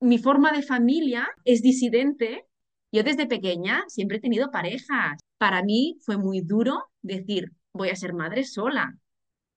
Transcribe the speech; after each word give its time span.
mi 0.00 0.18
forma 0.18 0.52
de 0.52 0.62
familia 0.62 1.28
es 1.44 1.62
disidente. 1.62 2.46
Yo 2.92 3.02
desde 3.02 3.26
pequeña 3.26 3.84
siempre 3.88 4.18
he 4.18 4.20
tenido 4.20 4.50
parejas. 4.50 5.18
Para 5.38 5.62
mí 5.62 5.98
fue 6.04 6.16
muy 6.16 6.40
duro 6.40 6.84
decir, 7.02 7.52
voy 7.72 7.90
a 7.90 7.96
ser 7.96 8.12
madre 8.14 8.44
sola, 8.44 8.96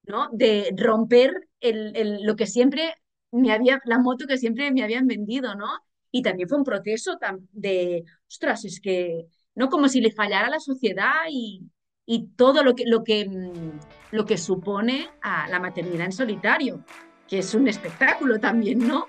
¿no? 0.04 0.30
De 0.32 0.74
romper 0.78 1.34
el, 1.60 1.96
el- 1.96 2.24
lo 2.24 2.36
que 2.36 2.48
siempre 2.48 2.96
me 3.32 3.52
había, 3.52 3.80
la 3.86 4.00
moto 4.00 4.26
que 4.28 4.38
siempre 4.38 4.72
me 4.72 4.84
habían 4.84 5.08
vendido, 5.08 5.56
¿no? 5.56 5.68
Y 6.12 6.22
también 6.22 6.48
fue 6.50 6.58
un 6.58 6.64
proceso 6.64 7.18
de, 7.52 8.04
ostras, 8.28 8.66
es 8.66 8.80
que, 8.82 9.26
¿no? 9.56 9.70
Como 9.70 9.90
si 9.90 10.02
le 10.02 10.12
fallara 10.12 10.50
la 10.50 10.60
sociedad 10.60 11.12
y, 11.30 11.62
y 12.06 12.28
todo 12.36 12.64
lo 12.64 12.74
que, 12.76 12.86
lo 12.86 13.04
que, 13.04 13.28
mm, 13.28 13.80
lo 14.16 14.26
que 14.26 14.38
supone 14.38 15.10
a 15.22 15.48
la 15.50 15.60
maternidad 15.60 16.06
en 16.06 16.12
solitario, 16.14 16.84
que 17.28 17.40
es 17.40 17.54
un 17.54 17.68
espectáculo 17.68 18.40
también, 18.40 18.88
¿no? 18.88 19.08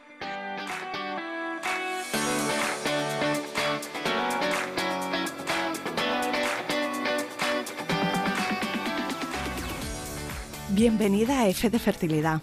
Bienvenida 10.79 11.41
a 11.41 11.49
F 11.49 11.71
de 11.71 11.81
Fertilidad. 11.81 12.41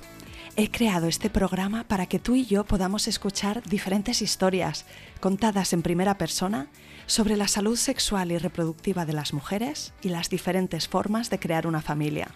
He 0.58 0.70
creado 0.70 1.08
este 1.08 1.30
programa 1.30 1.86
para 1.88 2.06
que 2.06 2.20
tú 2.20 2.36
y 2.36 2.46
yo 2.46 2.66
podamos 2.66 3.08
escuchar 3.08 3.64
diferentes 3.64 4.22
historias 4.22 4.86
contadas 5.22 5.72
en 5.72 5.82
primera 5.82 6.18
persona 6.18 6.68
sobre 7.06 7.38
la 7.38 7.48
salud 7.48 7.78
sexual 7.78 8.34
y 8.34 8.38
reproductiva 8.38 9.06
de 9.06 9.14
las 9.14 9.32
mujeres 9.32 9.94
y 10.02 10.10
las 10.10 10.30
diferentes 10.30 10.90
formas 10.90 11.30
de 11.30 11.40
crear 11.40 11.66
una 11.66 11.82
familia. 11.82 12.28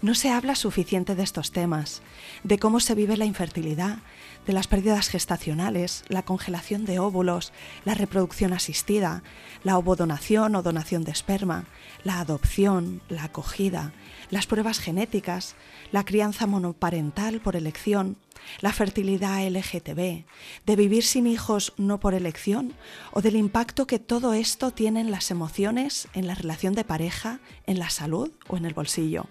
No 0.00 0.14
se 0.14 0.30
habla 0.30 0.54
suficiente 0.54 1.16
de 1.16 1.24
estos 1.24 1.50
temas, 1.50 2.02
de 2.44 2.60
cómo 2.60 2.78
se 2.78 2.94
vive 2.94 3.16
la 3.16 3.24
infertilidad, 3.24 3.98
de 4.46 4.52
las 4.52 4.68
pérdidas 4.68 5.08
gestacionales, 5.08 6.04
la 6.06 6.22
congelación 6.22 6.84
de 6.84 7.00
óvulos, 7.00 7.52
la 7.84 7.94
reproducción 7.94 8.52
asistida, 8.52 9.24
la 9.64 9.76
ovodonación 9.76 10.54
o 10.54 10.62
donación 10.62 11.02
de 11.02 11.10
esperma, 11.10 11.64
la 12.04 12.20
adopción, 12.20 13.00
la 13.08 13.24
acogida, 13.24 13.92
las 14.30 14.46
pruebas 14.46 14.78
genéticas, 14.78 15.54
la 15.92 16.04
crianza 16.04 16.46
monoparental 16.46 17.40
por 17.40 17.56
elección, 17.56 18.16
la 18.60 18.72
fertilidad 18.72 19.46
LGTB, 19.46 20.24
de 20.66 20.76
vivir 20.76 21.04
sin 21.04 21.26
hijos 21.26 21.72
no 21.76 22.00
por 22.00 22.14
elección 22.14 22.74
o 23.12 23.22
del 23.22 23.36
impacto 23.36 23.86
que 23.86 23.98
todo 23.98 24.34
esto 24.34 24.70
tiene 24.70 25.00
en 25.00 25.10
las 25.10 25.30
emociones, 25.30 26.08
en 26.14 26.26
la 26.26 26.34
relación 26.34 26.74
de 26.74 26.84
pareja, 26.84 27.40
en 27.66 27.78
la 27.78 27.90
salud 27.90 28.30
o 28.48 28.56
en 28.56 28.66
el 28.66 28.74
bolsillo. 28.74 29.26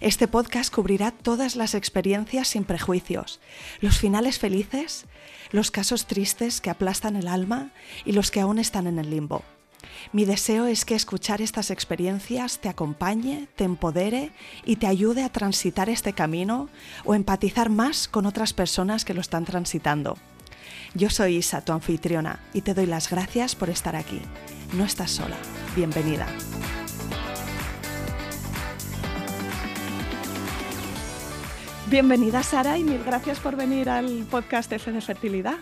Este 0.00 0.28
podcast 0.28 0.72
cubrirá 0.72 1.10
todas 1.12 1.56
las 1.56 1.74
experiencias 1.74 2.48
sin 2.48 2.64
prejuicios, 2.64 3.40
los 3.80 3.98
finales 3.98 4.38
felices, 4.38 5.06
los 5.50 5.70
casos 5.70 6.06
tristes 6.06 6.60
que 6.60 6.70
aplastan 6.70 7.16
el 7.16 7.28
alma 7.28 7.72
y 8.04 8.12
los 8.12 8.30
que 8.30 8.40
aún 8.40 8.58
están 8.58 8.86
en 8.86 8.98
el 8.98 9.10
limbo. 9.10 9.42
Mi 10.10 10.24
deseo 10.24 10.66
es 10.66 10.84
que 10.84 10.94
escuchar 10.94 11.40
estas 11.40 11.70
experiencias 11.70 12.58
te 12.58 12.68
acompañe, 12.68 13.48
te 13.54 13.64
empodere 13.64 14.32
y 14.64 14.76
te 14.76 14.86
ayude 14.88 15.22
a 15.22 15.28
transitar 15.28 15.88
este 15.88 16.12
camino 16.12 16.68
o 17.04 17.14
empatizar 17.14 17.70
más 17.70 18.08
con 18.08 18.26
otras 18.26 18.52
personas 18.52 19.04
que 19.04 19.14
lo 19.14 19.20
están 19.20 19.44
transitando. 19.44 20.18
Yo 20.94 21.08
soy 21.08 21.36
Isa, 21.36 21.64
tu 21.64 21.72
anfitriona, 21.72 22.40
y 22.52 22.62
te 22.62 22.74
doy 22.74 22.86
las 22.86 23.08
gracias 23.08 23.54
por 23.54 23.70
estar 23.70 23.96
aquí. 23.96 24.20
No 24.74 24.84
estás 24.84 25.12
sola. 25.12 25.36
Bienvenida. 25.74 26.26
Bienvenida 31.88 32.42
Sara 32.42 32.78
y 32.78 32.84
mil 32.84 33.04
gracias 33.04 33.38
por 33.38 33.54
venir 33.54 33.90
al 33.90 34.26
podcast 34.30 34.72
F 34.72 34.90
de 34.92 35.00
Fertilidad. 35.02 35.56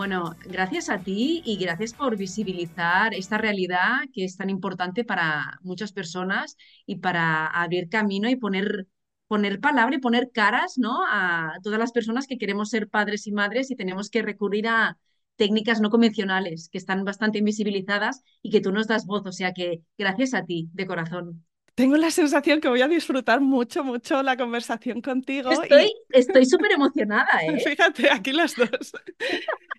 Bueno, 0.00 0.34
gracias 0.46 0.88
a 0.88 1.02
ti 1.02 1.42
y 1.44 1.58
gracias 1.58 1.92
por 1.92 2.16
visibilizar 2.16 3.12
esta 3.12 3.36
realidad 3.36 3.98
que 4.14 4.24
es 4.24 4.34
tan 4.38 4.48
importante 4.48 5.04
para 5.04 5.58
muchas 5.60 5.92
personas 5.92 6.56
y 6.86 6.96
para 7.00 7.46
abrir 7.46 7.90
camino 7.90 8.30
y 8.30 8.36
poner, 8.36 8.86
poner 9.28 9.60
palabra 9.60 9.94
y 9.96 9.98
poner 9.98 10.30
caras, 10.32 10.78
¿no? 10.78 11.04
a 11.06 11.52
todas 11.62 11.78
las 11.78 11.92
personas 11.92 12.26
que 12.26 12.38
queremos 12.38 12.70
ser 12.70 12.88
padres 12.88 13.26
y 13.26 13.32
madres 13.32 13.70
y 13.70 13.76
tenemos 13.76 14.08
que 14.08 14.22
recurrir 14.22 14.68
a 14.68 14.96
técnicas 15.36 15.82
no 15.82 15.90
convencionales 15.90 16.70
que 16.70 16.78
están 16.78 17.04
bastante 17.04 17.36
invisibilizadas 17.36 18.22
y 18.40 18.48
que 18.48 18.62
tú 18.62 18.72
nos 18.72 18.86
das 18.86 19.04
voz. 19.04 19.26
O 19.26 19.32
sea 19.32 19.52
que 19.52 19.82
gracias 19.98 20.32
a 20.32 20.46
ti, 20.46 20.70
de 20.72 20.86
corazón. 20.86 21.44
Tengo 21.74 21.96
la 21.96 22.10
sensación 22.10 22.60
que 22.60 22.68
voy 22.68 22.82
a 22.82 22.88
disfrutar 22.88 23.40
mucho, 23.40 23.84
mucho 23.84 24.22
la 24.22 24.36
conversación 24.36 25.00
contigo. 25.00 25.50
Estoy 25.52 26.42
y 26.42 26.44
súper 26.44 26.72
emocionada, 26.72 27.28
¿eh? 27.42 27.60
fíjate, 27.64 28.10
aquí 28.10 28.32
las 28.32 28.54
dos. 28.56 28.92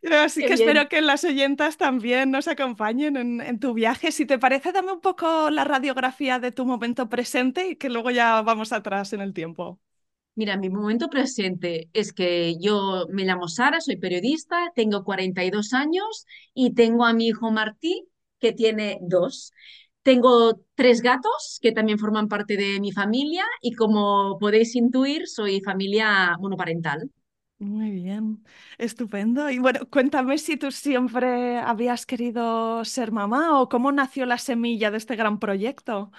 Así 0.12 0.41
Qué 0.41 0.47
que 0.47 0.53
bien. 0.53 0.56
espero 0.56 0.90
que 0.90 1.02
las 1.02 1.24
oyentas 1.24 1.78
también 1.78 2.31
nos 2.31 2.47
acompañen 2.47 3.18
en, 3.18 3.41
en 3.41 3.59
tu 3.59 3.74
viaje. 3.74 4.12
Si 4.12 4.25
te 4.25 4.40
parece, 4.40 4.72
dame 4.72 4.91
un 4.94 5.02
poco 5.02 5.50
la 5.52 5.63
radiografía 5.63 6.40
de 6.40 6.52
tu 6.52 6.66
momento 6.66 7.07
presente 7.09 7.69
y 7.69 7.75
que 7.75 7.90
luego 7.90 8.09
ya 8.12 8.41
vamos 8.41 8.72
atrás 8.73 9.13
en 9.13 9.22
el 9.22 9.34
tiempo. 9.34 9.79
Mira, 10.35 10.58
mi 10.58 10.69
momento 10.69 11.09
presente 11.09 11.90
es 11.94 12.13
que 12.13 12.56
yo 12.59 13.06
me 13.09 13.25
llamo 13.25 13.47
Sara, 13.50 13.81
soy 13.81 13.97
periodista, 13.97 14.72
tengo 14.75 15.03
42 15.03 15.73
años 15.73 16.25
y 16.53 16.73
tengo 16.73 17.06
a 17.06 17.13
mi 17.13 17.28
hijo 17.28 17.52
Martí, 17.52 18.08
que 18.40 18.53
tiene 18.53 18.97
dos. 19.02 19.52
Tengo 20.03 20.59
tres 20.75 21.01
gatos 21.01 21.59
que 21.62 21.72
también 21.72 22.00
forman 22.00 22.28
parte 22.28 22.57
de 22.57 22.79
mi 22.79 22.91
familia 22.91 23.45
y 23.62 23.73
como 23.73 24.38
podéis 24.39 24.75
intuir, 24.75 25.28
soy 25.28 25.62
familia 25.62 26.35
monoparental. 26.39 27.09
Muy 27.59 27.91
bien, 27.91 28.44
estupendo. 28.79 29.51
Y 29.51 29.59
bueno, 29.59 29.81
cuéntame 29.91 30.40
si 30.40 30.57
tú 30.57 30.72
siempre 30.72 31.59
habías 31.59 32.07
querido 32.07 32.84
ser 32.85 33.11
mamá 33.11 33.61
o 33.61 33.69
cómo 33.69 33.91
nació 33.91 34.25
la 34.25 34.40
semilla 34.40 34.90
de 34.90 34.97
este 34.97 35.16
gran 35.16 35.38
proyecto. 35.40 36.11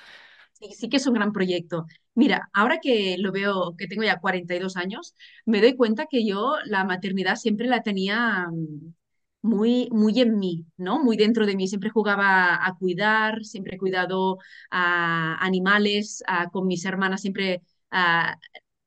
Sí, 0.53 0.69
sí 0.75 0.89
que 0.89 0.97
es 0.99 1.07
un 1.07 1.15
gran 1.15 1.33
proyecto. 1.33 1.87
Mira, 2.15 2.49
ahora 2.53 2.79
que 2.81 3.17
lo 3.19 3.33
veo, 3.33 3.75
que 3.77 3.87
tengo 3.89 4.03
ya 4.05 4.21
42 4.21 4.77
años, 4.77 5.15
me 5.45 5.61
doy 5.61 5.77
cuenta 5.77 6.07
que 6.11 6.25
yo 6.27 6.55
la 6.67 6.85
maternidad 6.85 7.37
siempre 7.37 7.67
la 7.67 7.83
tenía 7.83 8.47
mm, 8.51 8.95
muy, 9.43 9.89
muy 9.93 10.21
en 10.21 10.39
mí, 10.39 10.67
¿no? 10.77 11.03
Muy 11.03 11.17
dentro 11.17 11.47
de 11.47 11.57
mí. 11.57 11.69
Siempre 11.69 11.91
jugaba 11.91 12.65
a 12.67 12.75
cuidar, 12.79 13.45
siempre 13.45 13.77
he 13.77 13.79
cuidado 13.79 14.39
a 14.71 15.37
animales, 15.45 16.23
a- 16.27 16.49
con 16.51 16.67
mis 16.67 16.85
hermanas 16.85 17.21
siempre 17.23 17.63
ah, 17.91 18.39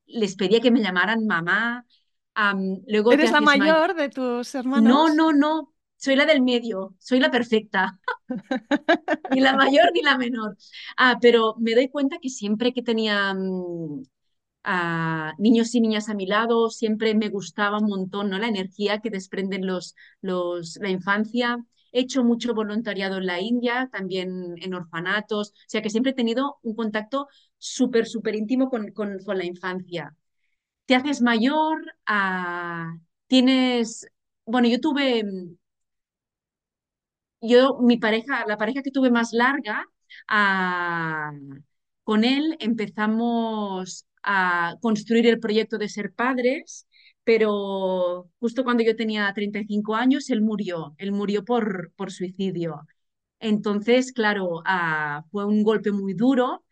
les 0.06 0.36
pedía 0.36 0.60
que 0.60 0.70
me 0.70 0.82
llamaran 0.82 1.26
mamá. 1.26 1.86
Am, 2.34 2.82
luego 2.88 3.14
¿Eres 3.14 3.32
la 3.32 3.40
mayor. 3.40 3.94
de 3.96 4.08
tus 4.10 4.54
No, 4.74 5.08
hermanos? 5.08 5.10
no, 5.10 5.32
no. 5.32 5.74
Soy 5.96 6.16
la 6.16 6.26
del 6.26 6.42
medio, 6.42 6.94
soy 7.00 7.20
la 7.20 7.30
perfecta. 7.32 7.98
Ni 9.28 9.40
la 9.40 9.54
mayor 9.56 9.90
ni 9.92 10.02
la 10.02 10.16
menor. 10.18 10.56
Ah, 10.96 11.18
pero 11.20 11.56
me 11.58 11.74
doy 11.74 11.88
cuenta 11.88 12.18
que 12.20 12.28
siempre 12.28 12.72
que 12.72 12.82
tenía 12.82 13.34
mm, 13.34 14.02
a 14.66 15.32
niños 15.38 15.74
y 15.74 15.80
niñas 15.80 16.08
a 16.10 16.14
mi 16.14 16.26
lado, 16.26 16.70
siempre 16.70 17.14
me 17.14 17.30
gustaba 17.30 17.78
un 17.78 17.88
montón, 17.88 18.30
¿no? 18.30 18.38
La 18.38 18.48
energía 18.48 19.00
que 19.00 19.10
desprenden 19.10 19.66
los, 19.66 19.94
los, 20.22 20.76
la 20.82 20.90
infancia. 20.90 21.58
He 21.92 22.00
hecho 22.00 22.24
mucho 22.24 22.54
voluntariado 22.54 23.18
en 23.18 23.26
la 23.26 23.40
India, 23.40 23.88
también 23.92 24.56
en 24.60 24.74
orfanatos, 24.74 25.50
o 25.52 25.54
sea 25.68 25.82
que 25.82 25.90
siempre 25.90 26.12
he 26.12 26.14
tenido 26.14 26.58
un 26.62 26.74
contacto 26.76 27.28
súper, 27.58 28.06
súper 28.06 28.34
íntimo 28.36 28.68
con, 28.70 28.90
con, 28.92 29.18
con 29.24 29.38
la 29.38 29.46
infancia. 29.46 30.14
Te 30.86 30.94
haces 30.96 31.22
mayor, 31.22 31.82
ah, 32.06 32.96
tienes, 33.28 34.06
bueno, 34.46 34.68
yo 34.68 34.80
tuve 34.80 35.24
yo, 37.40 37.78
mi 37.80 37.98
pareja, 37.98 38.44
la 38.46 38.56
pareja 38.58 38.82
que 38.82 38.90
tuve 38.90 39.10
más 39.10 39.32
larga, 39.32 39.84
ah, 40.28 41.32
con 42.04 42.24
él 42.24 42.56
empezamos 42.60 44.05
a 44.26 44.76
construir 44.82 45.26
el 45.28 45.40
proyecto 45.40 45.78
de 45.78 45.88
ser 45.88 46.12
padres, 46.12 46.86
pero 47.24 48.30
justo 48.40 48.64
cuando 48.64 48.84
yo 48.84 48.96
tenía 48.96 49.32
35 49.34 49.94
años, 49.96 50.30
él 50.30 50.42
murió, 50.42 50.94
él 50.98 51.12
murió 51.12 51.44
por, 51.44 51.92
por 51.96 52.12
suicidio. 52.12 52.86
Entonces, 53.40 54.12
claro, 54.12 54.62
ah, 54.66 55.24
fue 55.30 55.44
un 55.46 55.62
golpe 55.62 55.92
muy 55.92 56.14
duro 56.14 56.64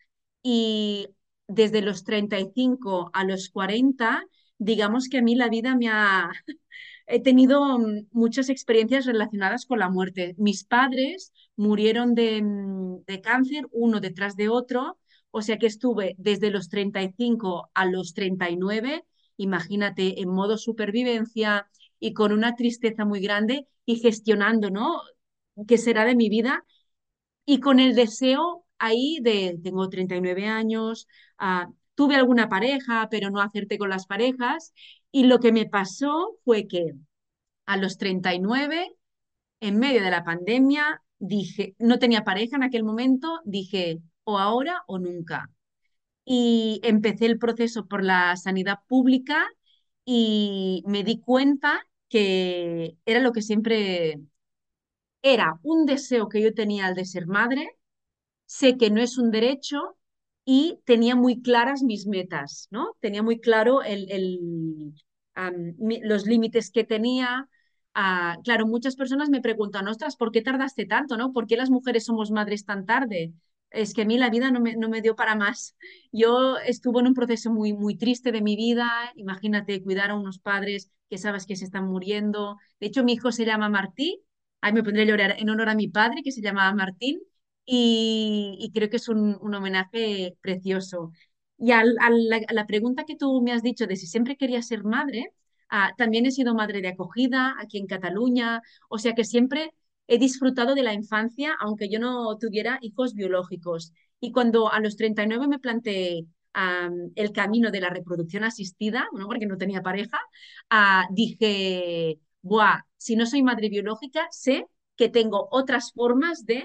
y 0.43 1.09
desde 1.49 1.83
los 1.83 2.05
35 2.05 3.11
a 3.13 3.25
los 3.25 3.51
40, 3.51 4.25
digamos 4.59 5.09
que 5.09 5.19
a 5.19 5.23
mí 5.23 5.35
la 5.35 5.49
vida 5.49 5.77
me 5.77 5.89
ha, 5.89 6.31
he 7.07 7.21
tenido 7.23 7.79
muchas 8.13 8.49
experiencias 8.49 9.07
relacionadas 9.07 9.67
con 9.67 9.79
la 9.79 9.91
muerte. 9.91 10.35
Mis 10.39 10.65
padres 10.65 11.33
murieron 11.57 12.15
de, 12.15 12.43
de 13.07 13.21
cáncer 13.21 13.67
uno 13.73 14.01
detrás 14.01 14.37
de 14.37 14.49
otro, 14.49 14.99
o 15.37 15.43
sea 15.43 15.59
que 15.59 15.67
estuve 15.67 16.15
desde 16.17 16.51
los 16.53 16.69
35 16.69 17.69
a 17.75 17.87
los 17.87 18.15
39, 18.15 19.05
imagínate, 19.37 20.21
en 20.21 20.29
modo 20.29 20.57
supervivencia 20.59 21.69
y 21.99 22.13
con 22.15 22.33
una 22.33 22.55
tristeza 22.55 23.05
muy 23.05 23.21
grande 23.21 23.67
y 23.85 23.97
gestionando, 23.97 24.71
¿no? 24.71 25.01
¿Qué 25.67 25.77
será 25.77 26.05
de 26.05 26.15
mi 26.15 26.29
vida? 26.29 26.65
Y 27.45 27.59
con 27.59 27.81
el 27.81 27.97
deseo 27.97 28.65
ahí 28.79 29.19
de, 29.23 29.59
tengo 29.61 29.89
39 29.89 30.47
años, 30.47 31.09
ah, 31.39 31.69
tuve 31.97 32.15
alguna 32.15 32.49
pareja, 32.49 33.09
pero 33.11 33.31
no 33.31 33.41
acerté 33.41 33.77
con 33.77 33.91
las 33.91 34.07
parejas. 34.07 34.73
Y 35.11 35.25
lo 35.25 35.41
que 35.41 35.51
me 35.51 35.67
pasó 35.67 36.39
fue 36.45 36.69
que 36.69 36.93
a 37.67 37.77
los 37.77 37.99
39, 37.99 38.95
en 39.61 39.79
medio 39.81 40.01
de 40.01 40.11
la 40.13 40.23
pandemia, 40.23 41.03
dije, 41.19 41.75
no 41.81 41.99
tenía 41.99 42.23
pareja 42.23 42.55
en 42.55 42.63
aquel 42.63 42.85
momento, 42.85 43.41
dije, 43.45 44.01
o 44.25 44.39
ahora 44.39 44.83
o 44.87 44.99
nunca. 44.99 45.51
Y 46.25 46.81
empecé 46.85 47.27
el 47.27 47.39
proceso 47.39 47.87
por 47.89 48.05
la 48.05 48.37
sanidad 48.37 48.81
pública 48.89 49.47
y 50.05 50.83
me 50.87 51.05
di 51.05 51.21
cuenta 51.21 51.81
que 52.09 52.97
era 53.07 53.21
lo 53.21 53.33
que 53.33 53.43
siempre 53.43 54.21
era 55.23 55.59
un 55.63 55.87
deseo 55.87 56.29
que 56.29 56.43
yo 56.43 56.55
tenía 56.55 56.87
al 56.87 56.95
de 56.95 57.05
ser 57.05 57.27
madre, 57.27 57.69
sé 58.47 58.77
que 58.79 58.91
no 58.91 59.03
es 59.03 59.19
un 59.19 59.31
derecho 59.33 59.97
y 60.45 60.81
tenía 60.87 61.17
muy 61.17 61.43
claras 61.43 61.83
mis 61.83 62.07
metas, 62.07 62.69
¿no? 62.73 62.97
Tenía 63.01 63.23
muy 63.25 63.41
claro 63.41 63.83
el, 63.83 64.07
los 66.03 66.27
límites 66.27 66.71
que 66.71 66.85
tenía. 66.85 67.49
Uh, 67.97 68.43
claro, 68.43 68.67
muchas 68.67 68.97
personas 68.97 69.31
me 69.31 69.41
preguntan, 69.41 69.87
ostras, 69.89 70.17
¿por 70.17 70.33
qué 70.33 70.43
tardaste 70.43 70.87
tanto, 70.87 71.17
no? 71.17 71.33
¿Por 71.33 71.47
qué 71.47 71.57
las 71.57 71.71
mujeres 71.71 72.05
somos 72.05 72.31
madres 72.31 72.65
tan 72.65 72.87
tarde? 72.87 73.33
Es 73.75 73.93
que 73.93 74.03
a 74.03 74.05
mí 74.05 74.19
la 74.19 74.31
vida 74.31 74.51
no 74.51 74.61
me, 74.61 75.01
dio 75.03 75.17
para 75.17 75.35
más. 75.35 75.77
Yo 76.13 76.59
estuve 76.59 77.01
en 77.01 77.09
un 77.09 77.15
proceso 77.15 77.51
muy, 77.53 77.73
muy 77.73 77.97
triste 77.97 78.33
de 78.33 78.41
mi 78.41 78.57
vida. 78.57 79.13
Imagínate 79.17 79.83
cuidar 79.83 80.11
a 80.11 80.15
unos 80.15 80.39
padres 80.39 80.91
que 81.11 81.19
sabes 81.19 81.47
que 81.47 81.57
se 81.57 81.65
están 81.65 81.87
muriendo. 81.87 82.57
De 82.81 82.87
hecho, 82.87 83.05
mi 83.05 83.15
hijo 83.15 83.33
se 83.33 83.45
llama 83.45 83.69
Martí. 83.69 84.23
Ahí 84.61 84.73
me 84.73 84.83
pondré 84.83 85.03
a 85.03 85.07
llorar 85.07 85.37
en 85.39 85.51
honor 85.51 85.69
a 85.69 85.75
mi 85.75 85.89
padre, 85.89 86.23
que 86.23 86.33
se 86.33 86.41
llamaba 86.41 86.75
Martín 86.75 87.21
y, 87.67 88.71
creo 88.75 88.91
que 88.91 88.97
es 88.97 89.09
un, 89.09 89.39
homenaje 89.55 90.37
precioso. 90.41 91.13
Y 91.59 91.73
a, 91.73 91.85
la, 91.85 92.67
pregunta 92.67 93.05
que 93.05 93.17
tú 93.17 93.43
me 93.43 93.53
has 93.53 93.63
dicho 93.63 93.87
de 93.87 93.97
si 93.97 94.07
siempre 94.07 94.37
quería 94.37 94.63
ser 94.63 94.85
madre, 94.85 95.33
ah, 95.69 95.93
también 95.97 96.27
he 96.27 96.31
sido 96.31 96.55
madre 96.55 96.81
de 96.81 96.89
acogida 96.89 97.55
aquí 97.61 97.79
en 97.79 97.87
Cataluña, 97.87 98.63
o 98.89 98.99
sea 98.99 99.15
que 99.15 99.25
siempre 99.25 99.73
he 100.07 100.19
disfrutado 100.19 100.75
de 100.75 100.83
la 100.83 100.95
infancia, 100.95 101.57
aunque 101.61 101.89
yo 101.89 101.99
no 101.99 102.37
tuviera 102.39 102.79
hijos 102.83 103.15
biológicos. 103.15 103.93
Y 104.21 104.33
cuando 104.33 104.71
a 104.71 104.81
los 104.81 104.97
39 104.97 105.49
me 105.49 105.59
planteé 105.59 106.27
el 107.17 107.33
camino 107.33 107.71
de 107.71 107.81
la 107.81 107.91
reproducción 107.91 108.45
asistida, 108.45 109.09
porque 109.27 109.47
no 109.47 109.57
tenía 109.57 109.83
pareja, 109.83 110.21
ah, 110.71 111.07
dije, 111.11 112.19
Buah, 112.43 112.83
si 112.97 113.17
no 113.17 113.27
soy 113.27 113.43
madre 113.43 113.69
biológica, 113.69 114.27
sé 114.31 114.67
que 114.97 115.09
tengo 115.09 115.49
otras 115.51 115.93
formas 115.93 116.45
de 116.47 116.65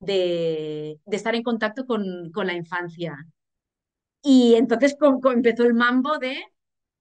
de, 0.00 1.00
estar 1.10 1.34
en 1.34 1.42
contacto 1.42 1.86
con, 1.86 2.30
la 2.34 2.54
infancia. 2.54 3.16
Y 4.22 4.54
entonces 4.54 4.96
empezó 5.00 5.64
el 5.64 5.74
mambo 5.74 6.18
de, 6.18 6.36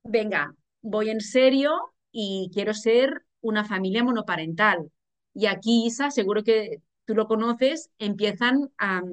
venga, 0.03 0.55
voy 0.81 1.09
en 1.09 1.21
serio 1.21 1.71
y 2.11 2.49
quiero 2.53 2.73
ser 2.73 3.25
una 3.45 3.65
familia 3.65 4.03
monoparental. 4.03 4.92
Y 5.33 5.47
aquí, 5.47 5.86
Isa, 5.86 6.12
seguro 6.12 6.44
que 6.44 6.81
tú 7.06 7.15
lo 7.15 7.27
conoces, 7.27 7.92
empiezan 8.00 8.71
a 8.77 9.03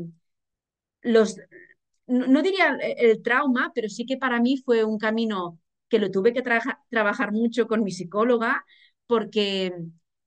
los, 1.03 1.37
no, 2.07 2.43
diría 2.43 2.77
el, 2.81 3.23
trauma, 3.23 3.73
pero 3.75 3.89
sí 3.89 4.07
que 4.07 4.17
para 4.17 4.41
mí 4.41 4.57
fue 4.59 4.85
un 4.85 4.99
camino 4.99 5.59
que 5.89 5.99
lo 5.99 6.11
tuve 6.11 6.33
que 6.33 6.43
trabajar 6.43 7.33
mucho 7.33 7.67
con 7.67 7.85
mi 7.85 7.93
psicóloga, 7.93 8.65
porque 9.07 9.73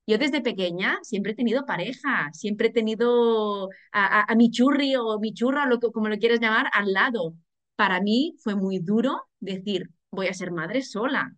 yo 0.08 0.18
desde 0.18 0.42
pequeña 0.42 1.00
siempre 1.04 1.32
he 1.32 1.36
tenido 1.36 1.66
pareja, 1.66 2.30
siempre 2.34 2.68
he 2.68 2.72
tenido 2.72 3.70
a, 3.92 4.36
mi 4.36 4.52
churri 4.52 4.96
o 4.96 5.20
mi 5.20 5.34
churra, 5.34 5.66
lo 5.66 5.80
que, 5.80 5.92
como 5.92 6.10
lo 6.10 6.18
quieras 6.18 6.40
llamar, 6.40 6.68
al 6.74 6.94
lado. 6.94 7.36
Para 7.76 8.02
mí 8.02 8.36
fue 8.40 8.56
muy 8.56 8.80
duro 8.80 9.24
decir, 9.40 9.90
voy 10.12 10.28
a 10.28 10.34
ser 10.34 10.52
madre 10.52 10.82
sola, 10.84 11.36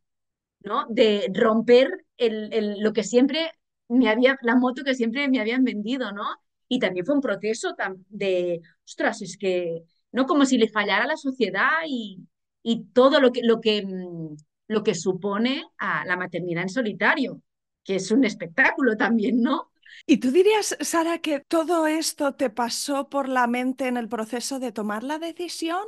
¿no? 0.68 0.86
De 0.90 1.30
romper 1.34 2.06
el, 2.18 2.80
lo 2.82 2.94
que 2.94 3.04
siempre 3.04 3.52
me 3.90 4.10
había, 4.10 4.38
la 4.42 4.56
moto 4.56 4.84
que 4.84 4.96
siempre 4.96 5.28
me 5.30 5.40
habían 5.40 5.64
vendido, 5.64 6.12
¿no? 6.12 6.26
Y 6.68 6.80
también 6.80 7.06
fue 7.06 7.16
un 7.16 7.22
proceso 7.22 7.76
de, 8.10 8.62
ostras, 8.86 9.22
es 9.22 9.38
que, 9.38 9.84
¿no? 10.12 10.26
Como 10.26 10.46
si 10.46 10.58
le 10.58 10.70
fallara 10.70 11.08
la 11.08 11.18
sociedad 11.18 11.70
y, 11.88 12.20
y 12.64 12.86
todo 12.94 13.20
lo 13.22 13.32
que, 13.32 13.42
lo 13.44 13.62
que, 13.62 13.86
mm, 13.86 14.36
lo 14.68 14.84
que 14.84 14.96
supone 14.96 15.64
a 15.78 16.06
la 16.06 16.18
maternidad 16.18 16.64
en 16.64 16.70
solitario 16.70 17.42
que 17.88 17.96
es 17.96 18.12
un 18.12 18.26
espectáculo 18.26 18.98
también, 18.98 19.42
¿no? 19.42 19.72
¿Y 20.06 20.18
tú 20.18 20.32
dirías, 20.32 20.76
Sara, 20.82 21.20
que 21.20 21.40
todo 21.40 21.88
esto 21.88 22.36
te 22.36 22.50
pasó 22.50 23.08
por 23.10 23.30
la 23.30 23.48
mente 23.48 23.88
en 23.88 23.96
el 23.96 24.10
proceso 24.10 24.60
de 24.60 24.74
tomar 24.74 25.04
la 25.04 25.20
decisión? 25.20 25.86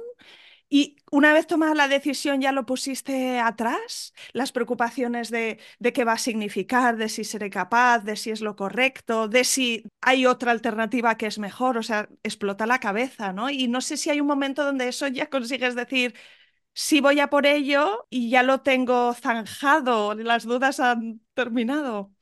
Y 0.71 0.97
una 1.11 1.33
vez 1.33 1.47
tomada 1.47 1.73
la 1.73 1.87
decisión, 1.87 2.41
¿ya 2.41 2.51
lo 2.51 2.65
pusiste 2.65 3.39
atrás? 3.39 4.13
Las 4.33 4.51
preocupaciones 4.51 5.31
de, 5.31 5.59
de, 5.79 5.93
qué 5.93 6.03
va 6.03 6.13
a 6.13 6.17
significar, 6.19 6.95
de 6.97 7.09
si 7.09 7.23
seré 7.23 7.49
capaz, 7.49 7.99
de 8.03 8.15
si 8.15 8.29
es 8.29 8.41
lo 8.41 8.55
correcto, 8.55 9.27
de 9.27 9.43
si 9.43 9.83
hay 10.01 10.27
otra 10.27 10.51
alternativa 10.51 11.17
que 11.17 11.25
es 11.25 11.39
mejor. 11.39 11.77
O 11.77 11.83
sea, 11.83 12.07
explota 12.23 12.67
la 12.67 12.79
cabeza, 12.79 13.33
¿no? 13.33 13.49
Y 13.49 13.67
no 13.67 13.81
sé 13.81 13.97
si 13.97 14.11
hay 14.11 14.21
un 14.21 14.27
momento 14.27 14.63
donde 14.63 14.87
eso 14.87 15.07
ya 15.07 15.27
consigues 15.29 15.75
decir, 15.75 16.13
sí 16.73 17.01
voy 17.01 17.19
a 17.19 17.29
por 17.29 17.45
ello 17.45 18.05
y 18.09 18.29
ya 18.29 18.43
lo 18.43 18.61
tengo 18.61 19.13
zanjado, 19.13 20.13
las 20.15 20.43
dudas 20.43 20.79
han 20.79 21.21
terminado. 21.33 22.13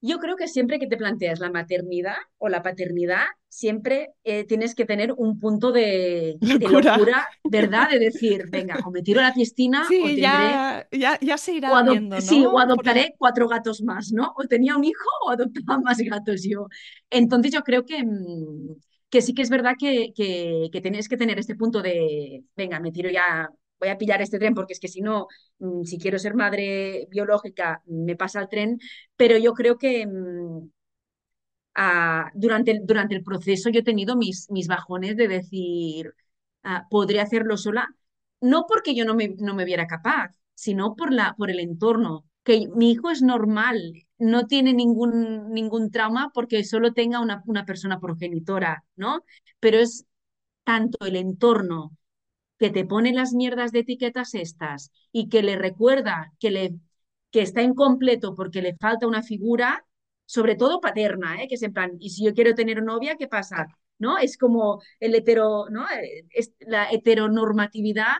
Yo 0.00 0.18
creo 0.18 0.36
que 0.36 0.48
siempre 0.48 0.78
que 0.78 0.86
te 0.86 0.96
planteas 0.96 1.40
la 1.40 1.50
maternidad 1.50 2.16
o 2.38 2.48
la 2.48 2.62
paternidad, 2.62 3.24
siempre 3.56 4.10
eh, 4.22 4.44
tienes 4.44 4.74
que 4.74 4.84
tener 4.84 5.14
un 5.16 5.38
punto 5.38 5.72
de 5.72 6.36
locura. 6.42 7.26
¿verdad? 7.42 7.88
De 7.88 7.98
decir, 7.98 8.44
venga, 8.50 8.78
o 8.84 8.90
me 8.90 9.00
tiro 9.00 9.20
a 9.20 9.22
la 9.24 9.32
piscina 9.34 9.86
o 9.86 9.88
tendré... 9.88 10.20
ya, 10.20 10.86
ya, 10.90 11.38
se 11.38 11.54
irá 11.54 11.82
viendo, 11.82 12.16
¿no? 12.16 12.20
Sí, 12.20 12.44
o 12.44 12.58
adoptaré 12.58 13.14
cuatro 13.16 13.48
gatos 13.48 13.80
más, 13.82 14.12
¿no? 14.12 14.34
O 14.36 14.44
tenía 14.46 14.76
un 14.76 14.84
hijo 14.84 15.08
o 15.26 15.30
adoptaba 15.30 15.80
más 15.80 15.96
gatos 15.98 16.42
yo. 16.46 16.66
Entonces 17.08 17.50
yo 17.50 17.62
creo 17.62 17.86
que, 17.86 18.04
mm, 18.04 18.76
que 19.08 19.22
sí 19.22 19.32
que 19.32 19.40
es 19.40 19.48
verdad 19.48 19.72
que, 19.78 20.12
que, 20.14 20.68
que 20.70 20.80
tienes 20.82 21.08
que 21.08 21.16
tener 21.16 21.38
este 21.38 21.56
punto 21.56 21.80
de, 21.80 22.44
venga, 22.56 22.78
me 22.78 22.92
tiro 22.92 23.08
ya 23.08 23.48
voy 23.80 23.88
a 23.88 23.98
pillar 23.98 24.20
este 24.20 24.38
tren 24.38 24.54
porque 24.54 24.74
es 24.74 24.80
que 24.80 24.88
si 24.88 25.00
no, 25.00 25.28
mm, 25.60 25.84
si 25.84 25.98
quiero 25.98 26.18
ser 26.18 26.34
madre 26.34 27.06
biológica, 27.10 27.82
me 27.86 28.16
pasa 28.16 28.40
el 28.40 28.48
tren, 28.50 28.78
pero 29.16 29.38
yo 29.38 29.54
creo 29.54 29.78
que 29.78 30.06
durante, 32.34 32.70
el, 32.72 32.86
durante 32.86 33.14
el 33.14 33.22
proceso 33.22 33.70
yo 33.70 33.80
he 33.80 33.84
tenido 33.84 34.16
mis, 34.16 34.50
mis 34.50 34.66
bajones 34.68 35.16
de 35.16 35.28
decir, 35.28 36.14
ah, 36.62 36.86
podría 36.90 37.22
hacerlo 37.22 37.56
sola, 37.56 37.88
no 38.40 38.66
porque 38.68 38.94
yo 38.94 39.04
no 39.04 39.14
me, 39.14 39.34
no 39.38 39.54
me 39.54 39.64
viera 39.64 39.86
capaz, 39.86 40.30
sino 40.54 40.94
por, 40.96 41.12
la, 41.12 41.34
por 41.36 41.50
el 41.50 41.60
entorno, 41.60 42.24
que 42.44 42.68
mi 42.74 42.92
hijo 42.92 43.10
es 43.10 43.22
normal, 43.22 43.92
no 44.18 44.46
tiene 44.46 44.72
ningún, 44.72 45.50
ningún 45.52 45.90
trauma 45.90 46.30
porque 46.32 46.64
solo 46.64 46.92
tenga 46.92 47.20
una, 47.20 47.42
una 47.46 47.64
persona 47.66 48.00
progenitora, 48.00 48.84
¿no? 48.96 49.24
Pero 49.60 49.78
es 49.78 50.06
tanto 50.64 51.06
el 51.06 51.16
entorno 51.16 51.92
que 52.58 52.70
te 52.70 52.84
pone 52.86 53.14
las 53.14 53.34
mierdas 53.34 53.72
de 53.72 53.80
etiquetas 53.80 54.34
estas 54.34 54.92
y 55.12 55.30
que 55.30 55.42
le 55.42 55.56
recuerda 55.56 56.32
que, 56.40 56.52
le, 56.52 56.76
que 57.32 57.42
está 57.42 57.62
incompleto 57.62 58.34
porque 58.36 58.62
le 58.62 58.76
falta 58.76 59.08
una 59.08 59.22
figura, 59.24 59.85
sobre 60.26 60.56
todo 60.56 60.80
paterna, 60.80 61.42
¿eh? 61.42 61.48
que 61.48 61.54
es 61.54 61.62
en 61.62 61.72
plan, 61.72 61.92
y 61.98 62.10
si 62.10 62.24
yo 62.24 62.34
quiero 62.34 62.54
tener 62.54 62.82
novia, 62.82 63.16
¿qué 63.16 63.28
pasa? 63.28 63.66
¿No? 63.98 64.18
Es 64.18 64.36
como 64.36 64.82
el 65.00 65.14
hetero, 65.14 65.70
¿no? 65.70 65.86
Es 66.30 66.52
la 66.60 66.90
heteronormatividad 66.90 68.16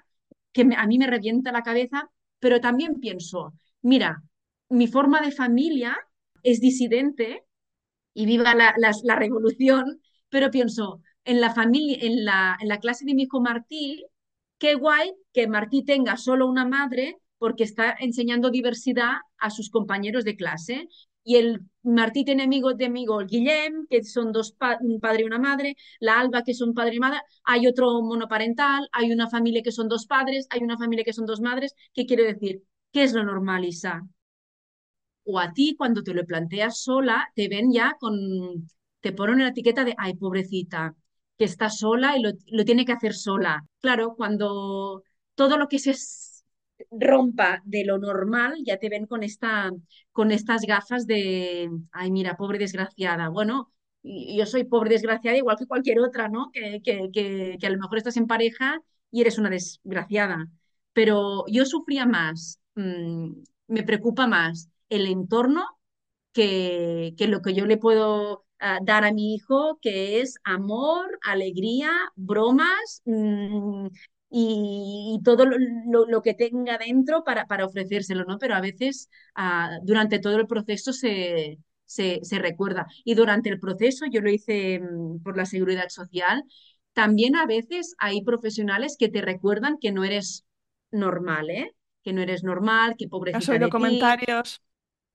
que 0.53 0.67
a 0.75 0.87
mí 0.87 0.99
me 0.99 1.07
revienta 1.07 1.53
la 1.53 1.63
cabeza, 1.63 2.11
pero 2.39 2.61
también 2.61 3.01
pienso, 3.01 3.53
mira, 3.83 4.23
mi 4.71 4.87
forma 4.87 5.21
de 5.21 5.33
familia 5.33 5.97
es 6.43 6.61
disidente 6.61 7.45
y 8.15 8.25
viva 8.25 8.55
la, 8.55 8.75
la, 8.79 9.17
revolución, 9.17 10.01
pero 10.31 10.51
pienso, 10.51 11.03
en 11.25 11.41
la 11.41 11.53
familia, 11.53 11.99
en 12.01 12.25
la, 12.25 12.57
en 12.61 12.69
la 12.69 12.79
clase 12.79 13.05
de 13.05 13.15
mi 13.15 13.25
hijo 13.25 13.41
Martí, 13.41 14.07
qué 14.59 14.75
guay 14.75 15.13
que 15.33 15.47
Martí 15.47 15.85
tenga 15.85 16.17
solo 16.17 16.47
una 16.47 16.65
madre 16.65 17.19
porque 17.39 17.65
está 17.65 17.95
enseñando 17.99 18.51
diversidad 18.51 19.17
a 19.39 19.51
sus 19.51 19.71
compañeros 19.71 20.25
de 20.25 20.37
clase. 20.37 20.89
Y 21.29 21.37
el 21.37 21.61
Martí 21.83 22.25
tiene 22.25 22.45
amigos 22.45 22.77
de 22.77 22.87
amigo 22.87 23.21
el 23.21 23.27
Guillem, 23.27 23.87
que 23.91 24.05
son 24.05 24.31
dos 24.31 24.55
un 24.81 25.01
padre 25.01 25.23
y 25.23 25.27
una 25.27 25.41
madre, 25.41 25.77
la 25.99 26.21
Alba, 26.21 26.43
que 26.45 26.55
son 26.55 26.73
padre 26.73 26.95
y 26.97 27.01
madre, 27.01 27.21
hay 27.43 27.67
otro 27.67 28.01
monoparental, 28.01 28.89
hay 28.93 29.11
una 29.11 29.29
familia 29.29 29.63
que 29.63 29.73
son 29.73 29.89
dos 29.89 30.07
padres, 30.07 30.47
hay 30.51 30.63
una 30.63 30.79
familia 30.79 31.05
que 31.05 31.13
son 31.13 31.27
dos 31.27 31.41
madres. 31.41 31.75
¿Qué 31.93 32.07
quiere 32.07 32.23
decir? 32.33 32.63
¿Qué 32.93 33.03
es 33.03 33.13
lo 33.13 33.25
normal, 33.25 33.65
Isa? 33.65 34.03
O 35.25 35.39
a 35.41 35.53
ti, 35.53 35.75
cuando 35.77 36.03
te 36.03 36.15
lo 36.15 36.25
planteas 36.25 36.81
sola, 36.83 37.29
te 37.35 37.49
ven 37.49 37.73
ya 37.73 37.97
con, 37.99 38.15
te 39.01 39.13
ponen 39.13 39.41
la 39.41 39.49
etiqueta 39.49 39.85
de, 39.85 39.95
ay, 39.99 40.15
pobrecita, 40.15 40.95
que 41.37 41.45
está 41.45 41.71
sola 41.71 42.17
y 42.17 42.23
lo, 42.23 42.65
tiene 42.65 42.85
que 42.85 42.93
hacer 42.93 43.15
sola. 43.15 43.65
Claro, 43.81 44.15
cuando 44.17 45.03
todo 45.35 45.59
lo 45.59 45.69
que 45.69 45.79
se 45.81 45.95
rompa 46.91 47.63
de 47.65 47.85
lo 47.85 47.99
normal, 47.99 48.57
ya 48.65 48.79
te 48.79 48.89
ven 48.89 49.07
con, 49.07 49.23
esta, 49.23 49.71
con 50.13 50.33
estas 50.33 50.63
gafas 50.63 51.07
de, 51.07 51.71
ay, 51.93 52.11
mira, 52.11 52.37
pobre 52.37 52.59
desgraciada. 52.59 53.29
Bueno, 53.29 53.73
yo 54.03 54.47
soy 54.47 54.65
pobre 54.65 54.91
desgraciada 54.91 55.37
igual 55.37 55.57
que 55.59 55.67
cualquier 55.67 56.01
otra, 56.01 56.29
¿no? 56.29 56.51
Que, 56.53 56.81
que, 56.83 57.11
que, 57.13 57.67
a 57.67 57.71
lo 57.71 57.79
mejor 57.79 57.99
estás 57.99 58.17
en 58.17 58.27
pareja 58.27 58.81
y 59.11 59.21
eres 59.21 59.39
una 59.39 59.51
desgraciada. 59.51 60.49
Pero 60.93 61.45
yo 61.49 61.65
sufría 61.65 62.07
más, 62.07 62.61
mm, 62.75 63.31
me 63.69 63.83
preocupa 63.83 64.27
más 64.27 64.69
el 64.89 65.07
entorno 65.07 65.65
que, 66.33 67.15
que 67.17 67.29
lo 67.29 67.43
que 67.43 67.55
yo 67.55 67.67
le 67.67 67.79
puedo 67.79 68.45
uh, 68.61 68.85
dar 68.85 69.05
a 69.05 69.13
mi 69.13 69.35
hijo, 69.35 69.79
que 69.81 70.21
es 70.21 70.37
amor, 70.45 71.19
alegría, 71.23 71.91
bromas 72.17 73.03
mmm, 73.05 73.89
y, 74.29 75.17
y, 75.19 75.23
todo 75.23 75.47
lo, 75.47 75.57
lo, 75.87 76.07
lo, 76.07 76.23
que 76.23 76.35
tenga 76.35 76.79
dentro 76.79 77.25
para, 77.25 77.47
para 77.47 77.67
ofrecérselo, 77.67 78.25
¿no? 78.25 78.39
Pero 78.39 78.55
a 78.55 78.61
veces 78.61 79.09
uh, 79.37 79.85
durante 79.85 80.19
todo 80.19 80.37
el 80.37 80.47
proceso 80.47 80.93
se, 80.93 81.59
se, 81.85 82.21
se, 82.23 82.39
recuerda. 82.39 82.87
Y 83.05 83.15
durante 83.15 83.49
el 83.49 83.61
proceso, 83.61 84.07
yo 84.11 84.21
lo 84.21 84.31
hice 84.31 84.81
um, 84.81 85.23
por 85.23 85.37
la 85.37 85.47
seguridad 85.47 85.89
social, 85.89 86.45
también 86.93 87.37
a 87.37 87.47
veces 87.47 87.95
hay 87.99 88.23
profesionales 88.23 88.97
que 88.99 89.09
te 89.09 89.21
recuerdan 89.21 89.77
que 89.81 89.93
no 89.93 90.05
eres 90.05 90.45
normal, 90.91 91.51
¿eh? 91.51 91.73
Que 92.03 92.13
no 92.13 92.23
eres 92.23 92.43
normal, 92.43 92.95
que 92.99 93.09
pobrecita 93.09 93.39
¿Has 93.39 93.49
oído 93.49 93.67
de 93.67 93.71
comentarios? 93.71 94.61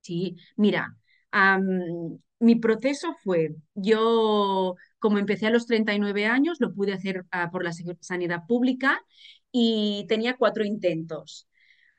Ti. 0.00 0.36
Sí, 0.36 0.36
mira, 0.56 0.96
Um, 1.32 2.18
mi 2.40 2.56
proceso 2.56 3.14
fue, 3.22 3.54
yo 3.74 4.74
como 5.02 5.18
empecé 5.18 5.48
a 5.48 5.50
los 5.50 5.66
39 5.66 6.26
años, 6.26 6.58
lo 6.60 6.72
pude 6.72 6.92
hacer 6.92 7.26
uh, 7.34 7.50
por 7.50 7.64
la 7.64 7.72
sanidad 7.72 8.46
pública 8.46 9.04
y 9.50 10.06
tenía 10.08 10.36
cuatro 10.36 10.64
intentos. 10.64 11.48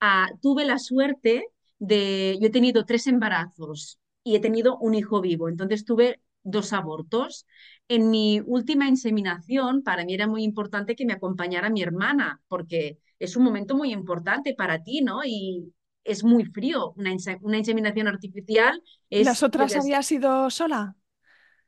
Uh, 0.01 0.38
tuve 0.41 0.63
la 0.63 0.79
suerte 0.79 1.50
de, 1.79 2.38
yo 2.39 2.48
he 2.48 2.50
tenido 2.50 2.86
tres 2.86 3.05
embarazos 3.07 4.00
y 4.24 4.36
he 4.36 4.39
tenido 4.39 4.77
un 4.77 4.95
hijo 4.95 5.19
vivo, 5.19 5.50
entonces 5.50 5.83
tuve 5.83 6.22
dos 6.43 6.72
abortos. 6.72 7.45
En 7.89 8.10
mi 8.10 8.41
última 8.45 8.88
inseminación, 8.88 9.83
para 9.83 10.05
mí 10.05 10.13
era 10.13 10.27
muy 10.27 10.43
importante 10.43 10.95
que 10.95 11.05
me 11.05 11.12
acompañara 11.12 11.69
mi 11.69 11.81
hermana, 11.81 12.41
porque 12.48 13.00
es 13.19 13.36
un 13.36 13.43
momento 13.43 13.75
muy 13.75 13.91
importante 13.91 14.53
para 14.53 14.81
ti, 14.81 15.01
¿no? 15.01 15.25
Y, 15.25 15.74
es 16.05 16.22
muy 16.24 16.43
frío. 16.43 16.91
Una, 16.98 17.15
una 17.41 17.57
inseminación 17.57 18.10
artificial 18.10 18.83
¿Y 19.10 19.24
las 19.24 19.38
es... 19.38 19.43
otras 19.43 19.74
habías 19.75 20.12
ido 20.12 20.50
sola? 20.50 20.98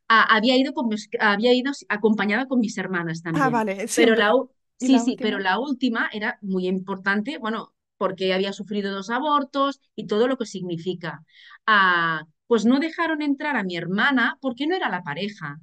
Ah, 0.07 0.35
había, 0.35 0.55
ido 0.57 0.73
con 0.73 0.87
mis, 0.87 1.09
había 1.19 1.53
ido 1.53 1.71
acompañada 1.89 2.47
con 2.47 2.59
mis 2.59 2.77
hermanas 2.77 3.21
Ah, 3.23 3.23
también. 3.23 3.51
vale, 3.51 3.85
Pero 3.95 4.15
la, 4.15 4.31
¿Y 4.79 4.87
sí, 4.87 4.93
la 4.93 4.99
sí, 4.99 5.17
pero 5.19 5.39
la 5.39 5.59
última 5.59 6.09
era 6.13 6.37
muy 6.41 6.67
importante, 6.67 7.37
bueno, 7.37 7.73
porque 7.97 8.33
había 8.33 8.53
sufrido 8.53 8.93
dos 8.93 9.09
abortos 9.09 9.81
y 9.95 10.05
todo 10.07 10.27
lo 10.27 10.37
que 10.37 10.45
significa. 10.45 11.23
Ah, 11.65 12.25
pues 12.47 12.65
no 12.65 12.79
dejaron 12.79 13.21
entrar 13.21 13.55
a 13.55 13.63
mi 13.63 13.75
hermana 13.77 14.37
porque 14.41 14.67
no 14.67 14.75
era 14.75 14.89
la 14.89 15.01
pareja. 15.03 15.59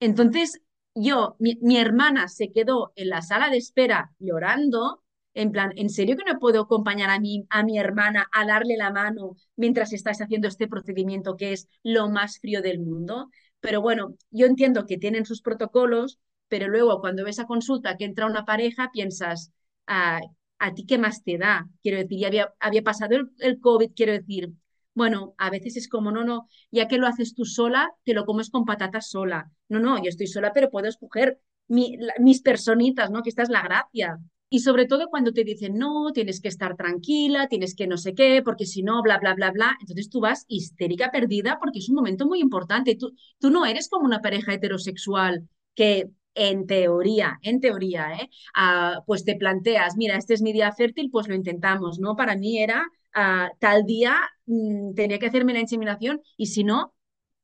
Entonces, 0.00 0.60
yo, 0.94 1.36
mi, 1.38 1.56
mi, 1.60 1.76
hermana 1.78 2.28
se 2.28 2.52
quedó 2.52 2.92
en 2.96 3.10
la 3.10 3.22
sala 3.22 3.50
de 3.50 3.58
espera 3.58 4.12
llorando, 4.18 5.02
en 5.34 5.52
plan, 5.52 5.72
¿en 5.76 5.90
serio 5.90 6.16
que 6.16 6.30
no 6.30 6.38
puedo 6.38 6.62
acompañar 6.62 7.10
a 7.10 7.20
mi, 7.20 7.46
a 7.50 7.62
mi 7.62 7.78
hermana 7.78 8.26
a 8.32 8.44
darle 8.46 8.76
la 8.76 8.90
mano 8.90 9.36
mientras 9.56 9.92
estáis 9.92 10.20
haciendo 10.20 10.48
este 10.48 10.68
procedimiento 10.68 11.36
que 11.36 11.52
es 11.52 11.68
lo 11.82 12.08
más 12.10 12.40
frío 12.40 12.62
del 12.62 12.80
mundo? 12.80 13.30
Pero 13.60 13.80
bueno, 13.82 14.14
yo 14.30 14.46
entiendo 14.46 14.86
que 14.86 14.98
tienen 14.98 15.26
sus 15.26 15.42
protocolos, 15.42 16.18
pero 16.48 16.68
luego 16.68 17.00
cuando 17.00 17.24
ves 17.24 17.38
a 17.38 17.46
consulta 17.46 17.96
que 17.96 18.04
entra 18.04 18.26
una 18.26 18.44
pareja, 18.44 18.90
piensas, 18.92 19.52
ah, 19.86 20.20
¿a 20.58 20.74
ti 20.74 20.86
qué 20.86 20.98
más 20.98 21.22
te 21.24 21.38
da? 21.38 21.68
Quiero 21.82 21.98
decir, 21.98 22.18
ya 22.20 22.28
había, 22.28 22.54
había 22.60 22.82
pasado 22.82 23.16
el, 23.16 23.30
el 23.38 23.60
COVID, 23.60 23.92
quiero 23.94 24.12
decir, 24.12 24.50
bueno, 24.94 25.34
a 25.38 25.50
veces 25.50 25.76
es 25.76 25.88
como, 25.88 26.10
no, 26.10 26.24
no, 26.24 26.48
ya 26.70 26.88
que 26.88 26.98
lo 26.98 27.06
haces 27.06 27.34
tú 27.34 27.44
sola, 27.44 27.90
te 28.04 28.14
lo 28.14 28.24
comes 28.26 28.50
con 28.50 28.64
patatas 28.64 29.10
sola. 29.10 29.50
No, 29.68 29.78
no, 29.80 29.96
yo 30.02 30.08
estoy 30.08 30.26
sola, 30.26 30.52
pero 30.52 30.70
puedo 30.70 30.88
escoger 30.88 31.40
mis 31.68 32.42
personitas, 32.42 33.10
¿no? 33.10 33.22
Que 33.22 33.30
esta 33.30 33.42
es 33.42 33.48
la 33.48 33.62
gracia. 33.62 34.18
Y 34.50 34.60
sobre 34.60 34.86
todo 34.86 35.08
cuando 35.08 35.32
te 35.32 35.44
dicen, 35.44 35.78
no, 35.78 36.12
tienes 36.12 36.40
que 36.40 36.48
estar 36.48 36.76
tranquila, 36.76 37.48
tienes 37.48 37.74
que 37.74 37.86
no 37.86 37.96
sé 37.96 38.14
qué, 38.14 38.42
porque 38.44 38.66
si 38.66 38.82
no, 38.82 39.00
bla, 39.02 39.18
bla, 39.18 39.34
bla, 39.34 39.50
bla. 39.52 39.76
Entonces 39.80 40.10
tú 40.10 40.20
vas 40.20 40.44
histérica, 40.48 41.10
perdida, 41.12 41.58
porque 41.60 41.78
es 41.78 41.88
un 41.88 41.94
momento 41.96 42.26
muy 42.26 42.40
importante. 42.40 42.96
Tú, 42.96 43.14
tú 43.38 43.50
no 43.50 43.64
eres 43.64 43.88
como 43.88 44.04
una 44.06 44.20
pareja 44.20 44.52
heterosexual 44.54 45.48
que 45.74 46.10
en 46.34 46.66
teoría, 46.66 47.38
en 47.42 47.60
teoría, 47.60 48.12
¿eh? 48.14 48.30
Ah, 48.54 49.02
pues 49.06 49.24
te 49.24 49.36
planteas, 49.36 49.96
mira, 49.96 50.16
este 50.16 50.34
es 50.34 50.42
mi 50.42 50.52
día 50.52 50.72
fértil, 50.72 51.10
pues 51.10 51.28
lo 51.28 51.34
intentamos, 51.34 51.98
¿no? 51.98 52.16
Para 52.16 52.36
mí 52.36 52.58
era 52.62 52.82
uh, 53.16 53.48
tal 53.58 53.84
día 53.84 54.16
mmm, 54.46 54.94
tenía 54.94 55.18
que 55.18 55.26
hacerme 55.26 55.52
la 55.52 55.60
inseminación 55.60 56.20
y 56.36 56.46
si 56.46 56.64
no, 56.64 56.94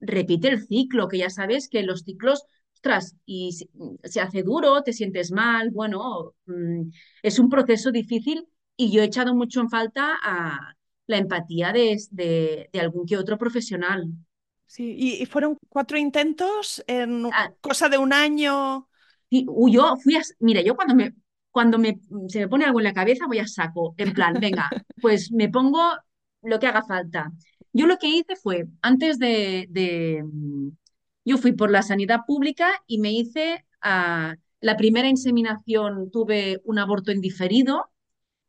repite 0.01 0.49
el 0.49 0.67
ciclo, 0.67 1.09
que 1.09 1.19
ya 1.19 1.31
sabes 1.31 1.69
que 1.69 1.83
los 1.83 2.03
ciclos, 2.03 2.45
ostras, 2.77 3.17
y 3.27 3.53
se, 3.53 3.69
se 4.05 4.21
hace 4.21 4.43
duro, 4.43 4.83
te 4.83 4.93
sientes 4.93 5.33
mal, 5.33 5.71
bueno, 5.71 6.35
mmm, 6.47 6.91
es 7.23 7.39
un 7.39 7.49
proceso 7.51 7.91
difícil 7.93 8.47
y 8.77 8.93
yo 8.93 9.03
he 9.03 9.07
echado 9.07 9.35
mucho 9.35 9.61
en 9.61 9.71
falta 9.71 10.19
a 10.23 10.75
la 11.07 11.19
empatía 11.19 11.73
de, 11.73 11.97
de, 12.11 12.69
de 12.73 12.81
algún 12.81 13.07
que 13.07 13.17
otro 13.19 13.39
profesional. 13.39 14.07
Sí, 14.67 14.95
y, 14.99 15.23
y 15.23 15.27
fueron 15.27 15.57
cuatro 15.69 15.97
intentos 15.99 16.83
en 16.87 17.33
Ah, 17.33 17.51
cosa 17.61 17.89
de 17.89 17.99
un 17.99 18.13
año. 18.13 18.89
Sí, 19.31 19.47
yo 19.73 19.97
fui 20.03 20.17
a, 20.17 20.23
mira, 20.41 20.61
yo 20.63 20.77
cuando 20.77 20.95
me, 20.95 21.15
cuando 21.51 21.79
me, 21.79 21.99
se 22.29 22.41
me 22.41 22.49
pone 22.49 22.65
algo 22.65 22.81
en 22.81 22.85
la 22.85 22.93
cabeza 22.95 23.27
voy 23.27 23.39
a 23.41 23.47
saco, 23.47 23.95
en 23.99 24.13
plan, 24.15 24.39
venga, 24.39 24.77
pues 25.01 25.33
me 25.33 25.49
pongo 25.49 25.81
lo 26.43 26.59
que 26.61 26.67
haga 26.69 26.83
falta. 26.85 27.33
Yo 27.73 27.87
lo 27.87 27.99
que 27.99 28.09
hice 28.09 28.37
fue, 28.37 28.67
antes 28.83 29.19
de, 29.19 29.67
de 29.71 30.25
yo 31.27 31.37
fui 31.37 31.53
por 31.53 31.71
la 31.71 31.83
sanidad 31.83 32.21
pública 32.27 32.71
y 32.87 32.99
me 32.99 33.13
hice 33.13 33.67
uh, 33.85 34.35
la 34.61 34.77
primera 34.79 35.09
inseminación, 35.09 36.11
tuve 36.11 36.63
un 36.65 36.79
aborto 36.79 37.13
indiferido 37.13 37.91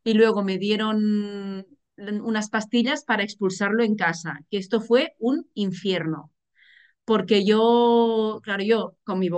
y 0.04 0.14
luego 0.14 0.42
me 0.42 0.56
dieron 0.58 1.66
unas 1.96 2.48
pastillas 2.48 3.04
para 3.04 3.24
expulsarlo 3.24 3.82
en 3.82 3.96
casa, 3.96 4.40
que 4.50 4.58
esto 4.58 4.80
fue 4.80 5.14
un 5.18 5.50
infierno 5.54 6.30
porque 7.08 7.42
yo, 7.42 8.40
claro, 8.42 8.62
yo 8.62 8.96
con 9.02 9.18
mi, 9.18 9.30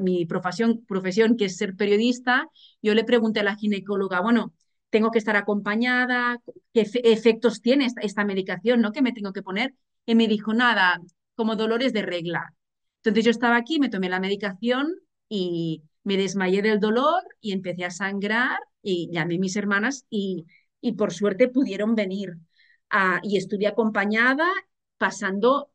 mi, 0.00 0.26
profesión, 0.26 0.84
profesión, 0.86 1.38
que 1.38 1.46
es 1.46 1.56
ser 1.56 1.74
periodista, 1.74 2.50
yo 2.82 2.94
le 2.94 3.02
pregunté 3.02 3.40
a 3.40 3.44
la 3.44 3.56
ginecóloga, 3.56 4.20
bueno, 4.20 4.52
tengo 4.90 5.10
que 5.10 5.18
estar 5.18 5.34
acompañada, 5.36 6.36
qué 6.74 6.82
efectos 7.04 7.62
tiene 7.62 7.86
esta, 7.86 8.02
esta, 8.02 8.26
medicación, 8.26 8.82
¿no? 8.82 8.92
Que 8.92 9.00
me 9.00 9.12
tengo 9.12 9.32
que 9.32 9.42
poner. 9.42 9.74
Y 10.04 10.14
me 10.14 10.28
dijo, 10.28 10.52
nada, 10.52 11.00
como 11.34 11.56
dolores 11.56 11.92
de 11.92 12.02
regla. 12.02 12.54
Entonces 12.98 13.24
yo 13.24 13.30
estaba 13.30 13.56
aquí, 13.56 13.78
me 13.80 13.88
tomé 13.88 14.08
la 14.08 14.20
medicación 14.20 14.94
y 15.28 15.82
me 16.04 16.16
desmayé 16.16 16.62
del 16.62 16.80
dolor 16.80 17.22
y 17.40 17.52
empecé 17.52 17.84
a 17.84 17.90
sangrar 17.90 18.58
y 18.82 19.10
llamé 19.12 19.36
a 19.36 19.38
mis 19.38 19.56
hermanas 19.56 20.06
y, 20.10 20.46
y 20.80 20.92
por 20.92 21.12
suerte 21.12 21.48
pudieron 21.48 21.94
venir. 21.94 22.36
Uh, 22.92 23.18
y 23.22 23.38
estuve 23.38 23.66
acompañada 23.66 24.46
pasando 24.98 25.70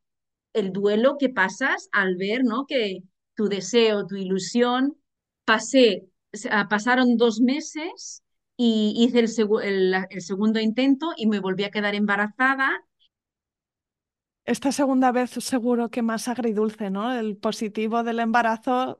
el 0.53 0.71
duelo 0.71 1.17
que 1.17 1.29
pasas 1.29 1.89
al 1.91 2.15
ver, 2.15 2.43
¿no? 2.43 2.65
Que 2.67 3.03
tu 3.35 3.47
deseo, 3.49 4.05
tu 4.07 4.15
ilusión, 4.15 4.97
pasé, 5.45 6.09
pasaron 6.69 7.17
dos 7.17 7.39
meses 7.39 8.23
y 8.57 8.93
hice 8.97 9.19
el, 9.19 10.21
segundo 10.21 10.59
intento 10.59 11.13
y 11.15 11.27
me 11.27 11.39
volví 11.39 11.63
a 11.63 11.71
quedar 11.71 11.95
embarazada. 11.95 12.69
Esta 14.47 14.71
segunda 14.71 15.11
vez 15.11 15.31
seguro 15.31 15.89
que 15.89 16.01
más 16.01 16.27
agridulce, 16.29 16.89
¿no? 16.89 17.13
El 17.13 17.35
positivo 17.37 18.03
del 18.03 18.19
embarazo 18.19 18.97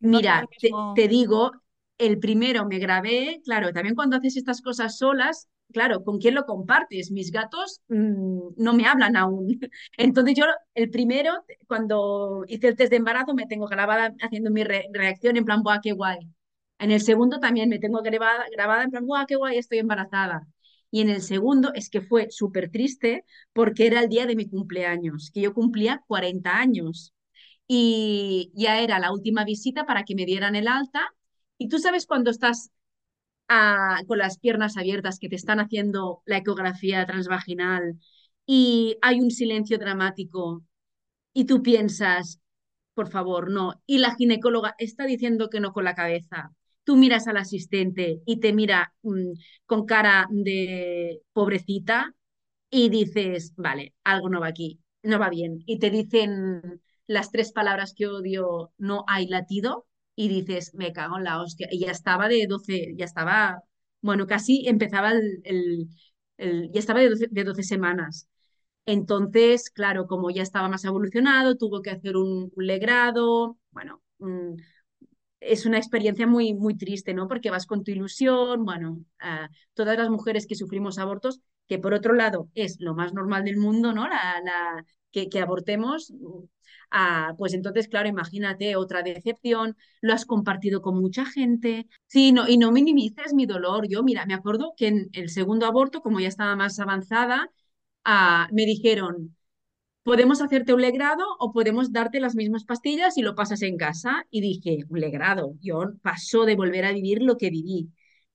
no 0.00 0.18
Mira, 0.18 0.46
te, 0.60 0.70
te 0.94 1.08
digo, 1.08 1.52
el 1.98 2.18
primero 2.18 2.66
me 2.66 2.78
grabé, 2.78 3.40
claro, 3.44 3.72
también 3.72 3.94
cuando 3.94 4.16
haces 4.16 4.36
estas 4.36 4.60
cosas 4.62 4.98
solas, 4.98 5.48
claro, 5.72 6.02
¿con 6.04 6.18
quién 6.18 6.34
lo 6.34 6.44
compartes? 6.44 7.10
Mis 7.10 7.30
gatos 7.30 7.80
mmm, 7.88 8.50
no 8.56 8.74
me 8.74 8.86
hablan 8.86 9.16
aún. 9.16 9.48
Entonces 9.98 10.34
yo, 10.36 10.44
el 10.74 10.90
primero, 10.90 11.32
cuando 11.66 12.44
hice 12.48 12.68
el 12.68 12.76
test 12.76 12.90
de 12.90 12.96
embarazo, 12.96 13.34
me 13.34 13.46
tengo 13.46 13.66
grabada 13.66 14.14
haciendo 14.22 14.50
mi 14.50 14.64
re 14.64 14.86
reacción 14.92 15.36
en 15.36 15.44
plan, 15.44 15.62
¡buah, 15.62 15.80
qué 15.82 15.92
guay! 15.92 16.18
En 16.78 16.90
el 16.90 17.00
segundo 17.00 17.40
también 17.40 17.68
me 17.68 17.78
tengo 17.78 18.02
grabada, 18.02 18.44
grabada 18.52 18.84
en 18.84 18.90
plan, 18.90 19.06
¡buah, 19.06 19.26
qué 19.26 19.36
guay! 19.36 19.58
Estoy 19.58 19.78
embarazada. 19.78 20.46
Y 20.90 21.00
en 21.00 21.10
el 21.10 21.22
segundo 21.22 21.72
es 21.74 21.90
que 21.90 22.00
fue 22.02 22.28
súper 22.30 22.70
triste 22.70 23.24
porque 23.52 23.86
era 23.86 24.00
el 24.00 24.08
día 24.08 24.26
de 24.26 24.36
mi 24.36 24.48
cumpleaños, 24.48 25.30
que 25.32 25.40
yo 25.42 25.54
cumplía 25.54 26.02
40 26.06 26.58
años. 26.58 27.12
Y 27.68 28.52
ya 28.54 28.80
era 28.80 28.98
la 29.00 29.12
última 29.12 29.44
visita 29.44 29.86
para 29.86 30.04
que 30.04 30.14
me 30.14 30.26
dieran 30.26 30.56
el 30.56 30.68
alta. 30.68 31.02
Y 31.58 31.68
tú 31.68 31.78
sabes 31.78 32.06
cuando 32.06 32.30
estás 32.30 32.70
a, 33.48 34.00
con 34.06 34.18
las 34.18 34.38
piernas 34.38 34.76
abiertas 34.76 35.18
que 35.18 35.28
te 35.28 35.36
están 35.36 35.60
haciendo 35.60 36.22
la 36.26 36.38
ecografía 36.38 37.06
transvaginal 37.06 37.98
y 38.46 38.96
hay 39.02 39.20
un 39.20 39.30
silencio 39.30 39.78
dramático 39.78 40.62
y 41.32 41.46
tú 41.46 41.62
piensas, 41.62 42.40
por 42.94 43.10
favor, 43.10 43.50
no. 43.50 43.82
Y 43.86 43.98
la 43.98 44.14
ginecóloga 44.16 44.74
está 44.78 45.06
diciendo 45.06 45.50
que 45.50 45.60
no 45.60 45.72
con 45.72 45.84
la 45.84 45.94
cabeza. 45.94 46.52
Tú 46.86 46.96
miras 46.96 47.28
al 47.28 47.36
asistente 47.36 48.22
y 48.26 48.40
te 48.40 48.54
mira 48.54 48.94
mmm, 49.02 49.32
con 49.66 49.86
cara 49.86 50.26
de 50.30 51.22
pobrecita 51.34 52.14
y 52.70 52.88
dices, 52.90 53.54
vale, 53.56 53.94
algo 54.04 54.28
no 54.30 54.40
va 54.40 54.48
aquí, 54.48 54.80
no 55.02 55.18
va 55.18 55.30
bien. 55.30 55.62
Y 55.66 55.78
te 55.80 55.90
dicen 55.90 56.82
las 57.06 57.30
tres 57.32 57.52
palabras 57.52 57.94
que 57.96 58.06
odio, 58.08 58.72
no 58.78 59.04
hay 59.08 59.28
latido, 59.28 59.86
y 60.16 60.28
dices, 60.28 60.74
me 60.74 60.92
cago 60.92 61.18
en 61.18 61.24
la 61.24 61.40
hostia. 61.42 61.68
Y 61.70 61.80
ya 61.80 61.90
estaba 61.92 62.28
de 62.28 62.46
12, 62.48 62.94
ya 62.96 63.04
estaba, 63.04 63.62
bueno, 64.00 64.26
casi 64.26 64.66
empezaba 64.68 65.12
el, 65.12 65.88
ya 66.38 66.80
estaba 66.80 67.00
de 67.00 67.10
12, 67.10 67.28
de 67.30 67.44
12 67.44 67.62
semanas. 67.62 68.28
Entonces, 68.86 69.70
claro, 69.70 70.06
como 70.06 70.30
ya 70.30 70.42
estaba 70.42 70.68
más 70.68 70.84
evolucionado, 70.84 71.56
tuvo 71.56 71.82
que 71.82 71.90
hacer 71.90 72.16
un, 72.16 72.52
legrado, 72.56 73.58
bueno, 73.70 74.02
un, 74.18 74.62
es 75.46 75.66
una 75.66 75.78
experiencia 75.78 76.26
muy, 76.26 76.54
muy 76.54 76.76
triste, 76.76 77.14
¿no? 77.14 77.28
Porque 77.28 77.50
vas 77.50 77.66
con 77.66 77.84
tu 77.84 77.90
ilusión, 77.90 78.64
bueno, 78.64 79.00
todas 79.74 79.96
las 79.98 80.10
mujeres 80.10 80.46
que 80.46 80.54
sufrimos 80.54 80.98
abortos, 80.98 81.40
que 81.68 81.78
por 81.78 81.94
otro 81.94 82.14
lado 82.14 82.48
es 82.54 82.80
lo 82.80 82.94
más 82.94 83.12
normal 83.12 83.44
del 83.44 83.56
mundo, 83.56 83.92
¿no? 83.92 84.08
La, 84.08 84.40
la 84.44 84.84
que, 85.24 85.40
abortemos, 85.40 86.10
uh, 86.10 86.48
pues 87.38 87.54
entonces, 87.54 87.88
claro, 87.88 88.08
imagínate 88.08 88.76
otra 88.76 89.02
decepción, 89.02 89.76
lo 90.00 90.12
has 90.12 90.26
compartido 90.26 90.82
con 90.82 90.98
mucha 91.00 91.24
gente, 91.24 91.86
sí, 92.06 92.32
no, 92.32 92.48
y 92.48 92.58
no 92.58 92.72
minimices 92.72 93.34
mi 93.34 93.46
dolor. 93.46 93.88
Yo, 93.88 94.02
mira, 94.02 94.26
me 94.26 94.34
acuerdo 94.34 94.74
que 94.76 94.88
en 94.88 95.08
el 95.12 95.30
segundo 95.30 95.66
aborto, 95.66 96.02
como 96.02 96.20
ya 96.20 96.28
estaba 96.28 96.56
más 96.56 96.78
avanzada, 96.78 97.50
uh, 98.06 98.54
me 98.54 98.66
dijeron, 98.66 99.35
podemos 100.06 100.40
hacerte 100.40 100.72
un 100.72 100.80
legrado 100.82 101.24
o 101.40 101.52
podemos 101.52 101.90
darte 101.90 102.20
las 102.20 102.36
mismas 102.36 102.64
pastillas 102.64 103.18
y 103.18 103.22
lo 103.22 103.34
pasas 103.34 103.60
en 103.62 103.76
casa. 103.76 104.24
Y 104.30 104.40
dije, 104.40 104.84
un 104.88 105.00
legrado, 105.00 105.54
yo 105.60 105.94
paso 106.00 106.44
de 106.44 106.54
volver 106.54 106.84
a 106.84 106.92
vivir 106.92 107.22
lo 107.22 107.36
que 107.36 107.50
viví. 107.50 107.90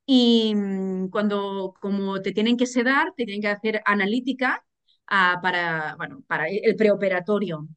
Y 0.06 0.54
mmm, 0.54 1.08
cuando, 1.08 1.74
como 1.80 2.22
te 2.22 2.34
tienen 2.34 2.58
que 2.58 2.66
sedar, 2.66 3.14
te 3.16 3.24
tienen 3.24 3.42
que 3.42 3.48
hacer 3.48 3.82
analítica 3.86 4.66
uh, 5.10 5.42
para, 5.42 5.96
bueno, 5.96 6.22
para 6.28 6.50
el 6.50 6.76
preoperatorio. 6.76 7.70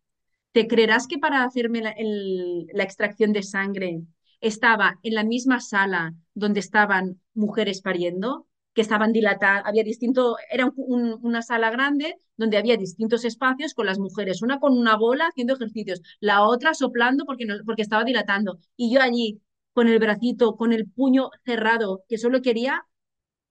¿Te 0.50 0.66
creerás 0.66 1.06
que 1.06 1.18
para 1.18 1.44
hacerme 1.44 1.80
la 1.80 2.82
extracción 2.82 3.32
de 3.32 3.44
sangre 3.44 4.02
estaba 4.40 4.98
en 5.04 5.14
la 5.14 5.22
misma 5.22 5.60
sala 5.60 6.14
donde 6.34 6.58
estaban 6.58 7.20
mujeres 7.32 7.80
pariendo? 7.80 8.48
Que 8.74 8.82
estaban 8.82 9.12
dilatadas, 9.12 9.62
había 9.66 9.84
distinto, 9.84 10.36
era 10.50 10.66
un, 10.66 10.72
un, 10.76 11.18
una 11.22 11.42
sala 11.42 11.70
grande 11.70 12.16
donde 12.36 12.56
había 12.58 12.76
distintos 12.76 13.24
espacios 13.24 13.74
con 13.74 13.86
las 13.86 13.98
mujeres, 13.98 14.42
una 14.42 14.58
con 14.58 14.76
una 14.76 14.96
bola 14.96 15.26
haciendo 15.28 15.54
ejercicios, 15.54 16.02
la 16.20 16.42
otra 16.42 16.74
soplando 16.74 17.24
porque, 17.24 17.46
no, 17.46 17.54
porque 17.64 17.82
estaba 17.82 18.04
dilatando, 18.04 18.58
y 18.76 18.92
yo 18.92 19.00
allí 19.00 19.40
con 19.72 19.88
el 19.88 19.98
bracito, 19.98 20.56
con 20.56 20.72
el 20.72 20.88
puño 20.90 21.30
cerrado, 21.44 22.04
que 22.08 22.18
solo 22.18 22.42
quería 22.42 22.84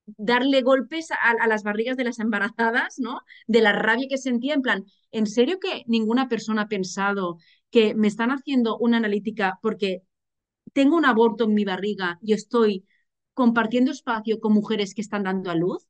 darle 0.06 0.62
golpes 0.62 1.12
a, 1.12 1.16
a, 1.42 1.48
las 1.48 1.64
barrigas 1.64 1.98
de 1.98 2.04
las 2.04 2.20
embarazadas, 2.20 3.00
¿no? 3.00 3.22
De 3.48 3.62
la 3.62 3.72
rabia 3.72 4.08
que 4.10 4.18
sentía, 4.18 4.54
en 4.54 4.62
plan, 4.62 4.86
¿en 5.12 5.28
serio 5.28 5.60
que 5.60 5.84
ninguna 5.88 6.28
persona 6.28 6.64
ha 6.64 6.68
pensado 6.68 7.38
que 7.70 7.96
me 7.96 8.08
están 8.08 8.32
haciendo 8.32 8.78
una 8.78 8.98
analítica 8.98 9.60
porque 9.62 10.04
tengo 10.74 10.98
un 10.98 11.06
aborto 11.06 11.46
en 11.46 11.54
mi 11.54 11.66
barriga 11.66 12.20
y 12.22 12.34
estoy 12.34 12.86
compartiendo 13.34 13.92
espacio 13.92 14.40
con 14.40 14.54
mujeres 14.54 14.94
que 14.94 15.02
están 15.02 15.24
dando 15.24 15.52
a 15.52 15.56
luz, 15.56 15.88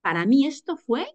para 0.00 0.26
mí 0.26 0.46
esto 0.46 0.76
fue, 0.76 1.06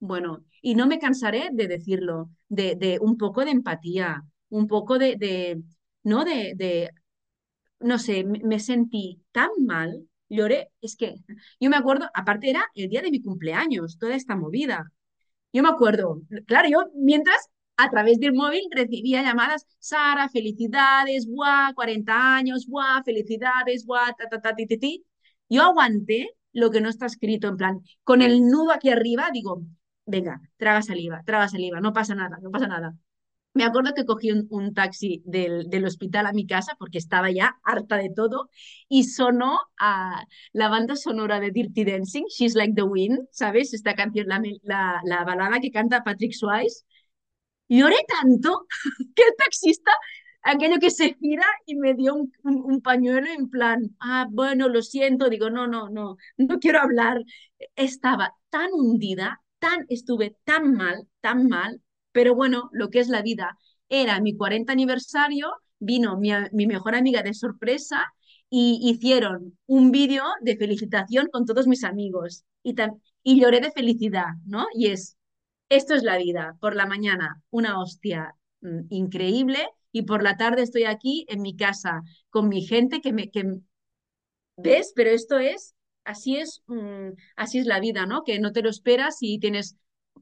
bueno, 0.00 0.44
y 0.60 0.74
no 0.74 0.86
me 0.86 0.98
cansaré 0.98 1.50
de 1.52 1.68
decirlo, 1.68 2.30
de, 2.48 2.98
un 3.00 3.16
poco 3.16 3.44
de 3.44 3.52
empatía, 3.52 4.24
un 4.48 4.66
poco 4.66 4.98
de, 4.98 5.62
no 6.02 6.24
de, 6.24 6.90
no 7.80 7.98
sé, 7.98 8.24
me 8.24 8.60
sentí 8.60 9.22
tan 9.32 9.50
mal, 9.60 10.08
lloré, 10.28 10.70
es 10.80 10.96
que 10.96 11.16
yo 11.60 11.70
me 11.70 11.76
acuerdo, 11.76 12.08
aparte 12.14 12.50
era 12.50 12.64
el 12.74 12.88
día 12.88 13.02
de 13.02 13.10
mi 13.10 13.22
cumpleaños, 13.22 13.98
toda 13.98 14.14
esta 14.16 14.36
movida. 14.36 14.90
Yo 15.52 15.62
me 15.62 15.68
acuerdo, 15.68 16.22
claro, 16.46 16.68
yo 16.70 16.90
mientras 16.94 17.48
a 17.82 17.90
través 17.90 18.18
del 18.20 18.32
móvil 18.34 18.62
recibía 18.70 19.22
llamadas, 19.22 19.66
Sara, 19.78 20.28
felicidades, 20.28 21.26
guau, 21.26 21.74
40 21.74 22.36
años, 22.36 22.66
guau, 22.66 23.02
felicidades, 23.04 23.84
guau, 23.86 24.12
ta, 24.16 24.28
ta, 24.28 24.40
ta, 24.40 24.54
ti, 24.54 24.66
ti, 24.66 24.78
ti. 24.78 25.04
Yo 25.48 25.62
aguanté 25.62 26.30
lo 26.52 26.70
que 26.70 26.80
no 26.80 26.88
está 26.88 27.06
escrito, 27.06 27.48
en 27.48 27.56
plan, 27.56 27.80
con 28.04 28.22
el 28.22 28.40
nudo 28.42 28.72
aquí 28.72 28.90
arriba, 28.90 29.30
digo, 29.32 29.62
venga, 30.06 30.40
traga 30.56 30.82
saliva, 30.82 31.22
traga 31.24 31.48
saliva, 31.48 31.80
no 31.80 31.92
pasa 31.92 32.14
nada, 32.14 32.38
no 32.42 32.50
pasa 32.50 32.68
nada. 32.68 32.94
Me 33.54 33.64
acuerdo 33.64 33.92
que 33.94 34.06
cogí 34.06 34.30
un, 34.30 34.74
taxi 34.74 35.22
del, 35.26 35.68
del, 35.68 35.84
hospital 35.84 36.26
a 36.26 36.32
mi 36.32 36.46
casa 36.46 36.74
porque 36.78 36.96
estaba 36.98 37.30
ya 37.30 37.56
harta 37.64 37.96
de 37.98 38.10
todo 38.10 38.48
y 38.88 39.04
sonó 39.04 39.58
a 39.78 40.24
la 40.52 40.68
banda 40.68 40.96
sonora 40.96 41.38
de 41.38 41.50
Dirty 41.50 41.84
Dancing, 41.84 42.24
She's 42.28 42.54
Like 42.54 42.74
the 42.74 42.82
Wind, 42.82 43.28
¿sabes? 43.30 43.74
Esta 43.74 43.94
canción, 43.94 44.28
la, 44.28 44.40
la, 44.62 45.00
la 45.04 45.24
balada 45.24 45.60
que 45.60 45.70
canta 45.70 46.02
Patrick 46.02 46.32
Swayze 46.32 46.84
lloré 47.68 47.96
tanto 48.08 48.66
que 49.14 49.22
el 49.22 49.34
taxista, 49.36 49.92
aquello 50.42 50.78
que 50.80 50.90
se 50.90 51.14
gira 51.14 51.46
y 51.66 51.76
me 51.76 51.94
dio 51.94 52.14
un, 52.14 52.32
un, 52.42 52.80
pañuelo 52.82 53.28
en 53.28 53.48
plan, 53.48 53.96
ah, 54.00 54.26
bueno, 54.30 54.68
lo 54.68 54.82
siento, 54.82 55.28
digo, 55.30 55.50
no, 55.50 55.66
no, 55.66 55.88
no, 55.88 56.16
no 56.36 56.58
quiero 56.58 56.80
hablar. 56.80 57.22
Estaba 57.76 58.34
tan 58.50 58.70
hundida, 58.72 59.40
tan, 59.58 59.86
estuve 59.88 60.36
tan 60.44 60.74
mal, 60.74 61.08
tan 61.20 61.48
mal, 61.48 61.80
pero 62.12 62.34
bueno, 62.34 62.68
lo 62.72 62.90
que 62.90 63.00
es 63.00 63.08
la 63.08 63.22
vida. 63.22 63.58
Era 63.88 64.20
mi 64.20 64.36
40 64.36 64.72
aniversario, 64.72 65.52
vino 65.78 66.16
mi, 66.18 66.30
mi 66.52 66.66
mejor 66.66 66.94
amiga 66.94 67.22
de 67.22 67.34
sorpresa 67.34 68.12
y 68.50 68.80
hicieron 68.82 69.58
un 69.66 69.90
vídeo 69.90 70.24
de 70.42 70.56
felicitación 70.56 71.28
con 71.32 71.46
todos 71.46 71.66
mis 71.66 71.84
amigos 71.84 72.44
y, 72.62 72.74
y 73.22 73.40
lloré 73.40 73.60
de 73.60 73.70
felicidad, 73.70 74.26
¿no? 74.46 74.66
Y 74.74 74.88
es, 74.88 75.16
esto 75.76 75.94
es 75.94 76.02
la 76.02 76.18
vida. 76.18 76.56
Por 76.60 76.76
la 76.76 76.86
mañana, 76.86 77.42
una 77.50 77.80
hostia 77.80 78.34
mmm, 78.60 78.82
increíble 78.90 79.58
y 79.90 80.02
por 80.02 80.22
la 80.22 80.36
tarde 80.36 80.62
estoy 80.62 80.84
aquí 80.84 81.26
en 81.28 81.42
mi 81.42 81.56
casa 81.56 82.02
con 82.30 82.48
mi 82.48 82.62
gente 82.62 83.00
que 83.00 83.12
me... 83.12 83.30
Que, 83.30 83.44
¿Ves? 84.56 84.92
Pero 84.94 85.10
esto 85.10 85.38
es, 85.38 85.74
así 86.04 86.36
es, 86.36 86.62
mmm, 86.66 87.10
así 87.36 87.58
es 87.58 87.66
la 87.66 87.80
vida, 87.80 88.06
¿no? 88.06 88.22
Que 88.24 88.38
no 88.38 88.52
te 88.52 88.62
lo 88.62 88.68
esperas 88.70 89.16
y 89.20 89.38
tienes 89.38 89.76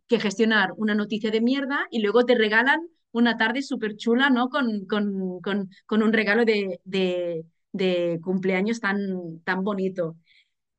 que 0.06 0.20
gestionar 0.20 0.72
una 0.76 0.94
noticia 0.94 1.30
de 1.30 1.40
mierda 1.40 1.86
y 1.90 2.00
luego 2.00 2.24
te 2.24 2.36
regalan 2.36 2.80
una 3.12 3.36
tarde 3.36 3.62
súper 3.62 3.96
chula, 3.96 4.30
¿no? 4.30 4.48
Con, 4.50 4.86
con, 4.86 5.40
con, 5.40 5.70
con, 5.86 6.02
un 6.02 6.12
regalo 6.12 6.44
de, 6.44 6.80
de, 6.84 7.44
de 7.72 8.20
cumpleaños 8.22 8.80
tan, 8.80 9.40
tan 9.44 9.64
bonito. 9.64 10.16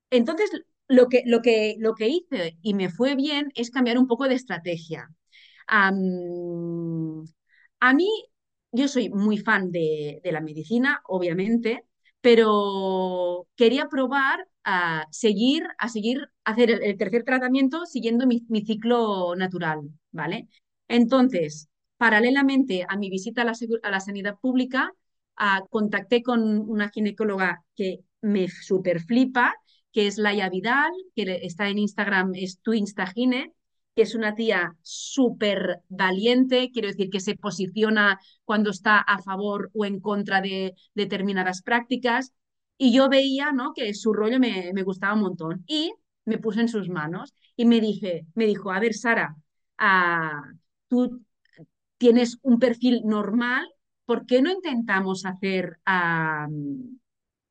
Entonces, 0.10 0.49
lo 0.91 1.08
que, 1.08 1.23
lo, 1.25 1.41
que, 1.41 1.75
lo 1.80 1.95
que 1.95 2.10
hice 2.10 2.58
y 2.62 2.73
me 2.73 2.89
fue 2.89 3.15
bien 3.15 3.51
es 3.56 3.71
cambiar 3.71 3.97
un 3.97 4.08
poco 4.08 4.27
de 4.27 4.36
estrategia. 4.36 5.10
A 5.67 5.91
mí, 7.93 8.10
yo 8.71 8.88
soy 8.88 9.10
muy 9.10 9.38
fan 9.38 9.71
de, 9.71 10.19
de, 10.23 10.32
la 10.32 10.41
medicina, 10.41 11.01
obviamente, 11.08 11.86
pero 12.21 13.47
quería 13.56 13.88
probar 13.88 14.47
a 14.63 15.06
seguir, 15.12 15.63
a 15.80 15.89
seguir, 15.89 16.19
a 16.43 16.51
hacer 16.51 16.71
el, 16.71 16.84
el 16.84 16.97
tercer 16.97 17.23
tratamiento 17.23 17.86
siguiendo 17.86 18.27
mi, 18.27 18.45
mi, 18.49 18.65
ciclo 18.65 19.36
natural, 19.36 19.80
¿vale? 20.12 20.47
Entonces, 20.88 21.69
paralelamente 21.97 22.86
a 22.88 22.97
mi 22.97 23.10
visita 23.10 23.43
a 23.43 23.45
la, 23.45 23.54
a 23.84 23.91
la 23.91 23.99
sanidad 24.01 24.38
pública, 24.39 24.91
uh, 25.39 25.67
contacté 25.69 26.21
con 26.21 26.41
una 26.69 26.89
ginecóloga 26.89 27.63
que 27.75 27.99
me 28.21 28.47
super 28.49 28.99
flipa, 29.01 29.56
que 29.91 30.08
es 30.08 30.17
Laia 30.17 30.49
Vidal, 30.49 30.91
que 31.15 31.39
está 31.43 31.69
en 31.69 31.80
Instagram, 31.80 32.34
es 32.36 32.60
tu 32.62 32.73
Instagine, 32.73 33.54
que 33.95 34.04
es 34.04 34.15
una 34.15 34.36
tía 34.36 34.75
súper 34.82 35.82
valiente, 35.89 36.69
quiero 36.71 36.88
decir 36.88 37.10
que 37.10 37.19
se 37.19 37.36
posiciona 37.36 38.19
cuando 38.45 38.69
está 38.69 38.99
a 38.99 39.21
favor 39.21 39.69
o 39.73 39.86
en 39.86 39.99
contra 39.99 40.41
de 40.41 40.75
determinadas 40.93 41.62
prácticas. 41.62 42.34
Y 42.77 42.93
yo 42.93 43.10
veía 43.10 43.51
¿no? 43.51 43.73
que 43.73 43.93
su 43.93 44.13
rollo 44.13 44.39
me, 44.39 44.71
gustaba 44.84 45.13
un 45.13 45.21
montón. 45.21 45.63
Y 45.67 45.93
me 46.25 46.38
puse 46.38 46.62
en 46.62 46.69
sus 46.69 46.89
manos 46.89 47.34
y 47.56 47.65
me, 47.65 47.82
dije, 47.82 48.25
me 48.34 48.45
dijo, 48.45 48.71
a 48.71 48.80
ver, 48.80 48.93
Sara, 48.93 49.36
uh, 49.80 50.56
tú 50.88 51.21
tienes 51.97 52.38
un 52.41 52.60
perfil 52.60 53.01
normal, 53.06 53.67
¿por 54.06 54.25
qué 54.25 54.41
no 54.41 54.51
intentamos 54.51 55.25
hacer 55.25 55.80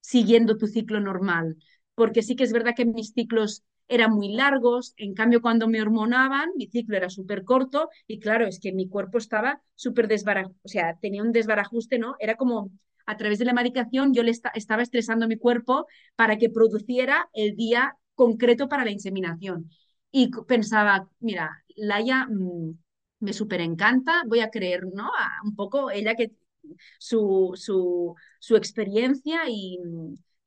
siguiendo 0.00 0.56
tu 0.56 0.66
ciclo 0.66 1.00
normal? 1.00 1.56
Porque 1.94 2.22
sí 2.22 2.36
que 2.36 2.44
es 2.44 2.52
verdad 2.52 2.74
que 2.76 2.84
mis 2.86 3.12
ciclos 3.12 3.62
eran 3.88 4.12
muy 4.12 4.32
largos, 4.34 4.94
en 4.96 5.14
cambio 5.14 5.42
cuando 5.42 5.66
me 5.68 5.82
hormonaban, 5.82 6.50
mi 6.56 6.66
ciclo 6.68 6.96
era 6.96 7.10
súper 7.10 7.44
corto 7.44 7.88
y 8.06 8.20
claro, 8.20 8.46
es 8.46 8.60
que 8.60 8.72
mi 8.72 8.88
cuerpo 8.88 9.18
estaba 9.18 9.60
súper 9.74 10.06
desbarajado, 10.08 10.54
o 10.62 10.68
sea, 10.68 10.96
tenía 11.00 11.22
un 11.22 11.32
desbarajuste, 11.32 11.98
¿no? 11.98 12.14
Era 12.20 12.36
como 12.36 12.70
a 13.06 13.16
través 13.16 13.38
de 13.40 13.44
la 13.44 13.52
medicación 13.52 14.14
yo 14.14 14.22
le 14.22 14.30
esta 14.30 14.50
estaba 14.54 14.82
estresando 14.82 15.26
mi 15.26 15.36
cuerpo 15.36 15.86
para 16.16 16.38
que 16.38 16.50
produciera 16.50 17.28
el 17.32 17.56
día 17.56 17.96
concreto 18.14 18.68
para 18.68 18.84
la 18.84 18.90
inseminación. 18.92 19.70
Y 20.12 20.30
pensaba, 20.46 21.08
mira, 21.20 21.64
Laia 21.76 22.26
mmm, 22.28 22.72
me 23.20 23.32
súper 23.32 23.60
encanta, 23.60 24.22
voy 24.26 24.40
a 24.40 24.50
creer, 24.50 24.86
¿no? 24.94 25.10
Un 25.44 25.54
poco 25.56 25.90
ella 25.90 26.14
que 26.14 26.32
su, 26.98 27.52
su, 27.56 28.14
su 28.38 28.56
experiencia 28.56 29.42
y 29.48 29.78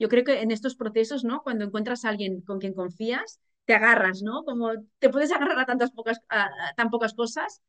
yo 0.03 0.09
creo 0.09 0.25
que 0.25 0.41
en 0.41 0.51
estos 0.51 0.75
procesos, 0.75 1.23
¿no? 1.25 1.43
Cuando 1.43 1.65
encuentras 1.65 2.05
a 2.05 2.09
alguien 2.09 2.41
con 2.41 2.59
quien 2.59 2.75
confías, 2.75 3.39
te 3.65 3.75
agarras, 3.75 4.21
¿no? 4.23 4.43
Como 4.45 4.71
te 4.99 5.09
puedes 5.09 5.31
agarrar 5.31 5.59
a 5.59 5.65
tantas 5.65 5.91
pocas, 5.91 6.19
a, 6.29 6.45
a 6.45 6.73
tan 6.77 6.91
pocas 6.91 7.15
cosas. 7.15 7.61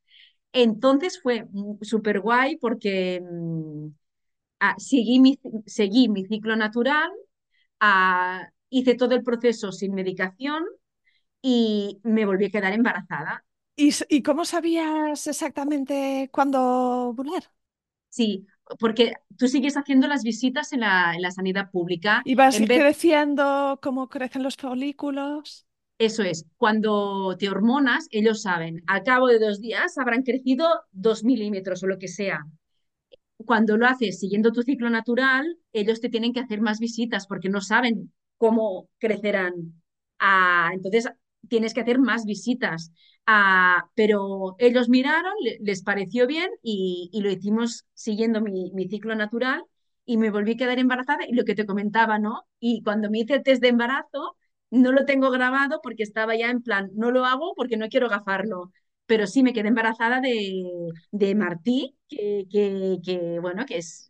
Entonces 0.53 1.21
fue 1.21 1.47
súper 1.81 2.21
guay 2.21 2.57
porque 2.57 3.21
mmm, 3.23 3.89
ah, 4.61 4.75
seguí, 4.79 5.19
mi, 5.19 5.39
seguí 5.67 6.09
mi 6.09 6.25
ciclo 6.25 6.55
natural, 6.57 7.11
hice 8.69 8.95
todo 8.95 9.15
el 9.15 9.23
proceso 9.23 9.71
sin 9.71 9.93
medicación 9.93 10.63
y 11.41 11.99
me 12.03 12.25
volví 12.25 12.45
a 12.45 12.51
quedar 12.51 12.73
embarazada. 12.73 13.45
¿Y, 13.77 13.93
y 14.09 14.23
cómo 14.23 14.45
sabías 14.45 15.27
exactamente 15.27 16.29
cuándo 16.31 16.61
ovular? 17.09 17.43
Sí, 18.09 18.47
porque 18.79 19.13
tú 19.37 19.47
sigues 19.47 19.77
haciendo 19.77 20.07
las 20.07 20.23
visitas 20.23 20.73
en 20.73 20.81
la, 20.81 21.13
en 21.13 21.21
la 21.21 21.31
sanidad 21.31 21.69
pública. 21.71 22.21
¿Y 22.25 22.35
vas 22.35 22.59
vez, 22.59 22.67
creciendo 22.67 23.79
cómo 23.81 24.09
crecen 24.09 24.43
los 24.43 24.55
folículos? 24.57 25.65
eso 25.97 26.23
es, 26.23 26.45
cuando 26.57 27.35
te 27.39 27.49
hormonas, 27.49 28.07
ellos 28.11 28.41
saben, 28.41 28.83
al 28.87 29.03
cabo 29.03 29.27
de 29.27 29.39
dos 29.39 29.61
días 29.61 29.97
habrán 29.97 30.23
crecido 30.23 30.67
dos 30.91 31.23
milímetros 31.23 31.83
o 31.83 31.87
lo 31.87 31.97
que 31.97 32.07
sea. 32.07 32.45
Cuando 33.37 33.77
lo 33.77 33.85
haces 33.85 34.19
siguiendo 34.19 34.51
tu 34.51 34.61
ciclo 34.61 34.89
natural, 34.89 35.57
ellos 35.73 36.01
te 36.01 36.09
tienen 36.09 36.33
que 36.33 36.39
hacer 36.39 36.61
más 36.61 36.79
visitas 36.79 37.27
porque 37.27 37.49
no 37.49 37.61
saben 37.61 38.13
cómo 38.37 38.89
crecerán. 38.97 39.53
Ah, 40.19 40.71
entonces, 40.73 41.09
tienes 41.49 41.73
que 41.73 41.81
hacer 41.81 41.99
más 41.99 42.25
visitas. 42.25 42.91
Ah, 43.27 43.89
pero 43.95 44.55
ellos 44.59 44.87
miraron, 44.89 45.33
le- 45.41 45.57
les 45.61 45.81
pareció 45.83 46.27
bien 46.27 46.51
y, 46.61 47.09
lo 47.23 47.31
hicimos 47.31 47.85
siguiendo 47.93 48.39
mi, 48.41 48.71
ciclo 48.87 49.15
natural 49.15 49.63
y 50.05 50.17
me 50.17 50.29
volví 50.29 50.53
a 50.53 50.57
quedar 50.57 50.77
embarazada 50.77 51.25
y 51.27 51.33
lo 51.33 51.43
que 51.43 51.55
te 51.55 51.65
comentaba, 51.65 52.19
¿no? 52.19 52.43
Y 52.59 52.83
cuando 52.83 53.09
me 53.09 53.19
hice 53.19 53.33
el 53.35 53.43
test 53.43 53.61
de 53.63 53.69
embarazo, 53.69 54.37
no 54.69 54.91
lo 54.91 55.05
tengo 55.05 55.31
grabado 55.31 55.79
porque 55.81 56.03
estaba 56.03 56.35
ya 56.35 56.49
en 56.51 56.61
plan, 56.61 56.91
no 56.93 57.09
lo 57.11 57.25
hago 57.25 57.53
porque 57.55 57.77
no 57.77 57.89
quiero 57.89 58.09
gafarlo, 58.09 58.71
pero 59.07 59.25
sí 59.27 59.41
me 59.41 59.53
quedé 59.53 59.69
embarazada 59.69 60.21
de, 60.21 60.63
de 61.11 61.33
Martí, 61.35 61.97
que, 62.07 62.45
que, 63.03 63.39
bueno, 63.39 63.65
que 63.65 63.77
es 63.79 64.07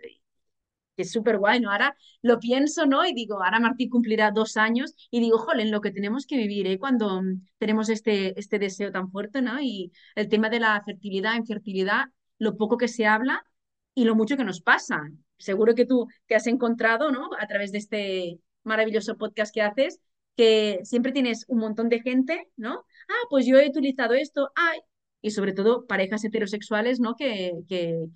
que 0.95 1.03
es 1.03 1.11
súper 1.11 1.37
guay, 1.37 1.59
¿no? 1.59 1.71
Ahora 1.71 1.95
lo 2.21 2.39
pienso, 2.39 2.85
¿no? 2.85 3.05
Y 3.05 3.13
digo, 3.13 3.43
ahora 3.43 3.59
Martí 3.59 3.89
cumplirá 3.89 4.31
dos 4.31 4.57
años 4.57 4.95
y 5.11 5.19
digo, 5.19 5.37
jolen, 5.37 5.71
lo 5.71 5.81
que 5.81 5.91
tenemos 5.91 6.25
que 6.25 6.37
vivir, 6.37 6.67
¿eh? 6.67 6.79
Cuando 6.79 7.21
mm, 7.21 7.45
tenemos 7.57 7.89
este, 7.89 8.39
este 8.39 8.59
deseo 8.59 8.91
tan 8.91 9.11
fuerte, 9.11 9.41
¿no? 9.41 9.61
Y 9.61 9.91
el 10.15 10.29
tema 10.29 10.49
de 10.49 10.59
la 10.59 10.81
fertilidad, 10.83 11.35
infertilidad, 11.35 12.05
lo 12.39 12.57
poco 12.57 12.77
que 12.77 12.87
se 12.87 13.05
habla 13.05 13.45
y 13.93 14.05
lo 14.05 14.15
mucho 14.15 14.37
que 14.37 14.43
nos 14.43 14.61
pasa. 14.61 15.01
Seguro 15.37 15.75
que 15.75 15.85
tú 15.85 16.07
te 16.27 16.35
has 16.35 16.47
encontrado, 16.47 17.11
¿no? 17.11 17.29
A 17.39 17.47
través 17.47 17.71
de 17.71 17.77
este 17.79 18.39
maravilloso 18.63 19.17
podcast 19.17 19.53
que 19.53 19.61
haces, 19.61 20.01
que 20.35 20.79
siempre 20.83 21.11
tienes 21.11 21.45
un 21.47 21.59
montón 21.59 21.89
de 21.89 22.01
gente, 22.01 22.49
¿no? 22.57 22.85
Ah, 23.09 23.27
pues 23.29 23.45
yo 23.45 23.57
he 23.57 23.69
utilizado 23.69 24.13
esto, 24.13 24.51
ay, 24.55 24.79
y 25.21 25.31
sobre 25.31 25.53
todo 25.53 25.85
parejas 25.87 26.23
heterosexuales, 26.23 26.99
¿no? 26.99 27.15
Que, 27.15 27.53
que, 27.67 28.07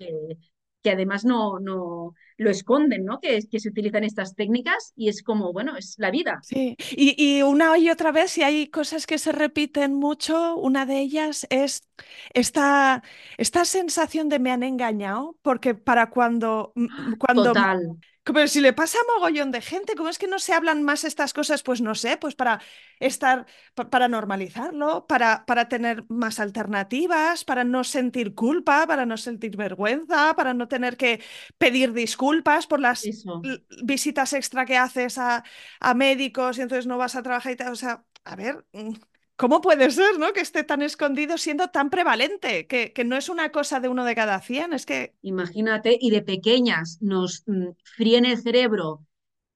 que 0.81 0.91
además 0.91 1.25
no, 1.25 1.59
no, 1.59 2.13
lo 2.39 2.49
esconden, 2.49 3.05
¿no? 3.05 3.19
Que, 3.19 3.39
que 3.49 3.59
se 3.59 3.69
utilizan 3.69 4.03
estas 4.03 4.35
técnicas 4.35 4.93
y 4.95 5.09
es 5.09 5.21
como, 5.21 5.51
bueno, 5.51 5.75
es 5.77 5.95
la 5.97 6.09
vida. 6.09 6.39
Sí, 6.43 6.77
y, 6.91 7.15
y 7.17 7.43
una 7.43 7.77
y 7.77 7.89
otra 7.89 8.11
vez, 8.11 8.37
y 8.37 8.43
hay 8.43 8.67
cosas 8.67 9.05
que 9.05 9.17
se 9.17 9.33
repiten 9.33 9.93
mucho, 9.93 10.55
una 10.55 10.85
de 10.85 10.99
ellas 10.99 11.45
es 11.49 11.81
esta, 12.33 13.03
esta 13.37 13.65
sensación 13.65 14.29
de 14.29 14.39
me 14.39 14.51
han 14.51 14.63
engañado, 14.63 15.37
porque 15.41 15.75
para 15.75 16.09
cuando, 16.09 16.71
mm, 16.75 17.13
cuando 17.19 17.43
Total, 17.43 17.97
Pero 18.33 18.47
si 18.47 18.61
le 18.61 18.73
pasa 18.73 18.97
a 18.99 19.13
mogollón 19.15 19.51
de 19.51 19.61
gente, 19.61 19.95
¿cómo 19.95 20.09
es 20.09 20.17
que 20.19 20.27
no 20.27 20.39
se 20.39 20.53
hablan 20.53 20.83
más 20.83 21.03
estas 21.03 21.33
cosas? 21.33 21.63
Pues 21.63 21.81
no 21.81 21.95
sé, 21.95 22.17
pues 22.17 22.35
para 22.35 22.61
estar, 22.99 23.45
pa- 23.75 23.89
para 23.89 24.07
normalizarlo, 24.07 25.07
para, 25.07 25.45
para 25.45 25.67
tener 25.69 26.05
más 26.09 26.39
alternativas, 26.39 27.43
para 27.45 27.63
no 27.63 27.83
sentir 27.83 28.35
culpa, 28.35 28.85
para 28.87 29.05
no 29.05 29.17
sentir 29.17 29.55
vergüenza, 29.57 30.35
para 30.35 30.53
no 30.53 30.67
tener 30.67 30.97
que 30.97 31.21
pedir 31.57 31.93
disculpas 31.93 32.67
por 32.67 32.79
las 32.79 33.05
eso. 33.07 33.41
visitas 33.83 34.33
extra 34.33 34.65
que 34.65 34.77
haces 34.77 35.17
a, 35.17 35.43
a 35.79 35.93
médicos 35.93 36.57
y 36.57 36.61
entonces 36.61 36.87
no 36.87 36.97
vas 36.97 37.15
a 37.15 37.23
trabajar 37.23 37.51
y 37.53 37.55
tal. 37.55 37.71
O 37.73 37.75
sea, 37.75 38.03
a 38.25 38.35
ver, 38.35 38.65
mm, 38.73 38.93
¿cómo 39.39 39.61
puede 39.61 39.89
ser, 39.91 40.19
¿no? 40.19 40.33
Que 40.33 40.41
esté 40.41 40.63
tan 40.63 40.81
escondido 40.81 41.37
siendo 41.37 41.69
tan 41.69 41.89
prevalente? 41.89 42.67
Que, 42.67 42.93
que 42.93 43.03
no 43.05 43.15
es 43.17 43.29
una 43.29 43.51
cosa 43.51 43.79
de 43.79 43.89
uno 43.89 44.03
de 44.05 44.15
cada 44.15 44.39
cien, 44.41 44.73
es 44.73 44.85
que 44.85 45.15
Imagínate, 45.21 45.97
y 45.99 46.11
de 46.11 46.21
pequeñas 46.21 46.97
nos 47.01 47.43
mm, 47.47 47.69
fríen 47.95 48.25
el 48.25 48.37
cerebro 48.37 49.05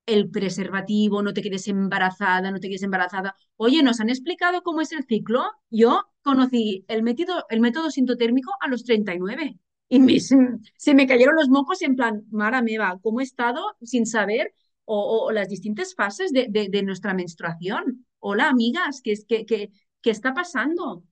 el 0.05 0.29
preservativo, 0.31 1.23
no 1.23 1.33
te 1.33 1.41
quedes 1.41 1.67
embarazada, 1.67 2.51
no 2.51 2.59
te 2.59 2.67
quedes 2.69 2.83
embarazada. 2.83 3.35
Oye, 3.57 3.83
¿nos 3.83 3.99
han 4.01 4.09
explicado 4.09 4.63
cómo 4.63 4.81
es 4.81 4.91
el 4.93 5.05
ciclo? 5.05 5.43
Yo 5.69 6.03
conocí 6.23 6.85
el 6.89 7.03
método, 7.03 7.45
el 7.49 7.61
método 7.61 7.91
sintotérmico 7.91 8.51
a 8.61 8.67
los 8.69 8.83
39 8.85 9.59
y 9.89 9.99
me- 9.99 10.19
se, 10.19 10.93
me 10.95 11.07
cayeron 11.07 11.35
los 11.35 11.49
mocos 11.49 11.81
en 11.83 11.95
plan, 11.95 12.23
Mara 12.31 12.61
Meva, 12.61 12.99
¿cómo 13.01 13.21
he 13.21 13.23
estado 13.23 13.61
sin 13.81 14.05
saber 14.05 14.53
o, 14.85 15.31
las 15.31 15.49
distintas 15.49 15.95
fases 15.95 16.31
de- 16.33 16.47
de 16.49 16.83
nuestra 16.83 17.13
menstruación? 17.13 18.05
Hola, 18.25 18.49
amigas, 18.49 19.01
¿qué, 19.03 19.13
qué, 19.27 19.45
qué, 19.45 19.71
qué 20.01 20.09
está 20.11 20.33
pasando? 20.33 21.03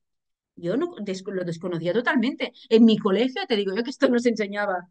Yo 0.56 0.76
no, 0.78 0.94
lo 0.96 1.44
desconocía 1.44 1.92
totalmente. 1.94 2.52
En 2.70 2.84
mi 2.86 2.98
colegio, 2.98 3.42
te 3.48 3.56
digo 3.56 3.74
yo 3.76 3.84
que 3.84 3.90
esto 3.90 4.08
nos 4.08 4.26
enseñaba. 4.26 4.90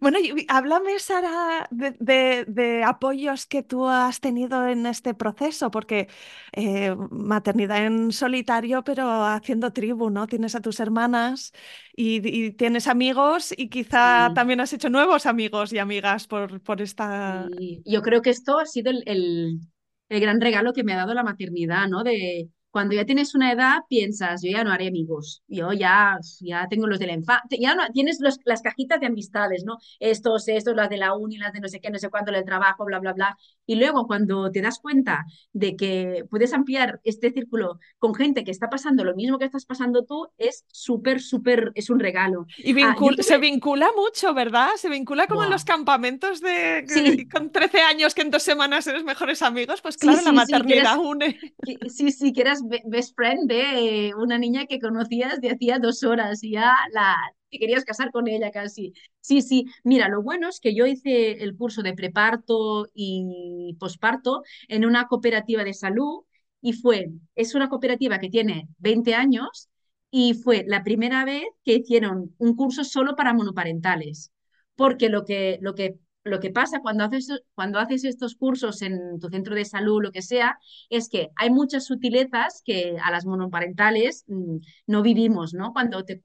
Bueno, 0.00 0.18
y 0.18 0.44
háblame, 0.48 0.98
Sara, 0.98 1.66
de, 1.70 1.92
de- 2.00 2.44
de 2.46 2.84
apoyos 2.84 3.46
que 3.46 3.62
tú 3.62 3.86
has 3.88 4.20
tenido 4.20 4.66
en 4.68 4.84
este 4.86 5.14
proceso, 5.14 5.70
porque 5.70 6.08
eh, 6.52 6.94
maternidad 7.10 7.86
en 7.86 8.12
solitario, 8.12 8.82
pero 8.84 9.24
haciendo 9.24 9.72
tribu, 9.72 10.10
¿no? 10.10 10.26
Tienes 10.26 10.54
a 10.54 10.60
tus 10.60 10.80
hermanas 10.80 11.52
y, 11.96 12.20
y 12.46 12.50
tienes 12.52 12.88
amigos 12.88 13.54
y 13.56 13.68
quizá 13.68 14.32
Sí. 14.32 14.34
también 14.34 14.60
has 14.60 14.72
hecho 14.72 14.90
nuevos 14.90 15.26
amigos 15.26 15.72
y 15.72 15.78
amigas 15.78 16.26
por, 16.26 16.60
por 16.62 16.80
esta... 16.82 17.48
Yo 17.84 18.02
creo 18.02 18.22
que 18.22 18.30
esto 18.30 18.58
ha 18.58 18.66
sido 18.66 18.90
el, 18.90 19.02
el- 19.06 19.60
el 20.08 20.20
gran 20.20 20.40
regalo 20.40 20.72
que 20.72 20.82
me 20.84 20.92
ha 20.92 20.96
dado 20.96 21.14
la 21.14 21.22
maternidad, 21.22 21.86
¿no? 21.88 22.02
De 22.02 22.48
cuando 22.70 22.94
ya 22.94 23.04
tienes 23.04 23.34
una 23.34 23.52
edad, 23.52 23.78
piensas, 23.88 24.42
yo 24.42 24.50
ya 24.50 24.62
no 24.64 24.72
haré 24.72 24.88
amigos, 24.88 25.42
yo 25.48 25.72
ya, 25.72 26.18
ya 26.40 26.68
tengo 26.68 26.86
los 26.86 26.98
de 26.98 27.06
la 27.08 27.14
infancia, 27.14 27.58
ya 27.60 27.74
no, 27.74 27.82
tienes 27.92 28.18
los- 28.20 28.38
las 28.44 28.62
cajitas 28.62 29.00
de 29.00 29.06
amistades, 29.06 29.64
¿no? 29.64 29.78
Estos, 29.98 30.46
estos, 30.48 30.76
las 30.76 30.88
de 30.88 30.96
la 30.98 31.14
uni, 31.16 31.36
las 31.38 31.52
de 31.52 31.60
no 31.60 31.68
sé 31.68 31.80
qué, 31.80 31.90
no 31.90 31.98
sé 31.98 32.08
cuánto, 32.10 32.30
el 32.32 32.44
trabajo, 32.44 32.84
bla, 32.84 32.98
bla, 33.00 33.12
bla. 33.12 33.36
Y 33.66 33.76
luego 33.76 34.06
cuando 34.06 34.50
te 34.50 34.60
das 34.62 34.78
cuenta 34.80 35.24
de 35.52 35.76
que 35.76 36.24
puedes 36.30 36.52
ampliar 36.52 37.00
este 37.04 37.30
círculo 37.32 37.78
con 37.98 38.14
gente 38.14 38.44
que 38.44 38.50
está 38.50 38.68
pasando 38.68 39.04
lo 39.04 39.14
mismo 39.14 39.38
que 39.38 39.44
estás 39.46 39.66
pasando 39.66 40.04
tú, 40.04 40.28
es 40.38 40.64
súper, 40.72 41.20
súper, 41.20 41.72
es 41.74 41.90
un 41.90 42.00
regalo. 42.00 42.46
Y 42.56 42.72
Ah, 42.78 42.94
vincul- 42.94 43.20
se 43.22 43.38
vincula 43.38 43.90
mucho, 43.96 44.34
¿verdad? 44.34 44.70
Se 44.76 44.88
vincula 44.88 45.26
como 45.26 45.44
en 45.44 45.50
los 45.50 45.64
campamentos 45.64 46.40
de 46.40 46.84
Sí, 46.86 47.28
con 47.28 47.50
13 47.52 47.80
años 47.80 48.14
que 48.14 48.22
en 48.22 48.30
dos 48.30 48.42
semanas 48.42 48.86
eres 48.86 49.04
mejores 49.04 49.42
amigos, 49.42 49.80
pues 49.82 49.96
claro, 49.98 50.20
la 50.22 50.32
sí, 50.32 50.40
sí, 50.40 50.64
que 50.64 50.72
maternidad 50.72 50.72
eres 50.78 50.96
une. 50.96 51.38
que- 51.64 51.88
sí, 51.90 52.10
sí, 52.12 52.32
que 52.32 52.40
best 52.86 53.14
friend 53.16 53.48
de 53.48 54.08
eh, 54.08 54.14
una 54.14 54.38
niña 54.38 54.66
que 54.66 54.80
conocías 54.80 55.40
de 55.40 55.50
hacía 55.50 55.78
dos 55.78 56.02
horas 56.04 56.42
y 56.44 56.52
ya 56.52 56.74
la 56.92 57.16
te 57.50 57.58
querías 57.58 57.84
casar 57.84 58.10
con 58.12 58.28
ella 58.28 58.50
casi. 58.52 58.92
Sí, 59.20 59.42
sí. 59.42 59.66
Mira, 59.84 60.08
lo 60.08 60.22
bueno 60.22 60.48
es 60.48 60.60
que 60.60 60.74
yo 60.74 60.86
hice 60.86 61.42
el 61.42 61.56
curso 61.56 61.82
de 61.82 61.94
preparto 61.94 62.86
y 62.94 63.76
posparto 63.80 64.42
en 64.68 64.84
una 64.84 65.06
cooperativa 65.08 65.64
de 65.64 65.74
salud 65.74 66.22
y 66.60 66.74
fue, 66.74 67.08
es 67.34 67.54
una 67.54 67.68
cooperativa 67.68 68.18
que 68.18 68.28
tiene 68.28 68.68
20 68.78 69.14
años 69.14 69.68
y 70.10 70.34
fue 70.34 70.64
la 70.66 70.82
primera 70.84 71.24
vez 71.24 71.44
que 71.64 71.74
hicieron 71.76 72.34
un 72.38 72.54
curso 72.56 72.84
solo 72.84 73.16
para 73.16 73.32
monoparentales. 73.34 74.32
Porque 74.76 75.08
lo 75.08 75.24
que, 75.24 75.58
lo 75.60 75.74
que, 75.74 75.96
lo 76.24 76.40
que 76.40 76.50
pasa 76.50 76.80
cuando 76.80 77.04
haces, 77.04 77.42
cuando 77.54 77.78
haces 77.78 78.04
estos 78.04 78.34
cursos 78.36 78.82
en 78.82 79.18
tu 79.20 79.28
centro 79.28 79.54
de 79.54 79.64
salud, 79.64 80.02
lo 80.02 80.12
que 80.12 80.22
sea, 80.22 80.58
es 80.90 81.08
que 81.08 81.30
hay 81.36 81.50
muchas 81.50 81.86
sutilezas 81.86 82.62
que 82.64 82.96
a 83.02 83.10
las 83.10 83.26
monoparentales 83.26 84.24
mm, 84.28 84.56
no 84.86 85.02
vivimos, 85.02 85.54
¿no? 85.54 85.72
Cuando 85.72 86.04
te... 86.04 86.20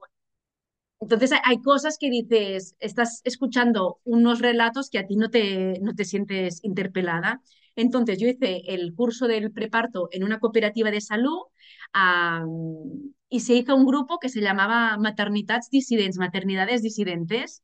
Entonces 1.00 1.32
hay, 1.34 1.40
hay 1.44 1.62
cosas 1.62 1.98
que 2.00 2.10
dices, 2.10 2.76
estás 2.80 3.22
escuchando 3.26 4.00
unos 4.04 4.40
relatos 4.40 4.90
que 4.90 5.00
a 5.00 5.06
ti 5.08 5.16
no 5.18 5.30
te, 5.30 5.80
no 5.82 5.94
te 5.94 6.06
sientes 6.06 6.64
interpelada. 6.64 7.42
Entonces 7.76 8.20
yo 8.20 8.28
hice 8.28 8.62
el 8.68 8.94
curso 8.96 9.28
del 9.28 9.52
preparto 9.52 10.08
en 10.12 10.24
una 10.24 10.40
cooperativa 10.40 10.92
de 10.92 11.02
salud 11.02 11.40
ah, 11.94 12.46
y 13.30 13.42
se 13.42 13.56
hizo 13.56 13.76
un 13.76 13.86
grupo 13.86 14.20
que 14.20 14.30
se 14.30 14.42
llamaba 14.42 14.98
Maternitats 14.98 15.70
Maternidades 16.18 16.82
Disidentes, 16.82 17.64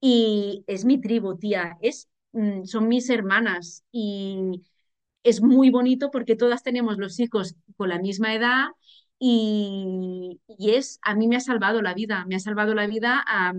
y 0.00 0.64
es 0.66 0.84
mi 0.84 1.00
tribu, 1.00 1.36
tía, 1.38 1.76
es, 1.82 2.08
mm, 2.32 2.64
son 2.64 2.88
mis 2.88 3.10
hermanas 3.10 3.84
y 3.92 4.62
es 5.22 5.42
muy 5.42 5.70
bonito 5.70 6.10
porque 6.10 6.36
todas 6.36 6.62
tenemos 6.62 6.98
los 6.98 7.20
hijos 7.20 7.56
con 7.76 7.88
la 7.90 7.98
misma 7.98 8.34
edad 8.34 8.68
y, 9.18 10.40
y 10.46 10.70
es, 10.72 11.00
a 11.02 11.14
mí 11.14 11.28
me 11.28 11.36
ha 11.36 11.40
salvado 11.40 11.82
la 11.82 11.94
vida, 11.94 12.24
me 12.28 12.36
ha 12.36 12.40
salvado 12.40 12.74
la 12.74 12.86
vida 12.86 13.24
a, 13.26 13.52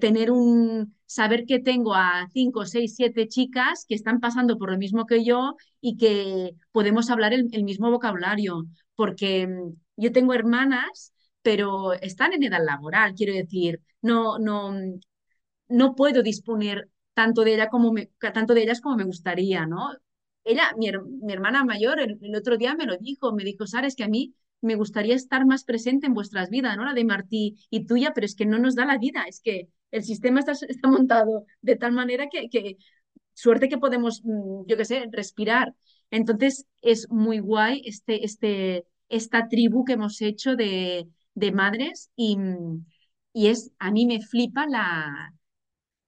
tener 0.00 0.30
un, 0.30 0.94
saber 1.06 1.46
que 1.46 1.60
tengo 1.60 1.94
a 1.94 2.26
cinco, 2.32 2.66
seis, 2.66 2.94
siete 2.96 3.28
chicas 3.28 3.84
que 3.88 3.94
están 3.94 4.20
pasando 4.20 4.58
por 4.58 4.70
lo 4.70 4.78
mismo 4.78 5.06
que 5.06 5.24
yo 5.24 5.56
y 5.80 5.96
que 5.96 6.56
podemos 6.72 7.10
hablar 7.10 7.32
el, 7.32 7.48
el 7.52 7.64
mismo 7.64 7.90
vocabulario, 7.90 8.64
porque 8.96 9.46
mm, 9.46 9.74
yo 9.96 10.12
tengo 10.12 10.34
hermanas, 10.34 11.12
pero 11.42 11.92
están 11.94 12.32
en 12.32 12.42
edad 12.44 12.64
laboral, 12.64 13.14
quiero 13.14 13.32
decir, 13.34 13.80
no, 14.02 14.38
no, 14.38 14.74
no 15.68 15.94
puedo 15.94 16.22
disponer 16.22 16.90
tanto 17.14 17.42
de 17.42 17.54
ella 17.54 17.68
como 17.68 17.92
me, 17.92 18.10
tanto 18.32 18.54
de 18.54 18.62
ellas 18.62 18.80
como 18.80 18.96
me 18.96 19.04
gustaría, 19.04 19.66
¿no? 19.66 19.90
ella, 20.46 20.72
mi, 20.78 20.88
hermana 21.32 21.64
mayor, 21.64 22.00
el, 22.00 22.36
otro 22.36 22.56
día 22.56 22.74
me 22.76 22.86
lo 22.86 22.96
dijo, 22.98 23.32
me 23.32 23.44
dijo, 23.44 23.66
Sara, 23.66 23.88
es 23.88 23.96
que 23.96 24.04
a 24.04 24.08
mí 24.08 24.34
me 24.60 24.76
gustaría 24.76 25.14
estar 25.16 25.44
más 25.44 25.64
presente 25.64 26.06
en 26.06 26.14
vuestras 26.14 26.50
vidas, 26.50 26.76
¿no? 26.76 26.84
La 26.84 26.94
de 26.94 27.04
Martí 27.04 27.56
y 27.68 27.84
tuya, 27.84 28.12
pero 28.14 28.26
es 28.26 28.36
que 28.36 28.46
no 28.46 28.58
nos 28.58 28.76
da 28.76 28.86
la 28.86 28.96
vida, 28.96 29.24
es 29.28 29.40
que 29.40 29.68
el 29.90 30.04
sistema 30.04 30.40
está, 30.40 30.52
está 30.68 30.88
montado 30.88 31.44
de 31.62 31.76
tal 31.76 31.92
manera 31.92 32.28
que, 32.30 32.48
que 32.48 32.76
suerte 33.34 33.68
que 33.68 33.78
podemos, 33.78 34.22
mm, 34.24 34.66
yo 34.66 34.76
qué 34.76 34.84
sé, 34.84 35.08
respirar. 35.10 35.74
Entonces 36.10 36.66
es 36.80 37.10
muy 37.10 37.40
guay 37.40 37.82
este, 37.84 38.24
este, 38.24 38.86
esta 39.08 39.48
tribu 39.48 39.84
que 39.84 39.94
hemos 39.94 40.22
hecho 40.22 40.54
de, 40.54 41.08
de 41.34 41.52
madres 41.52 42.10
y, 42.14 42.38
y 43.32 43.48
es, 43.48 43.72
a 43.78 43.90
mí 43.90 44.06
me 44.06 44.20
flipa 44.20 44.66
la... 44.68 45.32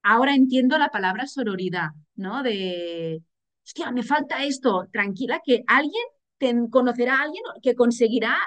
Ahora 0.03 0.35
entiendo 0.35 0.77
la 0.77 0.89
palabra 0.89 1.27
sororidad, 1.27 1.89
¿no? 2.15 2.43
De, 2.43 3.21
hostia, 3.65 3.91
me 3.91 4.03
falta 4.03 4.43
esto, 4.45 4.87
tranquila, 4.91 5.41
que 5.45 5.63
alguien 5.67 6.03
te 6.37 6.55
conocerá 6.71 7.17
a 7.17 7.23
alguien 7.23 7.43
que 7.61 7.75
conseguirá 7.75 8.37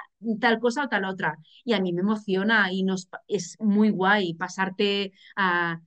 tal 0.41 0.59
cosa 0.59 0.85
o 0.85 0.89
tal 0.89 1.05
otra. 1.05 1.37
Y 1.63 1.73
a 1.73 1.79
mí 1.79 1.93
me 1.93 2.01
emociona 2.01 2.71
y 2.71 2.83
nos, 2.83 3.07
es 3.27 3.55
muy 3.59 3.89
guay 3.91 4.33
pasarte 4.33 5.13
a, 5.35 5.79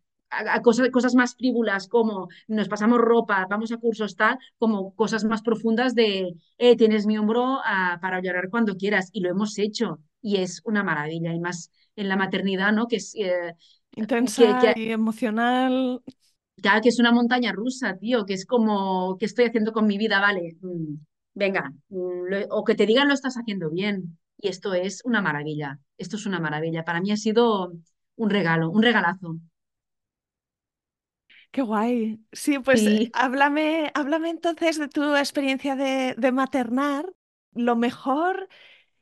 cosas, 0.62 0.88
cosas 0.90 1.14
más 1.14 1.34
frívolas 1.36 1.88
como 1.88 2.28
nos 2.48 2.68
pasamos 2.68 2.98
ropa, 3.00 3.46
vamos 3.48 3.72
a 3.72 3.78
cursos 3.78 4.16
tal, 4.16 4.38
como 4.58 4.94
cosas 4.94 5.24
más 5.24 5.42
profundas 5.42 5.94
de 5.94 6.34
eh, 6.58 6.76
tienes 6.76 7.06
mi 7.06 7.18
hombro 7.18 7.58
uh, 7.58 8.00
para 8.00 8.20
llorar 8.20 8.48
cuando 8.50 8.76
quieras 8.76 9.10
y 9.12 9.20
lo 9.20 9.30
hemos 9.30 9.58
hecho 9.58 10.00
y 10.20 10.36
es 10.38 10.60
una 10.64 10.82
maravilla 10.82 11.32
y 11.32 11.40
más 11.40 11.70
en 11.96 12.08
la 12.08 12.16
maternidad, 12.16 12.72
¿no? 12.72 12.88
Que 12.88 12.96
es 12.96 13.14
eh, 13.16 13.54
intensa 13.96 14.44
que, 14.54 14.54
que, 14.54 14.74
y 14.76 14.90
emocional. 14.92 16.02
Ya, 16.56 16.80
que 16.80 16.88
es 16.88 16.98
una 16.98 17.12
montaña 17.12 17.52
rusa, 17.52 17.96
tío, 17.98 18.24
que 18.26 18.34
es 18.34 18.46
como, 18.46 19.16
¿qué 19.18 19.26
estoy 19.26 19.44
haciendo 19.46 19.72
con 19.72 19.86
mi 19.86 19.98
vida? 19.98 20.20
Vale, 20.20 20.56
mm, 20.62 20.94
venga, 21.34 21.70
mm, 21.90 22.24
lo, 22.30 22.38
o 22.50 22.64
que 22.64 22.74
te 22.74 22.86
digan 22.86 23.08
lo 23.08 23.14
estás 23.14 23.34
haciendo 23.36 23.70
bien. 23.70 24.18
Y 24.38 24.48
esto 24.48 24.74
es 24.74 25.02
una 25.04 25.20
maravilla, 25.22 25.78
esto 25.98 26.16
es 26.16 26.26
una 26.26 26.40
maravilla. 26.40 26.84
Para 26.84 27.00
mí 27.00 27.10
ha 27.12 27.16
sido 27.16 27.72
un 28.16 28.30
regalo, 28.30 28.70
un 28.70 28.82
regalazo. 28.82 29.38
Qué 31.50 31.62
guay. 31.62 32.20
Sí, 32.32 32.58
pues 32.58 32.84
Sí. 32.84 33.10
háblame, 33.12 33.90
háblame 33.94 34.30
entonces 34.30 34.78
de 34.78 34.88
tu 34.88 35.16
experiencia 35.16 35.76
de, 35.76 36.14
de 36.16 36.32
maternar, 36.32 37.06
lo 37.52 37.76
mejor 37.76 38.48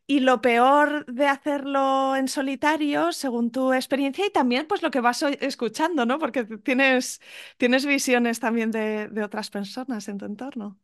y 0.07 0.21
lo 0.21 0.41
peor 0.43 1.07
de 1.07 1.27
hacerlo 1.29 2.17
en 2.17 2.29
solitario, 2.29 3.13
según 3.13 3.51
tu 3.51 3.73
experiencia, 3.73 4.27
y 4.27 4.31
también 4.31 4.67
pues 4.67 4.83
lo 4.83 4.91
que 4.91 5.01
vas 5.01 5.23
escuchando, 5.23 6.07
¿no? 6.07 6.19
Porque 6.19 6.45
tienes, 6.45 7.21
tienes 7.57 7.87
visiones 7.87 8.41
también 8.41 8.71
de, 8.71 9.09
de 9.09 9.25
otras 9.25 9.51
personas 9.51 10.09
en 10.09 10.19
tu 10.19 10.27
entorno. 10.27 10.79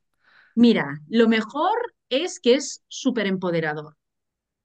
Mira, 0.54 1.00
lo 1.08 1.28
mejor 1.28 1.94
es 2.08 2.40
que 2.40 2.54
es 2.54 2.84
súper 2.88 3.26
empoderador. 3.26 3.94
O 3.94 3.96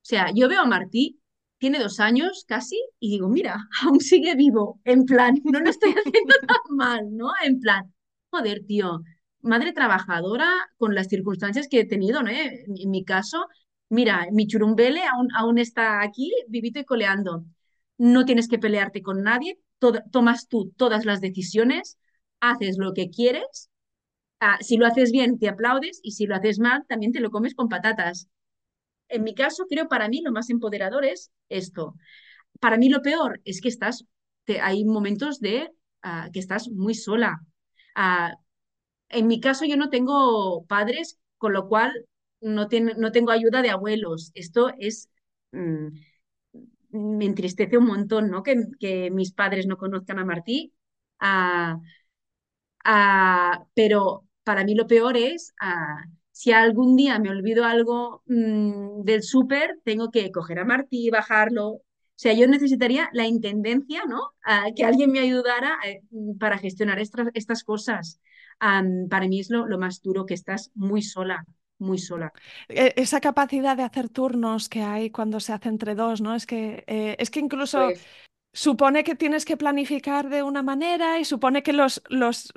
sea, 0.04 0.32
yo 0.36 0.50
veo 0.50 0.62
a 0.62 0.66
Martí, 0.66 1.20
tiene 1.60 1.80
dos 1.80 2.00
años 2.00 2.46
casi, 2.48 2.80
y 3.00 3.12
digo, 3.12 3.30
mira, 3.30 3.58
aún 3.86 4.00
sigue 4.02 4.36
vivo, 4.36 4.82
en 4.86 5.06
plan, 5.06 5.36
no 5.46 5.60
lo 5.60 5.70
estoy 5.70 5.92
haciendo 5.92 6.36
tan 6.48 6.78
mal, 6.78 7.02
¿no? 7.16 7.32
En 7.44 7.60
plan, 7.60 7.94
joder, 8.32 8.64
tío, 8.68 9.02
madre 9.42 9.74
trabajadora 9.74 10.52
con 10.78 10.96
las 10.96 11.08
circunstancias 11.08 11.68
que 11.70 11.82
he 11.82 11.86
tenido, 11.88 12.24
¿no? 12.24 12.32
En 12.32 12.92
mi 12.92 13.06
caso, 13.06 13.48
mira, 13.90 14.28
mi 14.32 14.48
churumbele 14.48 15.02
aún, 15.38 15.58
está 15.60 16.02
aquí, 16.02 16.32
vivito 16.48 16.80
y 16.80 16.86
coleando. 16.86 17.46
No 17.98 18.26
tienes 18.26 18.48
que 18.48 18.60
pelearte 18.60 19.02
con 19.02 19.24
nadie, 19.24 19.60
to- 19.80 20.02
tomas 20.12 20.48
tú 20.48 20.72
todas 20.78 21.06
las 21.06 21.22
decisiones, 21.22 21.98
haces 22.40 22.78
lo 22.78 22.94
que 22.94 23.10
quieres. 23.10 23.70
Ah, 24.40 24.58
si 24.62 24.78
lo 24.78 24.88
haces 24.88 25.12
bien, 25.12 25.40
te 25.40 25.50
aplaudes, 25.50 26.00
y 26.04 26.12
si 26.14 26.28
lo 26.28 26.36
haces 26.36 26.60
mal, 26.60 26.86
también 26.88 27.12
te 27.14 27.20
lo 27.22 27.32
comes 27.32 27.56
con 27.56 27.70
patatas. 27.70 28.30
En 29.10 29.24
mi 29.24 29.36
caso, 29.36 29.66
creo 29.70 29.88
para 29.88 30.10
mí 30.10 30.22
lo 30.22 30.32
más 30.32 30.50
empoderador 30.50 31.06
es 31.06 31.32
esto. 31.50 31.96
Para 32.62 32.78
mí 32.78 32.90
lo 32.90 33.02
peor 33.04 33.42
es 33.46 33.62
que 33.62 33.70
estás, 33.70 34.06
hay 34.62 34.86
momentos 34.86 35.40
de 35.42 35.72
ah, 36.04 36.30
que 36.34 36.40
estás 36.40 36.70
muy 36.70 36.96
sola. 36.96 37.40
Ah, 37.96 38.34
en 39.10 39.28
mi 39.28 39.40
caso 39.40 39.66
yo 39.66 39.78
no 39.78 39.90
tengo 39.90 40.66
padres, 40.68 41.20
con 41.38 41.54
lo 41.54 41.68
cual 41.68 41.94
no, 42.42 42.68
tiene- 42.68 42.94
no 42.98 43.12
tengo 43.12 43.32
ayuda 43.32 43.62
de 43.62 43.70
abuelos. 43.72 44.32
Esto 44.36 44.72
es, 44.80 45.10
mm, 45.52 45.88
me 46.92 47.26
entristece 47.26 47.78
un 47.78 47.86
montón, 47.88 48.30
¿no? 48.30 48.44
Que, 48.44 48.56
que 48.80 49.12
mis 49.12 49.32
padres 49.34 49.68
no 49.68 49.78
conozcan 49.78 50.20
a 50.20 50.26
Martí. 50.26 50.74
Ah, 51.20 51.80
Ah, 52.84 53.66
pero 53.74 54.26
para 54.44 54.64
mí 54.64 54.76
lo 54.76 54.88
peor 54.88 55.18
es 55.18 55.54
ah, 55.60 56.04
si 56.32 56.52
algún 56.52 56.96
día 56.96 57.18
me 57.20 57.30
olvido 57.30 57.66
algo 57.66 58.22
mm, 58.28 59.04
del 59.04 59.24
súper, 59.24 59.80
tengo 59.84 60.12
que 60.12 60.32
coger 60.32 60.60
a 60.60 60.66
Martí, 60.66 61.10
bajarlo. 61.10 61.68
O 61.70 61.82
sea, 62.18 62.34
yo 62.34 62.48
necesitaría 62.48 63.10
la 63.14 63.26
intendencia, 63.28 64.04
¿no? 64.08 64.32
Que 64.76 64.86
alguien 64.86 65.12
me 65.12 65.20
ayudara 65.20 65.78
eh, 65.86 66.02
para 66.40 66.58
gestionar 66.58 67.00
estas, 67.00 67.28
estas 67.34 67.64
cosas. 67.64 68.22
Para 69.10 69.28
mí 69.28 69.40
es 69.42 69.50
lo, 69.50 69.68
lo 69.68 69.78
más 69.78 70.02
duro, 70.02 70.26
que 70.26 70.34
estás 70.34 70.72
muy 70.76 71.02
sola, 71.02 71.46
muy 71.80 71.98
sola. 72.00 72.34
E- 72.70 72.94
Esa 72.98 73.20
capacidad 73.22 73.78
de 73.78 73.84
hacer 73.84 74.10
turnos 74.10 74.70
que 74.70 74.82
hay 74.84 75.10
cuando 75.12 75.40
se 75.40 75.54
hace 75.54 75.70
entre 75.70 75.96
dos, 75.96 76.22
¿no? 76.22 76.36
Es 76.36 76.46
que, 76.46 76.84
eh, 76.88 77.16
es 77.20 77.30
que 77.32 77.40
incluso 77.40 77.94
Pues 77.94 78.10
supone 78.54 79.04
que 79.04 79.16
tienes 79.16 79.46
que 79.46 79.58
planificar 79.58 80.30
de 80.30 80.44
una 80.44 80.64
manera 80.64 81.20
y 81.20 81.26
supone 81.26 81.64
que 81.64 81.74
los, 81.74 82.04
los, 82.10 82.54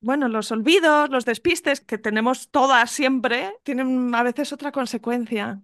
bueno, 0.00 0.28
los 0.28 0.52
olvidos, 0.52 1.10
los 1.10 1.24
despistes 1.26 1.80
que 1.82 1.98
tenemos 1.98 2.50
todas 2.50 2.90
siempre, 2.90 3.54
tienen 3.64 4.14
a 4.14 4.22
veces 4.22 4.52
otra 4.52 4.72
consecuencia. 4.72 5.62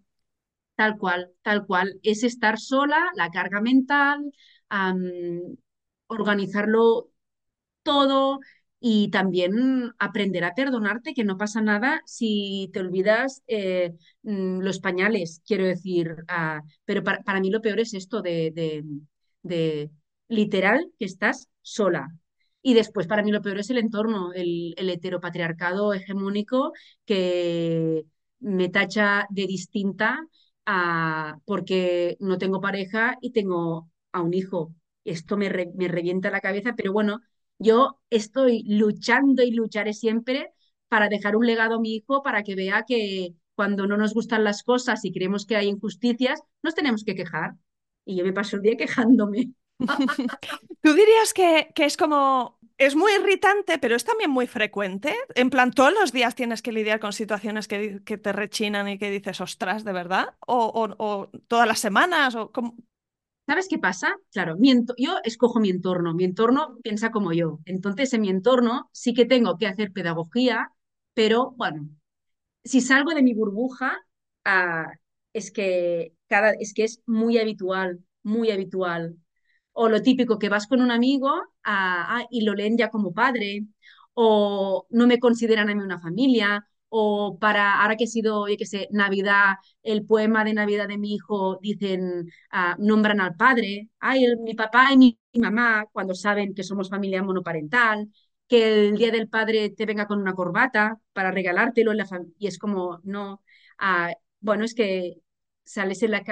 Tal 0.77 0.97
cual, 0.99 1.31
tal 1.43 1.67
cual. 1.67 2.01
Es 2.03 2.23
estar 2.25 2.59
sola, 2.59 3.11
la 3.15 3.31
carga 3.31 3.61
mental, 3.61 4.33
organizarlo 6.09 7.11
todo 7.83 8.41
y 8.81 9.11
también 9.11 9.93
aprender 9.99 10.45
a 10.45 10.55
perdonarte, 10.55 11.15
que 11.15 11.25
no 11.25 11.37
pasa 11.39 11.61
nada 11.61 12.01
si 12.07 12.71
te 12.73 12.81
olvidas 12.81 13.43
eh, 13.49 13.95
mm, 14.23 14.61
los 14.61 14.81
pañales, 14.81 15.43
quiero 15.47 15.65
decir. 15.67 16.17
ah, 16.29 16.63
pero 16.85 17.03
para, 17.05 17.23
para 17.23 17.41
mí 17.41 17.51
lo 17.51 17.61
peor 17.63 17.81
es 17.81 17.95
esto 17.95 18.23
de, 18.23 18.53
de, 19.43 19.91
literal 20.29 20.91
que 20.99 21.05
estás 21.07 21.49
sola. 21.63 22.09
Y 22.63 22.75
después 22.75 23.07
para 23.07 23.23
mí 23.23 23.31
lo 23.33 23.43
peor 23.43 23.59
es 23.59 23.71
el 23.71 23.79
entorno, 23.79 24.33
el, 24.35 24.75
el 24.77 24.91
heteropatriarcado 24.91 25.93
hegemónico 25.95 26.73
que 27.07 28.05
me 28.41 28.69
tacha 28.69 29.27
de 29.31 29.47
distinta 29.47 30.21
porque 31.45 32.17
no 32.21 32.39
tengo 32.39 32.61
pareja 32.61 33.17
y 33.21 33.33
tengo 33.33 33.91
a 34.13 34.23
un 34.23 34.35
hijo. 34.35 34.75
Esto 35.05 35.37
me, 35.37 35.49
re- 35.49 35.71
me 35.75 35.89
revienta 35.89 36.31
la 36.31 36.41
cabeza, 36.41 36.75
pero 36.77 36.93
bueno, 36.93 37.21
yo 37.59 38.01
estoy 38.11 38.63
luchando 38.67 39.43
y 39.43 39.51
lucharé 39.53 39.93
siempre 39.95 40.53
para 40.89 41.09
dejar 41.09 41.37
un 41.37 41.47
legado 41.47 41.77
a 41.77 41.81
mi 41.81 41.95
hijo 41.97 42.23
para 42.23 42.43
que 42.43 42.55
vea 42.55 42.85
que 42.87 43.35
cuando 43.55 43.87
no 43.87 43.97
nos 43.97 44.15
gustan 44.15 44.45
las 44.45 44.63
cosas 44.63 45.05
y 45.05 45.13
creemos 45.13 45.45
que 45.47 45.57
hay 45.57 45.69
injusticias, 45.69 46.41
nos 46.63 46.75
tenemos 46.75 47.05
que 47.05 47.15
quejar. 47.15 47.55
Y 48.05 48.17
yo 48.17 48.25
me 48.25 48.33
paso 48.33 48.57
el 48.57 48.63
día 48.63 48.77
quejándome. 48.77 49.53
¿Tú 50.83 50.93
dirías 50.95 51.35
que, 51.35 51.71
que 51.75 51.85
es 51.85 51.97
como, 51.97 52.59
es 52.79 52.95
muy 52.97 53.13
irritante, 53.13 53.79
pero 53.79 53.97
es 53.97 54.05
también 54.05 54.31
muy 54.31 54.47
frecuente? 54.47 55.15
En 55.35 55.51
plan, 55.51 55.73
todos 55.73 55.93
los 55.93 56.13
días 56.13 56.35
tienes 56.35 56.63
que 56.63 56.73
lidiar 56.73 57.01
con 57.01 57.13
situaciones 57.13 57.69
que, 57.69 58.01
que 58.05 58.19
te 58.19 58.33
rechinan 58.33 58.89
y 58.89 58.99
que 58.99 59.11
dices, 59.11 59.41
ostras, 59.41 59.85
¿de 59.85 59.93
verdad? 59.93 60.35
¿O, 60.47 60.57
o- 60.67 60.97
o 61.05 61.31
todas 61.49 61.67
las 61.67 61.81
semanas? 61.81 62.35
O 62.35 62.53
cómo- 62.53 62.77
¿Sabes 63.49 63.69
qué 63.69 63.79
pasa? 63.79 64.15
Claro, 64.31 64.57
yo 64.99 65.19
escojo 65.25 65.59
mi 65.59 65.71
entorno, 65.71 66.13
mi 66.15 66.25
entorno 66.25 66.77
piensa 66.83 67.11
como 67.11 67.33
yo. 67.33 67.61
Entonces, 67.65 68.13
en 68.13 68.21
mi 68.21 68.29
entorno 68.29 68.91
sí 68.93 69.15
que 69.15 69.25
tengo 69.25 69.57
que 69.57 69.67
hacer 69.67 69.93
pedagogía, 69.93 70.71
pero 71.15 71.53
bueno, 71.57 71.89
si 72.65 72.81
salgo 72.83 73.13
de 73.15 73.23
mi 73.23 73.35
burbuja, 73.35 73.99
ah, 74.45 74.93
es 75.33 75.53
que 75.53 76.15
cada, 76.29 76.53
es 76.53 76.75
que 76.75 76.85
es 76.85 77.03
muy 77.07 77.39
habitual, 77.39 78.05
muy 78.25 78.51
habitual. 78.53 79.17
O 79.73 79.89
lo 79.89 80.03
típico, 80.03 80.39
que 80.39 80.49
vas 80.51 80.67
con 80.67 80.83
un 80.83 80.91
amigo 80.91 81.29
ah, 81.65 82.19
ah, 82.21 82.27
y 82.31 82.43
lo 82.43 82.55
leen 82.55 82.79
ya 82.79 82.91
como 82.91 83.15
padre, 83.15 83.67
o 84.15 84.87
no 84.91 85.07
me 85.07 85.19
consideran 85.21 85.71
a 85.71 85.75
mí 85.75 85.83
una 85.83 86.01
familia, 86.01 86.67
o 86.91 87.39
para, 87.39 87.81
ahora 87.83 87.97
que 87.97 88.05
ha 88.05 88.07
sido, 88.07 88.49
yo 88.49 88.57
qué 88.57 88.67
sé, 88.67 88.89
Navidad, 88.91 89.57
el 89.83 90.05
poema 90.07 90.45
de 90.45 90.55
Navidad 90.55 90.89
de 90.89 90.99
mi 90.99 91.15
hijo, 91.15 91.59
dicen, 91.63 92.31
ah, 92.51 92.77
nombran 92.79 93.21
al 93.21 93.37
padre, 93.37 93.89
ay, 94.01 94.25
el- 94.25 94.39
mi 94.39 94.55
papá 94.55 94.93
y 94.93 94.97
mi, 94.99 95.19
mamá, 95.35 95.87
cuando 95.93 96.15
saben 96.15 96.55
que 96.55 96.63
somos 96.65 96.89
familia 96.91 97.23
monoparental, 97.23 98.09
que 98.49 98.89
el 98.89 98.97
día 98.97 99.11
del 99.13 99.29
padre 99.29 99.71
te 99.71 99.85
venga 99.87 100.07
con 100.07 100.21
una 100.21 100.35
corbata 100.35 100.99
para 101.13 101.31
regalártelo 101.31 101.91
en 101.93 101.99
la 101.99 102.07
y 102.39 102.47
es 102.47 102.59
como, 102.59 103.01
no, 103.05 103.43
ah, 103.79 104.13
bueno, 104.41 104.65
es 104.65 104.75
que 104.75 105.17
sales 105.65 106.03
en 106.03 106.13
la 106.13 106.23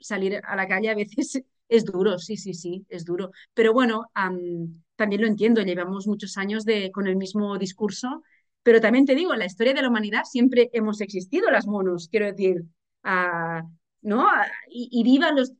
salir 0.00 0.40
a 0.44 0.56
la 0.56 0.68
calle 0.68 0.90
a 0.90 0.94
veces 0.94 1.42
es 1.68 1.84
duro, 1.84 2.18
sí, 2.18 2.36
sí, 2.36 2.54
sí, 2.54 2.86
es 2.88 3.04
duro. 3.04 3.30
Pero 3.54 3.72
bueno, 3.72 4.10
am, 4.14 4.82
también 4.96 5.22
lo 5.22 5.26
entiendo, 5.26 5.62
llevamos 5.62 6.06
muchos 6.06 6.36
años 6.36 6.64
de, 6.64 6.90
con 6.92 7.06
el 7.06 7.16
mismo 7.16 7.58
discurso 7.58 8.22
Pero 8.64 8.80
también 8.80 9.04
te 9.04 9.14
digo, 9.14 9.32
en 9.32 9.38
la 9.38 9.46
historia 9.46 9.74
de 9.74 9.82
la 9.82 9.88
humanidad 9.88 10.24
siempre 10.24 10.70
hemos 10.72 11.00
existido 11.00 11.50
las 11.50 11.66
monos, 11.66 12.08
quiero 12.08 12.26
decir, 12.26 12.64
uh, 13.04 13.68
¿no? 14.00 14.26
Y, 14.68 14.88
y 14.90 15.04
viva 15.04 15.30
los, 15.32 15.52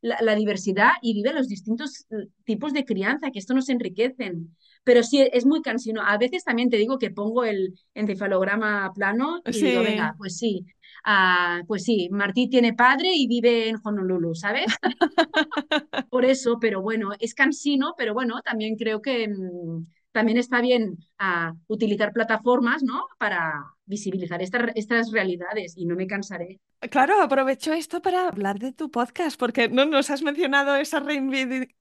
la, 0.00 0.16
la, 0.22 0.34
diversidad 0.34 0.92
y 1.02 1.12
viva 1.12 1.32
los 1.32 1.48
distintos 1.48 2.06
tipos 2.44 2.72
de 2.72 2.84
crianza, 2.84 3.30
que 3.30 3.38
esto 3.38 3.52
nos 3.52 3.68
enriquecen. 3.68 4.56
Pero 4.84 5.02
sí, 5.02 5.20
es 5.32 5.44
muy 5.44 5.60
cansino. 5.62 6.02
A 6.02 6.18
veces 6.18 6.44
también 6.44 6.70
te 6.70 6.76
digo 6.76 6.98
que 6.98 7.10
pongo 7.10 7.44
el 7.44 7.74
encefalograma 7.94 8.92
plano 8.94 9.40
y 9.46 9.52
sí. 9.52 9.66
digo, 9.66 9.82
venga, 9.82 10.14
pues 10.18 10.36
sí, 10.36 10.66
uh, 11.06 11.64
pues 11.66 11.84
sí, 11.84 12.08
Martí 12.10 12.48
tiene 12.48 12.74
padre 12.74 13.10
y 13.14 13.26
vive 13.26 13.68
en 13.68 13.76
Honolulu, 13.82 14.34
¿sabes? 14.34 14.66
Por 16.10 16.24
eso, 16.24 16.58
pero 16.60 16.82
bueno, 16.82 17.10
es 17.18 17.34
cansino, 17.34 17.94
pero 17.96 18.14
bueno, 18.14 18.40
también 18.42 18.76
creo 18.76 19.00
que 19.00 19.28
mmm, 19.28 19.86
también 20.12 20.38
está 20.38 20.60
bien 20.60 20.98
uh, 21.20 21.54
utilizar 21.66 22.12
plataformas, 22.12 22.82
¿no? 22.82 23.06
Para 23.18 23.64
visibilizar 23.86 24.40
estas, 24.42 24.70
estas 24.74 25.10
realidades 25.10 25.74
y 25.76 25.86
no 25.86 25.96
me 25.96 26.06
cansaré. 26.06 26.60
Claro, 26.90 27.22
aprovecho 27.22 27.72
esto 27.72 28.02
para 28.02 28.26
hablar 28.28 28.58
de 28.58 28.72
tu 28.72 28.90
podcast, 28.90 29.38
porque 29.38 29.68
no 29.68 29.84
nos 29.84 30.10
has 30.10 30.22
mencionado 30.22 30.74
esa 30.76 31.02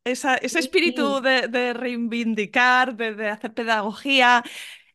esa, 0.03 0.35
ese 0.35 0.59
espíritu 0.59 1.17
Sí. 1.17 1.23
de, 1.23 1.47
de 1.47 1.73
reivindicar, 1.73 2.95
de, 2.95 3.15
de, 3.15 3.29
hacer 3.29 3.53
pedagogía. 3.53 4.43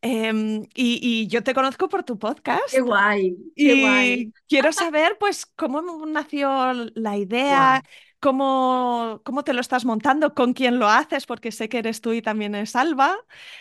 Eh, 0.02 0.32
y, 0.74 1.00
y, 1.02 1.26
yo 1.26 1.42
te 1.42 1.54
conozco 1.54 1.88
por 1.88 2.04
tu 2.04 2.18
podcast. 2.18 2.70
Qué 2.70 2.80
guay, 2.80 3.36
qué 3.56 3.80
guay. 3.80 4.32
Quiero 4.48 4.72
saber, 4.72 5.16
pues, 5.18 5.46
cómo 5.46 6.06
nació 6.06 6.72
la 6.94 7.16
idea, 7.16 7.82
Wow. 7.82 7.90
Cómo, 8.20 9.20
cómo 9.24 9.44
te 9.44 9.52
lo 9.52 9.60
estás 9.60 9.84
montando, 9.84 10.34
con 10.34 10.52
quién 10.54 10.78
lo 10.78 10.88
haces, 10.88 11.26
porque 11.26 11.52
sé 11.52 11.68
que 11.68 11.78
eres 11.78 12.00
tú 12.00 12.12
y 12.12 12.22
también 12.22 12.54
es 12.54 12.76
Alba. 12.76 13.16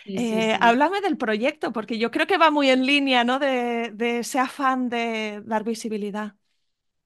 Sí, 0.05 0.19
sí, 0.19 0.41
Eh, 0.41 0.57
sí. 0.57 0.61
háblame 0.61 1.01
del 1.01 1.17
proyecto, 1.17 1.71
porque 1.73 1.97
yo 1.99 2.11
creo 2.11 2.27
que 2.27 2.37
va 2.37 2.51
muy 2.51 2.69
en 2.69 2.85
línea, 2.85 3.23
¿no? 3.23 3.39
De, 3.39 3.91
de 3.93 4.19
ese 4.19 4.39
afán 4.39 4.89
de 4.89 5.41
dar 5.45 5.63
visibilidad. 5.63 6.35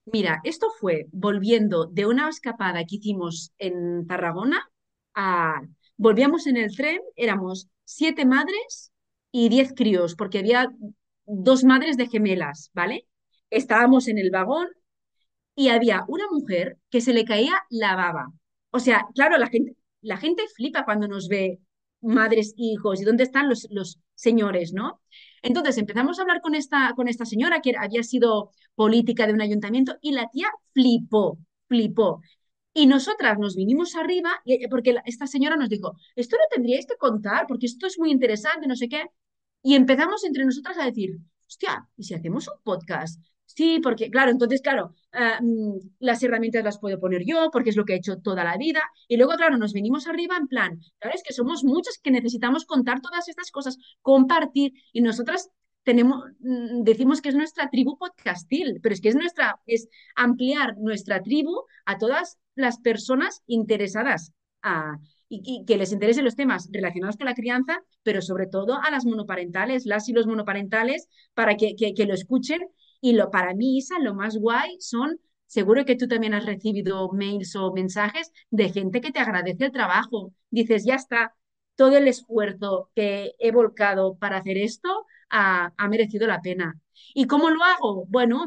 Mira, 0.05 0.41
esto 0.43 0.67
fue 0.79 1.05
volviendo 1.11 1.85
de 1.85 2.05
una 2.07 2.29
escapada 2.29 2.83
que 2.85 2.95
hicimos 2.97 3.53
en 3.57 4.07
Tarragona 4.07 4.69
a... 5.15 5.61
Volvíamos 5.97 6.47
en 6.47 6.55
el 6.57 6.73
tren, 6.75 6.99
éramos 7.15 7.67
siete 7.83 8.25
madres 8.25 8.91
y 9.31 9.49
diez 9.49 9.73
críos, 9.75 10.15
porque 10.15 10.39
había 10.39 10.69
dos 11.25 11.63
madres 11.65 11.97
de 11.97 12.07
gemelas, 12.07 12.71
¿vale? 12.73 13.05
Estábamos 13.49 14.07
en 14.07 14.17
el 14.17 14.31
vagón 14.31 14.67
y 15.55 15.69
había 15.69 16.05
una 16.07 16.25
mujer 16.31 16.77
que 16.89 17.01
se 17.01 17.13
le 17.13 17.25
caía 17.25 17.53
la 17.69 17.95
baba. 17.95 18.31
O 18.71 18.79
sea, 18.79 19.05
claro, 19.15 19.37
la 19.37 19.47
gente, 19.47 19.75
la 20.01 20.17
gente 20.17 20.43
flipa 20.55 20.85
cuando 20.85 21.07
nos 21.07 21.27
ve 21.27 21.59
madres, 22.01 22.53
hijos, 22.57 23.01
y 23.01 23.05
dónde 23.05 23.23
están 23.23 23.49
los, 23.49 23.67
los 23.71 23.99
señores, 24.15 24.73
¿no? 24.73 25.01
Entonces 25.41 25.77
empezamos 25.77 26.19
a 26.19 26.21
hablar 26.21 26.41
con 26.41 26.55
esta, 26.55 26.93
con 26.95 27.07
esta 27.07 27.25
señora 27.25 27.61
que 27.61 27.73
había 27.77 28.03
sido 28.03 28.51
política 28.75 29.27
de 29.27 29.33
un 29.33 29.41
ayuntamiento 29.41 29.97
y 30.01 30.11
la 30.11 30.29
tía 30.29 30.47
flipó, 30.73 31.39
flipó. 31.67 32.21
Y 32.73 32.87
nosotras 32.87 33.37
nos 33.39 33.55
vinimos 33.55 33.95
arriba 33.95 34.41
porque 34.69 34.95
esta 35.05 35.27
señora 35.27 35.57
nos 35.57 35.69
dijo, 35.69 35.95
esto 36.15 36.37
lo 36.37 36.43
tendríais 36.55 36.85
que 36.85 36.95
contar 36.97 37.45
porque 37.47 37.65
esto 37.65 37.87
es 37.87 37.99
muy 37.99 38.11
interesante, 38.11 38.67
no 38.67 38.75
sé 38.75 38.87
qué. 38.87 39.05
Y 39.63 39.75
empezamos 39.75 40.23
entre 40.23 40.45
nosotras 40.45 40.77
a 40.77 40.85
decir, 40.85 41.17
hostia, 41.47 41.87
¿y 41.97 42.03
si 42.03 42.13
hacemos 42.13 42.47
un 42.47 42.61
podcast? 42.63 43.19
Sí, 43.55 43.79
porque 43.81 44.11
claro, 44.11 44.29
entonces, 44.31 44.61
claro, 44.61 44.93
uh, 45.41 45.79
las 45.99 46.21
herramientas 46.21 46.63
las 46.63 46.79
puedo 46.79 46.99
poner 46.99 47.23
yo 47.25 47.49
porque 47.51 47.71
es 47.71 47.75
lo 47.75 47.83
que 47.83 47.93
he 47.93 47.97
hecho 47.97 48.19
toda 48.19 48.43
la 48.43 48.57
vida. 48.57 48.81
Y 49.07 49.17
luego, 49.17 49.33
claro, 49.33 49.57
nos 49.57 49.73
venimos 49.73 50.07
arriba 50.07 50.37
en 50.37 50.47
plan, 50.47 50.79
claro, 50.99 51.15
es 51.15 51.23
que 51.23 51.33
somos 51.33 51.63
muchos 51.63 51.97
que 52.01 52.11
necesitamos 52.11 52.65
contar 52.65 53.01
todas 53.01 53.27
estas 53.27 53.49
cosas, 53.51 53.77
compartir. 54.01 54.73
Y 54.93 55.01
nosotras 55.01 55.49
tenemos, 55.83 56.23
mm, 56.39 56.83
decimos 56.83 57.21
que 57.21 57.29
es 57.29 57.35
nuestra 57.35 57.69
tribu 57.69 57.97
podcastil, 57.97 58.79
pero 58.83 58.93
es 58.93 59.01
que 59.01 59.09
es 59.09 59.15
nuestra, 59.15 59.59
es 59.65 59.89
ampliar 60.15 60.77
nuestra 60.77 61.21
tribu 61.23 61.63
a 61.85 61.97
todas 61.97 62.37
las 62.53 62.79
personas 62.79 63.41
interesadas 63.47 64.31
a, 64.61 64.99
y, 65.27 65.65
que 65.65 65.77
les 65.77 65.91
interesen 65.91 66.25
los 66.25 66.35
temas 66.35 66.69
relacionados 66.71 67.17
con 67.17 67.25
la 67.25 67.33
crianza, 67.33 67.83
pero 68.03 68.21
sobre 68.21 68.45
todo 68.45 68.79
a 68.81 68.91
las 68.91 69.05
monoparentales, 69.05 69.87
las 69.87 70.07
y 70.07 70.13
los 70.13 70.27
monoparentales, 70.27 71.07
para 71.33 71.57
que, 71.57 71.75
que 71.75 72.05
lo 72.05 72.13
escuchen 72.13 72.61
y 73.01 73.13
lo, 73.13 73.29
para 73.31 73.53
mí, 73.53 73.77
Isa, 73.77 73.99
lo 73.99 74.13
más 74.13 74.37
guay 74.37 74.77
son, 74.79 75.19
seguro 75.45 75.85
que 75.85 75.95
tú 75.95 76.07
también 76.07 76.33
has 76.33 76.45
recibido 76.45 77.09
mails 77.11 77.55
o 77.55 77.71
mensajes 77.73 78.31
de 78.49 78.69
gente 78.71 79.01
que 79.01 79.11
te 79.11 79.19
agradece 79.19 79.65
el 79.65 79.71
trabajo. 79.71 80.33
Dices, 80.49 80.85
ya 80.85 80.95
está, 80.95 81.35
todo 81.75 81.97
el 81.97 82.07
esfuerzo 82.07 82.91
que 82.95 83.33
he 83.39 83.51
volcado 83.51 84.15
para 84.17 84.37
hacer 84.37 84.57
esto 84.57 85.05
ha, 85.29 85.73
ha 85.77 85.87
merecido 85.87 86.27
la 86.27 86.41
pena. 86.41 86.79
¿Y 87.13 87.25
cómo 87.27 87.49
lo 87.49 87.63
hago? 87.63 88.05
Bueno, 88.07 88.45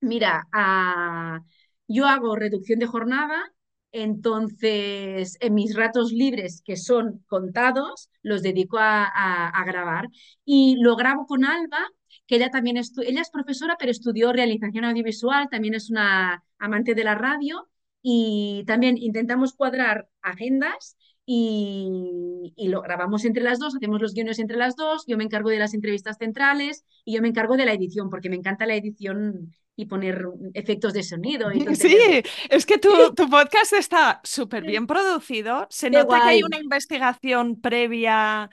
mira, 0.00 0.48
uh, 0.54 1.44
yo 1.88 2.06
hago 2.06 2.36
reducción 2.36 2.78
de 2.78 2.86
jornada, 2.86 3.52
entonces 3.92 5.36
en 5.40 5.54
mis 5.54 5.74
ratos 5.76 6.12
libres, 6.12 6.62
que 6.64 6.76
son 6.76 7.24
contados, 7.28 8.10
los 8.22 8.42
dedico 8.42 8.78
a, 8.78 9.04
a 9.48 9.64
grabar 9.64 10.08
y 10.44 10.76
lo 10.80 10.96
grabo 10.96 11.26
con 11.26 11.44
Alba 11.44 11.78
que 12.26 12.36
ella 12.36 12.50
también 12.50 12.76
ella 12.76 13.20
es 13.20 13.30
profesora, 13.30 13.76
pero 13.78 13.90
estudió 13.90 14.32
realización 14.32 14.84
audiovisual, 14.84 15.48
también 15.50 15.74
es 15.74 15.90
una 15.90 16.44
amante 16.58 16.94
de 16.94 17.04
la 17.04 17.14
radio 17.14 17.68
y 18.02 18.64
también 18.66 18.96
intentamos 18.98 19.54
cuadrar 19.54 20.08
agendas 20.22 20.96
y, 21.24 22.52
y, 22.56 22.68
lo 22.68 22.82
grabamos 22.82 23.24
entre 23.24 23.44
las 23.44 23.60
dos, 23.60 23.76
hacemos 23.76 24.00
los 24.00 24.12
guiones 24.12 24.40
entre 24.40 24.56
las 24.56 24.74
dos, 24.74 25.04
yo 25.06 25.16
me 25.16 25.22
encargo 25.22 25.50
de 25.50 25.58
las 25.58 25.72
entrevistas 25.72 26.16
centrales 26.18 26.84
y 27.04 27.14
yo 27.14 27.22
me 27.22 27.28
encargo 27.28 27.56
de 27.56 27.64
la 27.64 27.74
edición, 27.74 28.10
porque 28.10 28.28
me 28.28 28.36
encanta 28.36 28.66
la 28.66 28.74
edición 28.74 29.52
y 29.76 29.86
poner 29.86 30.26
efectos 30.54 30.92
de 30.92 31.02
sonido 31.02 31.50
Sí, 31.74 32.22
es 32.50 32.66
que 32.66 32.78
tu, 32.78 32.88
tu 33.16 33.28
podcast 33.28 33.72
está 33.72 34.20
súper 34.24 34.64
bien 34.64 34.86
producido, 34.86 35.66
se 35.70 35.90
Qué 35.90 35.98
nota 35.98 36.20
que 36.22 36.28
hay 36.28 36.42
una 36.42 36.58
investigación 36.58 37.60
previa 37.60 38.50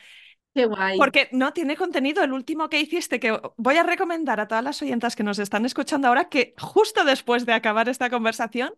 Qué 0.61 0.65
guay. 0.65 0.97
porque 0.97 1.29
no 1.31 1.53
tiene 1.53 1.75
contenido. 1.75 2.23
El 2.23 2.33
último 2.33 2.69
que 2.69 2.79
hiciste, 2.79 3.19
que 3.19 3.39
voy 3.57 3.75
a 3.77 3.83
recomendar 3.83 4.39
a 4.39 4.47
todas 4.47 4.63
las 4.63 4.81
oyentas 4.81 5.15
que 5.15 5.23
nos 5.23 5.39
están 5.39 5.65
escuchando 5.65 6.07
ahora, 6.07 6.29
que 6.29 6.53
justo 6.57 7.03
después 7.03 7.45
de 7.45 7.53
acabar 7.53 7.89
esta 7.89 8.09
conversación, 8.09 8.73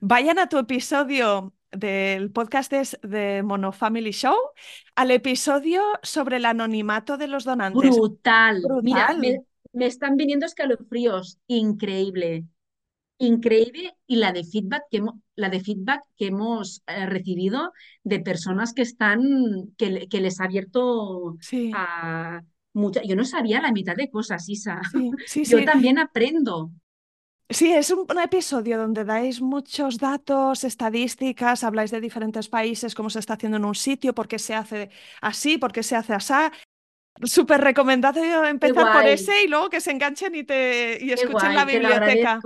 vayan 0.00 0.38
a 0.38 0.48
tu 0.48 0.58
episodio 0.58 1.52
del 1.70 2.30
podcast 2.30 2.72
de, 2.72 3.08
de 3.08 3.42
Mono 3.42 3.72
Family 3.72 4.12
Show, 4.12 4.36
al 4.94 5.10
episodio 5.10 5.82
sobre 6.02 6.36
el 6.36 6.46
anonimato 6.46 7.16
de 7.16 7.28
los 7.28 7.44
donantes. 7.44 7.96
Brutal. 7.96 8.62
Brutal. 8.62 8.82
Mira, 8.82 9.14
me, 9.14 9.40
me 9.72 9.86
están 9.86 10.16
viniendo 10.16 10.46
escalofríos. 10.46 11.38
Increíble 11.46 12.46
increíble 13.18 13.94
y 14.06 14.16
la 14.16 14.32
de 14.32 14.44
feedback 14.44 14.84
que, 14.90 15.02
la 15.34 15.50
de 15.50 15.60
feedback 15.60 16.02
que 16.16 16.26
hemos 16.26 16.82
eh, 16.86 17.06
recibido 17.06 17.72
de 18.04 18.20
personas 18.20 18.72
que 18.72 18.82
están, 18.82 19.72
que, 19.76 20.08
que 20.08 20.20
les 20.20 20.40
ha 20.40 20.44
abierto 20.44 21.36
sí. 21.40 21.72
a 21.74 22.42
mucha. 22.72 23.02
Yo 23.02 23.16
no 23.16 23.24
sabía 23.24 23.60
la 23.60 23.72
mitad 23.72 23.96
de 23.96 24.10
cosas, 24.10 24.48
Isa. 24.48 24.80
Sí, 24.92 25.10
sí, 25.26 25.44
Yo 25.44 25.64
también 25.64 25.98
aprendo. 25.98 26.70
Sí, 27.50 27.72
es 27.72 27.90
un, 27.90 28.00
un, 28.00 28.18
episodio 28.18 28.76
donde 28.76 29.04
dais 29.04 29.40
muchos 29.40 29.96
datos, 29.96 30.64
estadísticas, 30.64 31.64
habláis 31.64 31.90
de 31.90 31.98
diferentes 31.98 32.46
países, 32.46 32.94
cómo 32.94 33.08
se 33.08 33.20
está 33.20 33.34
haciendo 33.34 33.56
en 33.56 33.64
un 33.64 33.74
sitio, 33.74 34.14
por 34.14 34.28
qué 34.28 34.38
se 34.38 34.54
hace 34.54 34.90
así, 35.22 35.56
por 35.56 35.72
qué 35.72 35.82
se 35.82 35.96
hace 35.96 36.12
así. 36.12 36.34
Súper 37.22 37.62
recomendado 37.62 38.22
empezar 38.44 38.92
por 38.92 39.04
ese 39.06 39.44
y 39.44 39.48
luego 39.48 39.70
que 39.70 39.80
se 39.80 39.90
enganchen 39.90 40.34
y, 40.34 40.44
te, 40.44 40.98
y 41.00 41.10
escuchen 41.10 41.52
guay, 41.52 41.54
la 41.54 41.66
te 41.66 41.80
lo 41.80 41.88
biblioteca. 41.88 42.40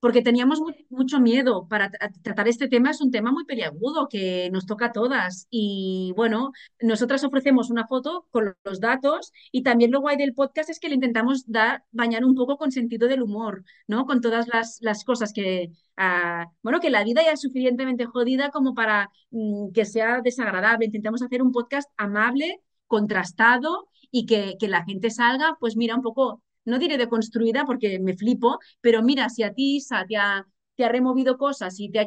Porque 0.00 0.22
teníamos 0.22 0.60
mucho 0.90 1.18
miedo 1.18 1.66
para 1.68 1.90
tratar 2.22 2.46
este 2.46 2.68
tema, 2.68 2.90
es 2.90 3.00
un 3.00 3.10
tema 3.10 3.32
muy 3.32 3.44
peliagudo 3.44 4.08
que 4.08 4.48
nos 4.52 4.64
toca 4.64 4.86
a 4.86 4.92
todas. 4.92 5.48
Y 5.50 6.12
bueno, 6.16 6.52
nosotras 6.80 7.24
ofrecemos 7.24 7.70
una 7.70 7.86
foto 7.86 8.26
con 8.30 8.54
los 8.64 8.80
datos 8.80 9.32
y 9.50 9.62
también 9.62 9.90
lo 9.90 10.00
guay 10.00 10.16
del 10.16 10.34
podcast 10.34 10.70
es 10.70 10.78
que 10.78 10.88
le 10.88 10.94
intentamos 10.94 11.44
dar, 11.50 11.84
bañar 11.90 12.24
un 12.24 12.36
poco 12.36 12.56
con 12.58 12.70
sentido 12.70 13.08
del 13.08 13.22
humor, 13.22 13.64
¿no? 13.88 14.06
Con 14.06 14.20
todas 14.20 14.46
las, 14.46 14.78
las 14.82 15.04
cosas 15.04 15.32
que, 15.32 15.72
uh, 15.98 16.48
bueno, 16.62 16.78
que 16.80 16.90
la 16.90 17.02
vida 17.02 17.22
ya 17.24 17.32
es 17.32 17.40
suficientemente 17.40 18.06
jodida 18.06 18.50
como 18.50 18.74
para 18.74 19.10
um, 19.30 19.72
que 19.72 19.84
sea 19.84 20.20
desagradable. 20.22 20.86
Intentamos 20.86 21.22
hacer 21.22 21.42
un 21.42 21.50
podcast 21.52 21.90
amable, 21.96 22.60
contrastado 22.86 23.88
y 24.10 24.26
que, 24.26 24.54
que 24.58 24.68
la 24.68 24.84
gente 24.84 25.10
salga, 25.10 25.56
pues 25.60 25.76
mira, 25.76 25.94
un 25.96 26.02
poco 26.02 26.42
no 26.68 26.78
diré 26.78 26.98
deconstruida 26.98 27.64
porque 27.64 27.98
me 28.00 28.16
flipo, 28.16 28.58
pero 28.80 29.02
mira, 29.02 29.28
si 29.28 29.42
a 29.42 29.52
ti 29.54 29.76
Isa, 29.76 30.04
te 30.06 30.16
ha, 30.16 30.46
removido 30.76 31.38
cosas 31.38 31.80
y 31.80 31.90
te 31.90 32.00
ha, 32.00 32.06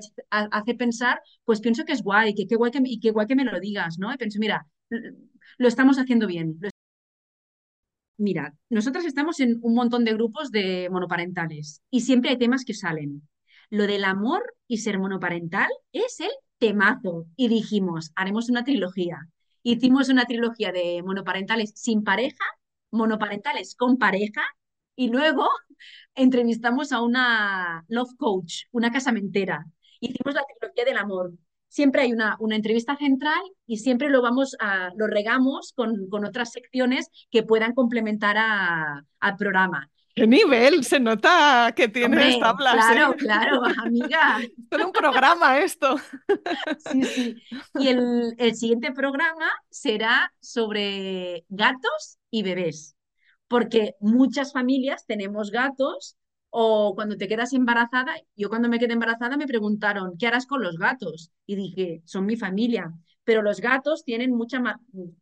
hace 0.51 0.75
pensar, 0.75 1.21
pues 1.43 1.59
pienso 1.59 1.83
que 1.83 1.93
es 1.93 2.03
guay, 2.03 2.33
que 2.33 2.47
qué 2.47 2.55
guay 2.55 2.71
que, 2.71 2.81
y 2.85 2.99
qué 2.99 3.11
guay 3.11 3.27
que 3.27 3.35
me 3.35 3.43
lo 3.43 3.59
digas, 3.59 3.97
¿no? 3.99 4.13
Y 4.13 4.17
pienso, 4.17 4.39
mira, 4.39 4.65
lo 5.57 5.67
estamos 5.67 5.97
haciendo 5.97 6.27
bien. 6.27 6.59
Mira, 8.17 8.53
nosotros 8.69 9.05
estamos 9.05 9.39
en 9.39 9.59
un 9.63 9.73
montón 9.73 10.05
de 10.05 10.13
grupos 10.13 10.51
de 10.51 10.89
monoparentales 10.91 11.81
y 11.89 12.01
siempre 12.01 12.29
hay 12.29 12.37
temas 12.37 12.63
que 12.65 12.73
salen. 12.73 13.27
Lo 13.69 13.87
del 13.87 14.03
amor 14.03 14.43
y 14.67 14.77
ser 14.77 14.99
monoparental 14.99 15.69
es 15.91 16.19
el 16.19 16.29
temazo. 16.59 17.25
Y 17.35 17.47
dijimos, 17.47 18.11
haremos 18.15 18.49
una 18.49 18.63
trilogía. 18.63 19.27
Hicimos 19.63 20.09
una 20.09 20.25
trilogía 20.25 20.71
de 20.71 21.01
monoparentales 21.03 21.73
sin 21.75 22.03
pareja 22.03 22.43
monoparentales 22.91 23.75
con 23.75 23.97
pareja 23.97 24.41
y 24.95 25.09
luego 25.09 25.47
entrevistamos 26.15 26.91
a 26.91 27.01
una 27.01 27.83
love 27.87 28.15
coach, 28.17 28.65
una 28.71 28.91
casamentera. 28.91 29.65
Hicimos 29.99 30.35
la 30.35 30.43
trilogía 30.59 30.85
del 30.85 30.97
amor. 30.97 31.33
Siempre 31.67 32.01
hay 32.01 32.11
una, 32.13 32.35
una 32.39 32.55
entrevista 32.55 32.97
central 32.97 33.39
y 33.65 33.77
siempre 33.77 34.09
lo 34.09 34.21
vamos 34.21 34.55
a, 34.59 34.89
lo 34.95 35.07
regamos 35.07 35.71
con, 35.73 36.09
con 36.09 36.25
otras 36.25 36.51
secciones 36.51 37.09
que 37.29 37.43
puedan 37.43 37.73
complementar 37.73 38.37
a, 38.37 39.05
al 39.19 39.37
programa. 39.37 39.89
¿Qué 40.21 40.27
nivel? 40.27 40.83
Se 40.83 40.99
nota 40.99 41.73
que 41.75 41.87
tienes 41.87 42.39
tablas. 42.39 42.75
Claro, 42.75 43.13
¿eh? 43.13 43.15
claro, 43.17 43.61
amiga. 43.83 44.37
Es 44.69 44.85
un 44.85 44.91
programa 44.91 45.57
esto. 45.57 45.95
Sí, 46.91 47.03
sí. 47.03 47.35
Y 47.79 47.87
el, 47.87 48.35
el 48.37 48.55
siguiente 48.55 48.91
programa 48.91 49.49
será 49.71 50.31
sobre 50.39 51.43
gatos 51.49 52.19
y 52.29 52.43
bebés, 52.43 52.95
porque 53.47 53.95
muchas 53.99 54.53
familias 54.53 55.07
tenemos 55.07 55.49
gatos 55.49 56.17
o 56.51 56.93
cuando 56.93 57.17
te 57.17 57.27
quedas 57.27 57.53
embarazada, 57.53 58.13
yo 58.35 58.49
cuando 58.49 58.69
me 58.69 58.77
quedé 58.77 58.93
embarazada 58.93 59.37
me 59.37 59.47
preguntaron, 59.47 60.19
¿qué 60.19 60.27
harás 60.27 60.45
con 60.45 60.61
los 60.61 60.77
gatos? 60.77 61.31
Y 61.47 61.55
dije, 61.55 62.03
son 62.05 62.27
mi 62.27 62.35
familia, 62.35 62.93
pero 63.23 63.41
los 63.41 63.59
gatos 63.59 64.03
tienen 64.03 64.35
mucha 64.35 64.61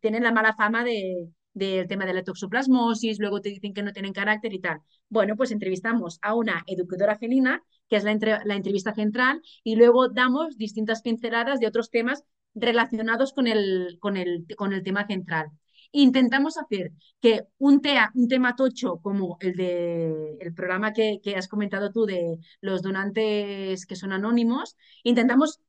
tienen 0.00 0.24
la 0.24 0.32
mala 0.32 0.54
fama 0.54 0.84
de, 0.84 1.30
del 1.52 1.88
tema 1.88 2.06
de 2.06 2.14
la 2.14 2.22
toxoplasmosis, 2.22 3.18
luego 3.18 3.40
te 3.40 3.48
dicen 3.50 3.74
que 3.74 3.82
no 3.82 3.92
tienen 3.92 4.12
carácter 4.12 4.52
y 4.54 4.60
tal. 4.60 4.80
Bueno, 5.08 5.36
pues 5.36 5.50
entrevistamos 5.50 6.18
a 6.22 6.34
una 6.34 6.62
educadora 6.66 7.18
felina, 7.18 7.62
que 7.88 7.96
es 7.96 8.04
la, 8.04 8.16
la 8.44 8.54
entrevista 8.56 8.94
central, 8.94 9.42
y 9.64 9.76
luego 9.76 10.08
damos 10.08 10.56
distintas 10.56 11.02
pinceladas 11.02 11.60
de 11.60 11.66
otros 11.66 11.90
temas 11.90 12.24
relacionados 12.54 13.32
con 13.32 13.46
el, 13.46 13.96
con 14.00 14.16
el, 14.16 14.46
con 14.56 14.72
el 14.72 14.82
tema 14.82 15.06
central. 15.06 15.50
Intentamos 15.92 16.56
hacer 16.56 16.92
que 17.20 17.42
un, 17.58 17.80
tea, 17.80 18.12
un 18.14 18.28
tema 18.28 18.54
tocho 18.54 18.98
como 19.02 19.36
el 19.40 19.56
de 19.56 20.36
el 20.40 20.54
programa 20.54 20.92
que, 20.92 21.20
que 21.22 21.34
has 21.34 21.48
comentado 21.48 21.90
tú 21.90 22.06
de 22.06 22.38
los 22.60 22.82
donantes 22.82 23.86
que 23.86 23.96
son 23.96 24.12
anónimos, 24.12 24.76
intentamos 25.02 25.60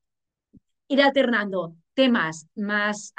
ir 0.88 1.01
alternando 1.01 1.75
temas 1.93 2.47
más 2.55 3.13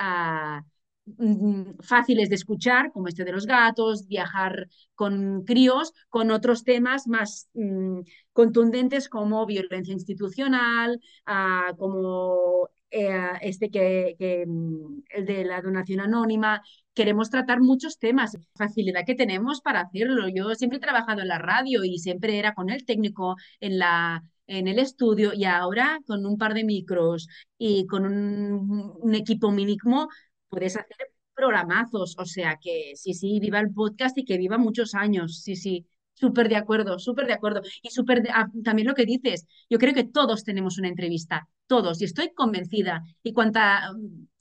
fáciles 1.80 2.28
de 2.28 2.36
escuchar, 2.36 2.92
como 2.92 3.09
este 3.09 3.24
de 3.24 3.32
los 3.32 3.46
gatos, 3.46 4.07
viajar 4.07 4.68
con 4.94 5.44
críos, 5.44 5.92
con 6.09 6.30
otros 6.30 6.64
temas 6.64 7.07
más 7.07 7.48
mmm, 7.55 8.00
contundentes 8.32 9.09
como 9.09 9.44
violencia 9.46 9.92
institucional, 9.92 11.00
uh, 11.26 11.76
como 11.76 12.68
eh, 12.90 13.32
este 13.40 13.70
que, 13.70 14.14
que, 14.18 14.42
el 14.42 15.26
de 15.26 15.44
la 15.44 15.61
donación 15.61 16.00
anónima. 16.00 16.62
Queremos 16.94 17.30
tratar 17.30 17.61
muchos 17.61 17.98
temas, 17.98 18.36
facilidad 18.55 19.05
que 19.07 19.14
tenemos 19.14 19.61
para 19.61 19.80
hacerlo. 19.80 20.28
Yo 20.28 20.55
siempre 20.55 20.76
he 20.78 20.80
trabajado 20.80 21.22
en 21.22 21.28
la 21.28 21.38
radio 21.38 21.84
y 21.84 21.98
siempre 21.98 22.38
era 22.38 22.55
con 22.55 22.70
el 22.70 22.84
técnico 22.84 23.36
en 23.61 23.78
la 23.78 24.22
en 24.48 24.68
el 24.68 24.78
estudio 24.78 25.32
y 25.32 25.44
ahora 25.44 26.00
con 26.07 26.26
un 26.26 26.36
par 26.36 26.53
de 26.53 26.64
micros 26.64 27.28
y 27.59 27.86
con 27.86 28.05
un, 28.05 28.92
un 29.00 29.14
equipo 29.14 29.50
mínimo 29.50 30.09
puedes 30.53 30.76
hacer 30.76 31.12
programazos, 31.34 32.14
o 32.18 32.26
sea 32.26 32.59
que 32.61 32.92
sí, 32.94 33.14
sí, 33.14 33.40
viva 33.40 33.59
el 33.59 33.72
podcast 33.72 34.16
y 34.18 34.24
que 34.24 34.36
viva 34.36 34.59
muchos 34.59 34.94
años, 34.94 35.42
sí, 35.42 35.57
sí, 35.57 35.86
súper 36.12 36.50
de 36.50 36.57
acuerdo, 36.57 36.98
súper 36.98 37.26
de 37.26 37.32
acuerdo. 37.32 37.62
Y 37.82 37.88
súper 37.88 38.22
ah, 38.34 38.48
también 38.62 38.86
lo 38.86 38.94
que 38.94 39.07
dices, 39.07 39.46
yo 39.70 39.78
creo 39.78 39.94
que 39.94 40.05
todos 40.05 40.44
tenemos 40.44 40.78
una 40.78 40.88
entrevista, 40.88 41.48
todos, 41.66 42.03
y 42.03 42.05
estoy 42.05 42.34
convencida. 42.34 43.03
Y 43.22 43.32
cuanta, 43.32 43.92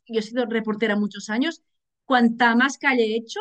yo 0.07 0.19
he 0.19 0.21
sido 0.21 0.45
reportera 0.45 0.97
muchos 0.97 1.29
años, 1.29 1.63
cuanta 2.03 2.55
más 2.55 2.77
calle 2.77 3.03
he 3.05 3.15
hecho, 3.15 3.39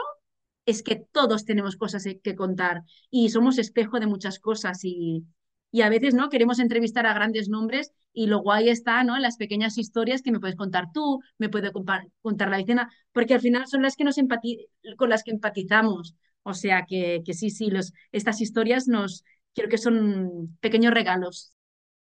es 0.64 0.84
que 0.84 0.96
todos 1.10 1.44
tenemos 1.44 1.74
cosas 1.76 2.04
que 2.22 2.36
contar 2.36 2.82
y 3.10 3.30
somos 3.30 3.58
espejo 3.58 3.98
de 3.98 4.06
muchas 4.06 4.38
cosas 4.38 4.84
y, 4.84 5.24
y 5.70 5.82
a 5.82 5.88
veces 5.88 6.14
no 6.14 6.28
queremos 6.28 6.58
entrevistar 6.58 7.06
a 7.06 7.14
grandes 7.14 7.48
nombres 7.48 7.92
y 8.12 8.26
lo 8.26 8.40
guay 8.40 8.68
está 8.68 9.04
¿no? 9.04 9.18
las 9.18 9.36
pequeñas 9.36 9.78
historias 9.78 10.22
que 10.22 10.32
me 10.32 10.40
puedes 10.40 10.56
contar 10.56 10.92
tú, 10.92 11.20
me 11.38 11.48
puede 11.48 11.72
contar 11.72 12.50
la 12.50 12.56
vecina, 12.56 12.90
porque 13.12 13.34
al 13.34 13.40
final 13.40 13.66
son 13.66 13.82
las 13.82 13.96
que 13.96 14.04
nos 14.04 14.16
con 14.96 15.10
las 15.10 15.22
que 15.22 15.30
empatizamos. 15.30 16.14
O 16.42 16.54
sea 16.54 16.86
que, 16.86 17.22
que 17.24 17.34
sí, 17.34 17.50
sí, 17.50 17.70
los, 17.70 17.92
estas 18.12 18.40
historias 18.40 18.88
nos 18.88 19.24
creo 19.54 19.68
que 19.68 19.78
son 19.78 20.56
pequeños 20.60 20.94
regalos. 20.94 21.52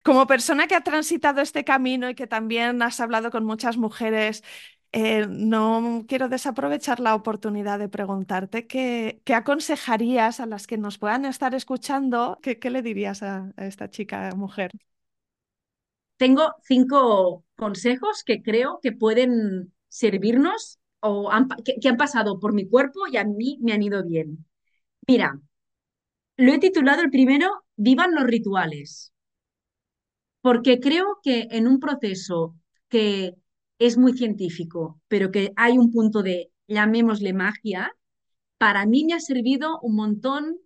Como 0.03 0.27
persona 0.27 0.67
que 0.67 0.75
ha 0.75 0.81
transitado 0.81 1.41
este 1.41 1.65
camino 1.65 2.09
y 2.09 2.15
que 2.15 2.27
también 2.27 2.81
has 2.81 2.99
hablado 2.99 3.29
con 3.31 3.43
muchas 3.45 3.77
mujeres 3.77 4.43
eh, 4.91 5.27
no 5.27 6.05
quiero 6.07 6.29
desaprovechar 6.29 6.99
la 6.99 7.15
oportunidad 7.15 7.79
de 7.79 7.89
preguntarte 7.89 8.67
qué, 8.67 9.21
qué, 9.25 9.33
aconsejarías 9.33 10.39
a 10.39 10.45
las 10.45 10.65
que 10.67 10.77
nos 10.77 10.97
puedan 10.97 11.25
estar 11.25 11.53
escuchando, 11.55 12.37
qué, 12.41 12.57
qué 12.57 12.69
le 12.69 12.81
dirías 12.81 13.21
a, 13.23 13.53
esta 13.57 13.89
chica 13.89 14.31
mujer. 14.35 14.71
Tengo 16.17 16.55
cinco 16.63 17.45
consejos 17.55 18.23
que 18.23 18.41
creo 18.41 18.79
que 18.81 18.91
pueden 18.91 19.73
servirnos 19.89 20.79
o 20.99 21.29
que 21.63 21.89
han 21.89 21.97
pasado 21.97 22.39
por 22.39 22.53
mi 22.53 22.67
cuerpo 22.67 23.07
y 23.11 23.17
a 23.17 23.23
mí 23.23 23.59
me 23.61 23.73
han 23.73 23.83
ido 23.83 24.03
bien. 24.03 24.45
Mira, 25.07 25.39
lo 26.37 26.53
he 26.53 26.59
titulado 26.59 27.01
el 27.01 27.11
primero, 27.11 27.65
Vivan 27.75 28.15
los 28.15 28.23
rituales, 28.23 29.13
porque 30.41 30.79
creo 30.79 31.19
que 31.21 31.47
en 31.51 31.67
un 31.67 31.79
proceso 31.79 32.55
que 32.89 33.35
es 33.79 33.97
muy 33.97 34.13
científico, 34.13 34.99
pero 35.07 35.31
que 35.31 35.53
hay 35.55 35.77
un 35.77 35.91
punto 35.91 36.23
de, 36.23 36.51
llamémosle 36.67 37.33
magia, 37.33 37.95
para 38.57 38.85
mí 38.85 39.05
me 39.05 39.13
ha 39.13 39.19
servido 39.19 39.79
un 39.81 39.95
montón, 39.95 40.57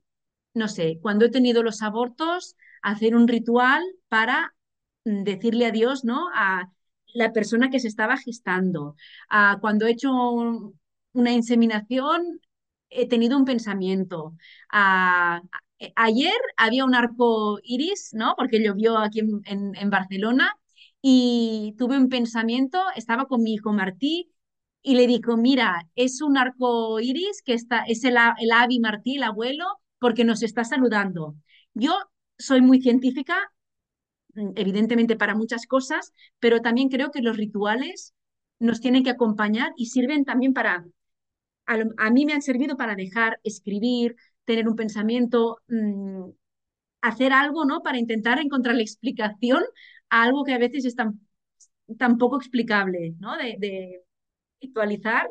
no 0.53 0.68
sé, 0.68 0.99
cuando 1.01 1.26
he 1.26 1.30
tenido 1.32 1.64
los 1.64 1.82
abortos, 1.82 2.55
hacer 2.82 3.16
un 3.16 3.28
ritual 3.28 3.84
para 4.09 4.55
decirle 5.03 5.66
adiós, 5.66 6.03
¿no? 6.05 6.30
A 6.34 6.72
la 7.14 7.34
persona 7.34 7.70
que 7.70 7.80
se 7.80 7.88
estaba 7.88 8.18
gestando. 8.18 8.95
A 9.30 9.57
cuando 9.62 9.86
he 9.86 9.91
hecho 9.91 10.12
una 11.14 11.32
inseminación, 11.32 12.39
he 12.89 13.07
tenido 13.07 13.38
un 13.38 13.45
pensamiento. 13.45 14.36
Ayer 15.95 16.34
había 16.57 16.86
un 16.86 16.95
arco 16.95 17.59
iris, 17.64 18.12
¿no? 18.14 18.36
Porque 18.38 18.64
llovió 18.64 18.97
aquí 18.97 19.20
en, 19.20 19.41
en, 19.45 19.76
en 19.76 19.89
Barcelona 19.89 20.55
y 21.02 21.76
tuve 21.78 21.97
un 21.97 22.10
pensamiento, 22.10 22.80
estaba 22.95 23.26
con 23.26 23.43
mi 23.43 23.54
hijo 23.56 23.74
Martí 23.74 24.32
y 24.84 24.95
le 24.95 25.08
dijo, 25.08 25.38
mira, 25.38 25.88
es 25.95 26.22
un 26.22 26.38
arco 26.38 26.99
iris 26.99 27.41
que 27.43 27.54
está, 27.54 27.84
es 27.88 28.04
el, 28.04 28.18
el 28.39 28.52
Avi 28.52 28.80
Martí, 28.80 29.16
el 29.18 29.24
abuelo, 29.24 29.66
porque 29.99 30.26
nos 30.26 30.43
está 30.43 30.64
saludando. 30.64 31.36
Yo 31.74 31.93
soy 32.38 32.62
muy 32.62 32.82
científica, 32.82 33.36
evidentemente 34.56 35.16
para 35.18 35.36
muchas 35.36 35.66
cosas, 35.68 36.14
pero 36.39 36.62
también 36.62 36.89
creo 36.89 37.12
que 37.12 37.22
los 37.22 37.38
rituales 37.38 38.14
nos 38.60 38.80
tienen 38.82 39.04
que 39.04 39.10
acompañar 39.10 39.72
y 39.76 39.88
sirven 39.88 40.24
también 40.26 40.54
para, 40.54 40.86
a, 41.68 41.78
a 41.97 42.12
mí 42.12 42.26
me 42.26 42.34
han 42.34 42.41
servido 42.41 42.78
para 42.78 42.95
dejar 42.95 43.39
escribir, 43.43 44.16
tener 44.45 44.68
un 44.68 44.76
pensamiento, 44.76 45.60
mmm, 45.68 46.30
hacer 47.02 47.34
algo, 47.34 47.66
¿no? 47.66 47.82
Para 47.84 47.99
intentar 47.99 48.39
encontrar 48.39 48.76
la 48.76 48.84
explicación 48.84 49.64
a 50.12 50.24
algo 50.24 50.43
que 50.45 50.53
a 50.53 50.59
veces 50.59 50.86
es 50.86 50.95
tan, 50.95 51.20
tan 51.99 52.18
poco 52.20 52.38
explicable, 52.38 53.16
¿no? 53.20 53.38
De, 53.38 53.55
de 53.59 54.03
ritualizar. 54.62 55.30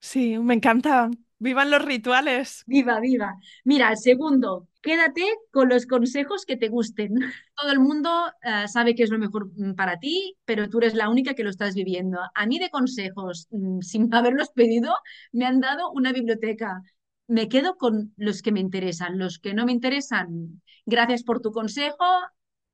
Sí, 0.00 0.38
me 0.38 0.54
encanta. 0.54 1.10
¡Vivan 1.38 1.70
los 1.70 1.84
rituales! 1.84 2.64
¡Viva, 2.66 2.98
viva! 3.00 3.34
Mira, 3.64 3.90
el 3.90 3.98
segundo, 3.98 4.68
quédate 4.80 5.22
con 5.50 5.68
los 5.68 5.84
consejos 5.86 6.46
que 6.46 6.56
te 6.56 6.68
gusten. 6.68 7.14
Todo 7.56 7.70
el 7.72 7.78
mundo 7.80 8.10
uh, 8.42 8.68
sabe 8.68 8.94
que 8.94 9.02
es 9.02 9.10
lo 9.10 9.18
mejor 9.18 9.50
para 9.76 9.98
ti, 9.98 10.36
pero 10.46 10.68
tú 10.70 10.78
eres 10.78 10.94
la 10.94 11.10
única 11.10 11.34
que 11.34 11.44
lo 11.44 11.50
estás 11.50 11.74
viviendo. 11.74 12.18
A 12.34 12.46
mí 12.46 12.58
de 12.58 12.70
consejos, 12.70 13.48
mm, 13.50 13.80
sin 13.82 14.12
haberlos 14.14 14.50
pedido, 14.50 14.94
me 15.32 15.44
han 15.46 15.60
dado 15.60 15.90
una 15.92 16.12
biblioteca. 16.12 16.82
Me 17.26 17.48
quedo 17.48 17.76
con 17.76 18.14
los 18.16 18.40
que 18.42 18.52
me 18.52 18.60
interesan. 18.60 19.18
Los 19.18 19.38
que 19.38 19.52
no 19.54 19.66
me 19.66 19.72
interesan, 19.72 20.62
gracias 20.86 21.22
por 21.22 21.40
tu 21.40 21.52
consejo, 21.52 22.04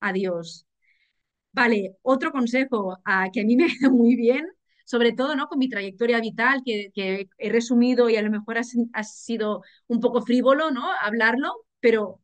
adiós. 0.00 0.66
Vale, 1.52 1.96
otro 2.02 2.30
consejo 2.32 2.98
uh, 2.98 3.30
que 3.32 3.40
a 3.40 3.44
mí 3.44 3.56
me 3.56 3.64
ha 3.66 3.68
ido 3.68 3.90
muy 3.90 4.16
bien, 4.16 4.46
sobre 4.84 5.12
todo 5.12 5.34
¿no? 5.36 5.48
con 5.48 5.58
mi 5.58 5.68
trayectoria 5.68 6.20
vital, 6.20 6.62
que, 6.64 6.90
que 6.94 7.28
he 7.38 7.50
resumido 7.50 8.08
y 8.08 8.16
a 8.16 8.22
lo 8.22 8.30
mejor 8.30 8.58
ha, 8.58 9.02
sido 9.04 9.62
un 9.88 10.00
poco 10.00 10.22
frívolo 10.22 10.70
¿no? 10.70 10.84
hablarlo, 11.02 11.66
pero 11.80 12.20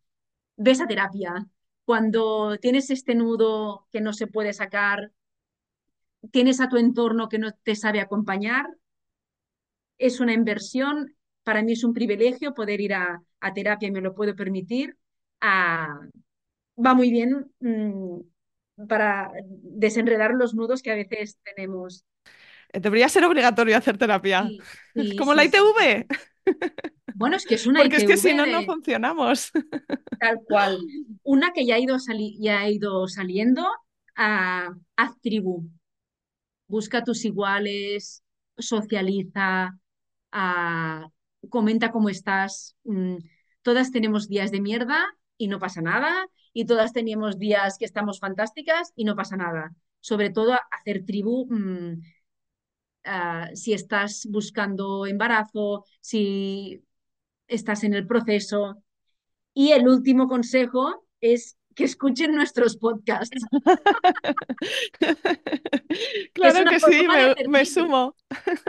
ves 0.57 0.81
a 0.81 0.87
terapia. 0.87 1.47
Cuando 1.85 2.59
tienes 2.59 2.91
este 2.91 3.14
nudo 3.14 3.87
que 3.93 4.01
no 4.01 4.12
se 4.12 4.27
puede 4.27 4.53
sacar, 4.53 5.12
tienes 6.31 6.61
a 6.61 6.68
tu 6.68 6.77
entorno 6.77 7.29
que 7.29 7.39
no 7.39 7.53
te 7.64 7.74
sabe 7.74 8.01
acompañar, 8.01 8.66
es 9.99 10.20
una 10.20 10.33
inversión. 10.33 11.14
Para 11.43 11.62
mí 11.62 11.72
es 11.72 11.85
un 11.85 11.95
privilegio 11.95 12.55
poder 12.55 12.81
ir 12.81 12.95
a, 12.95 13.22
a 13.41 13.55
terapia 13.55 13.89
y 13.89 13.93
me 13.93 14.01
lo 14.01 14.14
puedo 14.14 14.35
permitir. 14.35 14.97
Ah, 15.41 16.01
va 16.85 16.95
muy 16.95 17.11
bien. 17.11 17.51
Mmm, 17.61 18.20
para 18.89 19.31
desenredar 19.62 20.33
los 20.35 20.55
nudos 20.55 20.83
que 20.83 20.93
a 20.93 20.97
veces 20.97 21.39
tenemos. 21.45 22.05
Debería 22.72 23.09
ser 23.09 23.24
obligatorio 23.24 23.77
hacer 23.77 23.99
terapia. 23.99 24.55
Sí, 24.55 24.70
sí, 24.95 25.05
Como 25.16 25.35
sí, 25.35 25.35
la 25.35 25.45
ITV. 25.45 26.07
Bueno, 27.12 27.37
es 27.37 27.47
que 27.47 27.55
es 27.57 27.66
una 27.66 27.83
Porque 27.83 27.97
es 27.97 28.05
que 28.05 28.16
si 28.16 28.33
ITV 28.33 28.35
no, 28.35 28.47
no 28.47 28.64
funcionamos. 28.64 29.53
tal 30.18 30.43
cual. 30.45 30.79
Una 31.22 31.53
que 31.53 31.66
ya 31.66 31.77
ha 31.77 31.79
ido, 31.81 31.99
sali- 31.99 32.39
ya 32.41 32.61
ha 32.61 32.70
ido 32.70 33.07
saliendo, 33.09 33.62
a 34.16 34.74
haz 34.97 35.20
tribu. 35.20 35.68
Busca 36.68 37.05
tus 37.05 37.24
iguales, 37.24 38.22
socializa, 38.59 39.79
ah, 40.33 41.09
comenta 41.51 41.93
cómo 41.93 42.09
estás. 42.11 42.77
Mm, 42.85 43.16
todas 43.62 43.91
tenemos 43.93 44.29
días 44.29 44.51
de 44.53 44.61
mierda 44.61 45.07
y 45.39 45.49
no 45.49 45.59
pasa 45.61 45.81
nada, 45.83 46.27
y 46.57 46.64
todas 46.64 46.94
tenemos 46.94 47.38
días 47.38 47.76
que 47.76 47.84
estamos 47.84 48.18
fantásticas 48.18 48.94
y 48.96 49.04
no 49.04 49.14
pasa 49.14 49.36
nada. 49.36 49.74
Sobre 50.00 50.30
todo 50.30 50.54
hacer 50.70 51.04
tribu, 51.04 51.46
mm, 51.50 52.00
si 53.52 53.74
estás 53.74 54.26
buscando 54.30 55.04
embarazo, 55.04 55.84
si 56.00 56.82
estás 57.46 57.84
en 57.84 57.92
el 57.92 58.07
proceso. 58.07 58.82
Y 59.52 59.72
el 59.72 59.86
último 59.86 60.28
consejo 60.28 61.07
es 61.20 61.59
que 61.77 61.85
escuchen 61.85 62.35
nuestros 62.35 62.77
podcasts. 62.77 63.45
Claro 66.35 66.68
que 66.68 66.81
sí, 66.81 67.07
me, 67.49 67.64
sumo. 67.64 68.14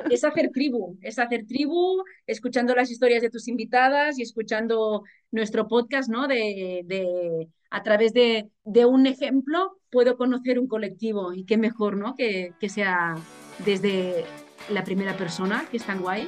Es 0.10 0.24
hacer 0.24 0.49
tribu, 0.51 0.97
es 1.01 1.20
hacer 1.20 1.45
tribu, 1.45 2.03
escuchando 2.26 2.74
las 2.74 2.89
historias 2.89 3.22
de 3.22 3.30
tus 3.30 3.47
invitadas 3.47 4.18
y 4.18 4.22
escuchando 4.22 5.03
nuestro 5.32 5.68
podcast, 5.68 6.10
¿no? 6.10 6.28
De, 6.28 6.84
de 6.86 7.49
a 7.70 7.84
través 7.84 8.14
de, 8.14 8.49
de, 8.64 8.86
un 8.86 9.08
ejemplo 9.08 9.78
puedo 9.89 10.18
conocer 10.18 10.60
un 10.60 10.68
colectivo 10.68 11.34
y 11.34 11.45
qué 11.45 11.58
mejor, 11.58 11.97
¿no? 11.97 12.16
Que, 12.16 12.53
que 12.60 12.70
sea 12.70 13.16
desde 13.66 14.26
la 14.70 14.84
primera 14.84 15.18
persona, 15.18 15.66
que 15.70 15.78
es 15.78 15.84
tan 15.84 16.01
guay. 16.01 16.28